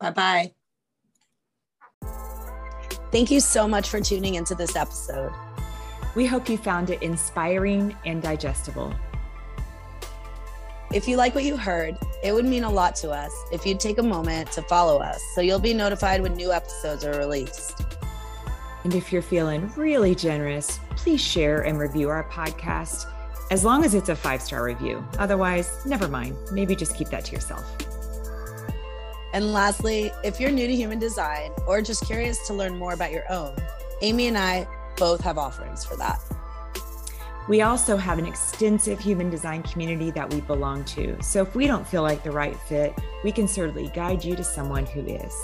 Bye 0.00 0.10
bye. 0.10 0.52
Thank 3.12 3.30
you 3.30 3.40
so 3.40 3.68
much 3.68 3.90
for 3.90 4.00
tuning 4.00 4.36
into 4.36 4.54
this 4.54 4.74
episode. 4.74 5.32
We 6.14 6.26
hope 6.26 6.48
you 6.48 6.56
found 6.56 6.90
it 6.90 7.02
inspiring 7.02 7.94
and 8.04 8.22
digestible. 8.22 8.94
If 10.94 11.08
you 11.08 11.16
like 11.16 11.34
what 11.34 11.44
you 11.44 11.56
heard, 11.56 11.96
it 12.22 12.34
would 12.34 12.44
mean 12.44 12.64
a 12.64 12.70
lot 12.70 12.94
to 12.96 13.10
us 13.10 13.32
if 13.50 13.64
you'd 13.64 13.80
take 13.80 13.96
a 13.96 14.02
moment 14.02 14.52
to 14.52 14.62
follow 14.62 14.98
us 14.98 15.22
so 15.34 15.40
you'll 15.40 15.58
be 15.58 15.72
notified 15.72 16.20
when 16.20 16.34
new 16.34 16.52
episodes 16.52 17.02
are 17.02 17.18
released. 17.18 17.80
And 18.84 18.94
if 18.94 19.10
you're 19.10 19.22
feeling 19.22 19.72
really 19.74 20.14
generous, 20.14 20.80
please 20.96 21.20
share 21.20 21.62
and 21.62 21.78
review 21.78 22.10
our 22.10 22.24
podcast 22.24 23.06
as 23.50 23.64
long 23.64 23.84
as 23.84 23.94
it's 23.94 24.10
a 24.10 24.16
five 24.16 24.42
star 24.42 24.62
review. 24.62 25.02
Otherwise, 25.18 25.86
never 25.86 26.08
mind. 26.08 26.36
Maybe 26.52 26.76
just 26.76 26.94
keep 26.94 27.08
that 27.08 27.24
to 27.24 27.32
yourself. 27.32 27.64
And 29.32 29.54
lastly, 29.54 30.12
if 30.22 30.38
you're 30.38 30.50
new 30.50 30.66
to 30.66 30.76
human 30.76 30.98
design 30.98 31.52
or 31.66 31.80
just 31.80 32.04
curious 32.04 32.46
to 32.48 32.52
learn 32.52 32.76
more 32.76 32.92
about 32.92 33.12
your 33.12 33.24
own, 33.32 33.56
Amy 34.02 34.26
and 34.26 34.36
I 34.36 34.68
both 34.98 35.22
have 35.22 35.38
offerings 35.38 35.86
for 35.86 35.96
that. 35.96 36.20
We 37.48 37.62
also 37.62 37.96
have 37.96 38.18
an 38.18 38.26
extensive 38.26 39.00
human 39.00 39.28
design 39.28 39.64
community 39.64 40.10
that 40.12 40.32
we 40.32 40.40
belong 40.42 40.84
to. 40.84 41.20
So 41.22 41.42
if 41.42 41.54
we 41.56 41.66
don't 41.66 41.86
feel 41.86 42.02
like 42.02 42.22
the 42.22 42.30
right 42.30 42.56
fit, 42.56 42.96
we 43.24 43.32
can 43.32 43.48
certainly 43.48 43.88
guide 43.88 44.24
you 44.24 44.36
to 44.36 44.44
someone 44.44 44.86
who 44.86 45.04
is. 45.06 45.34